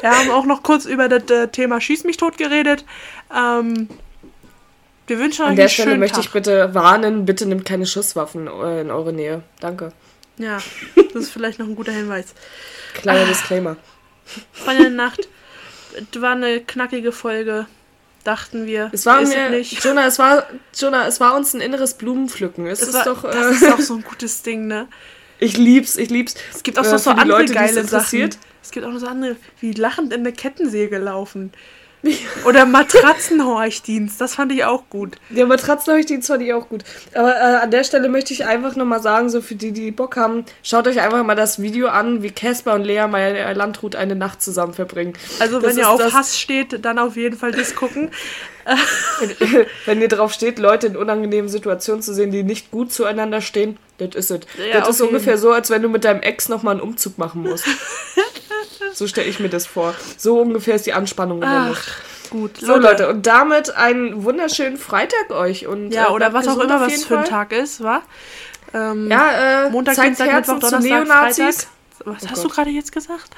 wir 0.00 0.10
haben 0.10 0.30
auch 0.30 0.44
noch 0.46 0.62
kurz 0.62 0.84
über 0.84 1.08
das 1.08 1.28
äh, 1.30 1.48
Thema 1.48 1.80
Schieß 1.80 2.04
mich 2.04 2.16
tot 2.16 2.38
geredet. 2.38 2.84
Ähm, 3.36 3.88
wir 5.08 5.18
wünschen 5.18 5.42
euch 5.42 5.48
An 5.50 5.56
der 5.56 5.68
Stelle 5.68 5.96
möchte 5.98 6.16
Tag. 6.16 6.24
ich 6.24 6.30
bitte 6.32 6.74
warnen, 6.74 7.24
bitte 7.26 7.46
nimmt 7.46 7.64
keine 7.64 7.86
Schusswaffen 7.86 8.46
äh, 8.46 8.80
in 8.82 8.90
eure 8.90 9.12
Nähe. 9.12 9.42
Danke. 9.60 9.92
Ja, 10.38 10.58
das 11.14 11.24
ist 11.24 11.30
vielleicht 11.32 11.58
noch 11.58 11.66
ein 11.66 11.74
guter 11.76 11.92
Hinweis. 11.92 12.34
Kleiner 12.94 13.26
Disclaimer. 13.26 13.76
Freunde 14.52 14.82
der 14.84 14.90
Nacht, 14.90 15.28
es 16.14 16.20
war 16.20 16.32
eine 16.32 16.60
knackige 16.60 17.12
Folge, 17.12 17.66
dachten 18.24 18.66
wir. 18.66 18.90
Es 18.92 19.06
war 19.06 19.22
mir, 19.22 19.50
nicht. 19.50 19.82
Jonah, 19.82 20.06
es 20.06 20.18
war, 20.18 20.46
Jonah, 20.76 21.06
es 21.06 21.18
war 21.20 21.34
uns 21.34 21.54
ein 21.54 21.60
inneres 21.60 21.94
Blumenpflücken. 21.94 22.66
Es, 22.66 22.82
Es 22.82 22.88
ist 22.88 22.94
war, 22.94 23.04
doch, 23.04 23.22
das 23.22 23.34
äh, 23.46 23.54
ist 23.54 23.72
auch 23.72 23.80
so 23.80 23.94
ein 23.94 24.02
gutes 24.02 24.42
Ding, 24.42 24.66
ne? 24.66 24.86
ich 25.40 25.56
lieb's, 25.56 25.96
ich 25.96 26.10
lieb's. 26.10 26.34
Es 26.54 26.62
gibt 26.62 26.78
auch 26.78 26.84
Äh, 26.84 26.90
noch 26.92 26.98
so 26.98 27.10
für 27.10 27.14
die 27.16 27.22
andere 27.22 27.40
Leute, 27.40 27.54
geile 27.54 27.68
Sachen. 27.72 27.84
interessiert. 27.84 28.38
Es 28.62 28.70
gibt 28.72 28.84
auch 28.84 28.90
noch 28.92 28.98
so 29.00 29.06
andere, 29.06 29.36
wie 29.60 29.72
lachend 29.72 30.12
in 30.12 30.20
eine 30.20 30.32
Kettensäge 30.32 30.98
laufen. 30.98 31.52
Oder 32.44 32.64
Matratzenhorchdienst, 32.64 34.20
das 34.20 34.36
fand 34.36 34.52
ich 34.52 34.64
auch 34.64 34.84
gut. 34.88 35.16
Der 35.30 35.46
Matratzenleuchtdienst 35.46 36.28
fand 36.28 36.42
ich 36.42 36.54
auch 36.54 36.68
gut. 36.68 36.84
Aber 37.12 37.34
äh, 37.34 37.56
an 37.62 37.70
der 37.70 37.82
Stelle 37.82 38.08
möchte 38.08 38.32
ich 38.32 38.46
einfach 38.46 38.76
nochmal 38.76 39.02
sagen, 39.02 39.28
so 39.28 39.40
für 39.40 39.56
die, 39.56 39.72
die 39.72 39.90
Bock 39.90 40.16
haben, 40.16 40.44
schaut 40.62 40.86
euch 40.86 41.00
einfach 41.00 41.24
mal 41.24 41.34
das 41.34 41.60
Video 41.60 41.88
an, 41.88 42.22
wie 42.22 42.30
Casper 42.30 42.74
und 42.74 42.84
Lea 42.84 43.06
Meyer 43.08 43.52
Landrut 43.54 43.96
eine 43.96 44.14
Nacht 44.14 44.42
zusammen 44.42 44.74
verbringen. 44.74 45.14
Also 45.40 45.60
Das 45.60 45.70
wenn 45.70 45.78
ihr 45.78 45.90
auf 45.90 46.12
Hass 46.12 46.38
steht, 46.38 46.84
dann 46.84 46.98
auf 46.98 47.16
jeden 47.16 47.36
Fall 47.36 47.52
das 47.52 47.74
gucken. 47.74 48.10
Wenn, 49.20 49.66
wenn 49.86 50.00
ihr 50.00 50.08
drauf 50.08 50.32
steht, 50.32 50.58
Leute 50.58 50.86
in 50.86 50.96
unangenehmen 50.96 51.48
Situationen 51.48 52.02
zu 52.02 52.14
sehen, 52.14 52.30
die 52.30 52.44
nicht 52.44 52.70
gut 52.70 52.92
zueinander 52.92 53.40
stehen, 53.40 53.78
das 53.98 54.14
ist 54.14 54.30
es. 54.30 54.40
Ja, 54.72 54.80
das 54.80 54.90
ist 54.90 55.00
ungefähr 55.00 55.38
so, 55.38 55.52
als 55.52 55.70
wenn 55.70 55.82
du 55.82 55.88
mit 55.88 56.04
deinem 56.04 56.20
Ex 56.20 56.48
nochmal 56.48 56.72
einen 56.74 56.82
Umzug 56.82 57.18
machen 57.18 57.42
musst. 57.42 57.66
so 58.92 59.06
stelle 59.06 59.28
ich 59.28 59.40
mir 59.40 59.48
das 59.48 59.66
vor. 59.66 59.94
So 60.16 60.40
ungefähr 60.40 60.74
ist 60.76 60.86
die 60.86 60.92
Anspannung 60.92 61.42
in 61.42 61.48
der 61.48 61.68
Luft. 61.68 61.88
Ach, 62.26 62.30
gut. 62.30 62.56
So 62.58 62.76
Leute, 62.76 63.08
und 63.08 63.26
damit 63.26 63.74
einen 63.76 64.24
wunderschönen 64.24 64.76
Freitag 64.76 65.30
euch. 65.30 65.66
Und, 65.66 65.90
Ja, 65.92 66.08
äh, 66.08 66.12
oder 66.12 66.32
was 66.32 66.48
auch 66.48 66.58
immer 66.58 66.80
was 66.80 67.04
für 67.04 67.18
ein. 67.18 67.24
Tag 67.24 67.52
ist, 67.52 67.82
wa? 67.82 68.02
Ähm, 68.74 69.10
Ja, 69.10 69.66
äh, 69.66 69.70
Montag, 69.70 69.94
Dienstag, 70.00 70.28
Herzen 70.28 70.54
Mittwoch, 70.54 70.70
Donnerstag, 70.70 70.90
Neonazis. 71.06 71.36
Freitag. 71.56 71.68
Was 72.04 72.22
Oh 72.24 72.26
hast 72.30 72.34
Gott. 72.42 72.44
du 72.44 72.48
gerade 72.54 72.70
jetzt 72.70 72.92
gesagt? 72.92 73.30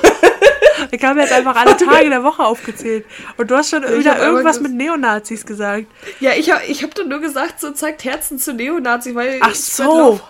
ich 0.90 1.02
habe 1.02 1.20
jetzt 1.20 1.32
einfach 1.32 1.56
alle 1.56 1.76
Tage 1.76 2.10
der 2.10 2.22
Woche 2.22 2.42
aufgezählt. 2.44 3.06
Und 3.38 3.50
du 3.50 3.56
hast 3.56 3.70
schon 3.70 3.82
Ich 3.82 3.98
wieder 3.98 4.18
irgendwas 4.18 4.60
mit 4.60 4.72
Neonazis 4.74 5.46
gesagt. 5.46 5.86
Ja, 6.20 6.32
ich 6.32 6.50
habe 6.50 6.64
ich 6.66 6.82
hab 6.82 6.94
doch 6.94 7.06
nur 7.06 7.20
gesagt, 7.20 7.60
so 7.60 7.70
zeigt 7.70 8.04
Herzen 8.04 8.38
zu 8.38 8.52
Neonazis, 8.52 9.14
weil 9.14 9.38
Ach 9.40 9.54
so. 9.54 10.20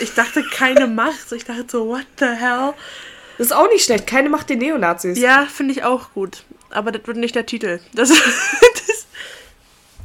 Ich 0.00 0.14
dachte, 0.14 0.42
keine 0.44 0.86
Macht. 0.86 1.30
Ich 1.32 1.44
dachte 1.44 1.64
so, 1.68 1.86
what 1.88 2.06
the 2.18 2.26
hell? 2.26 2.74
Das 3.40 3.46
ist 3.46 3.56
auch 3.56 3.70
nicht 3.70 3.86
schlecht. 3.86 4.06
Keine 4.06 4.28
Macht 4.28 4.50
den 4.50 4.58
Neonazis. 4.58 5.18
Ja, 5.18 5.46
finde 5.50 5.72
ich 5.72 5.82
auch 5.82 6.12
gut. 6.12 6.44
Aber 6.68 6.92
das 6.92 7.06
wird 7.06 7.16
nicht 7.16 7.34
der 7.34 7.46
Titel. 7.46 7.80
Das, 7.94 8.10
das, 8.10 9.06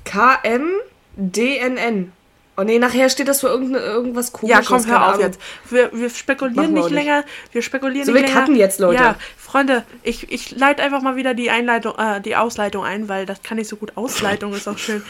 KMDNN. 0.06 2.14
Oh 2.56 2.64
nee, 2.64 2.80
nachher 2.80 3.10
steht 3.10 3.28
das 3.28 3.42
für 3.42 3.48
irgendwas 3.48 4.32
ja, 4.42 4.62
komisches. 4.62 4.68
komm, 4.68 4.88
hör 4.88 5.14
auf 5.14 5.20
jetzt. 5.20 5.38
Wir, 5.70 5.92
wir 5.92 6.10
spekulieren 6.10 6.68
wir 6.68 6.70
nicht 6.70 6.84
nicht. 6.86 6.94
länger. 6.94 7.26
Wir 7.52 7.62
spekulieren 7.62 8.06
So, 8.06 8.14
nicht 8.14 8.22
wir 8.22 8.28
länger. 8.30 8.40
cutten 8.40 8.56
jetzt, 8.56 8.80
Leute. 8.80 9.04
Ja, 9.04 9.16
Freunde, 9.38 9.84
ich, 10.04 10.32
ich 10.32 10.52
leite 10.52 10.82
einfach 10.82 11.02
mal 11.02 11.18
wieder 11.18 11.34
die 11.34 11.50
Einleitung, 11.50 11.94
äh, 11.98 12.22
die 12.22 12.38
Ausleitung 12.38 12.86
ein, 12.86 13.10
weil 13.10 13.26
das 13.26 13.44
kann 13.44 13.58
nicht 13.58 13.68
so 13.68 13.76
gut. 13.76 13.98
Ausleitung 13.98 14.54
ist 14.54 14.70
auch 14.70 14.78
schön. 14.78 15.04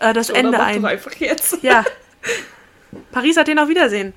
Äh, 0.00 0.12
das 0.12 0.28
Oder 0.30 0.38
Ende 0.40 0.62
ein. 0.62 0.84
einfach 0.84 1.14
jetzt. 1.14 1.62
Ja. 1.62 1.86
Paris 3.10 3.38
hat 3.38 3.48
den 3.48 3.58
auf 3.58 3.70
Wiedersehen. 3.70 4.12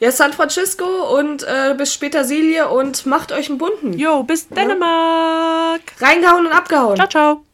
Ja, 0.00 0.12
San 0.12 0.32
Francisco 0.32 0.84
und 1.18 1.42
äh, 1.42 1.74
bis 1.76 1.92
später 1.92 2.24
Silie 2.24 2.68
und 2.68 3.04
macht 3.04 3.32
euch 3.32 3.48
einen 3.48 3.58
bunten. 3.58 3.98
Jo, 3.98 4.22
bis 4.22 4.48
Dänemark. 4.48 5.80
Reingehauen 6.00 6.46
und 6.46 6.52
abgehauen. 6.52 6.96
Ciao, 6.96 7.08
ciao. 7.08 7.44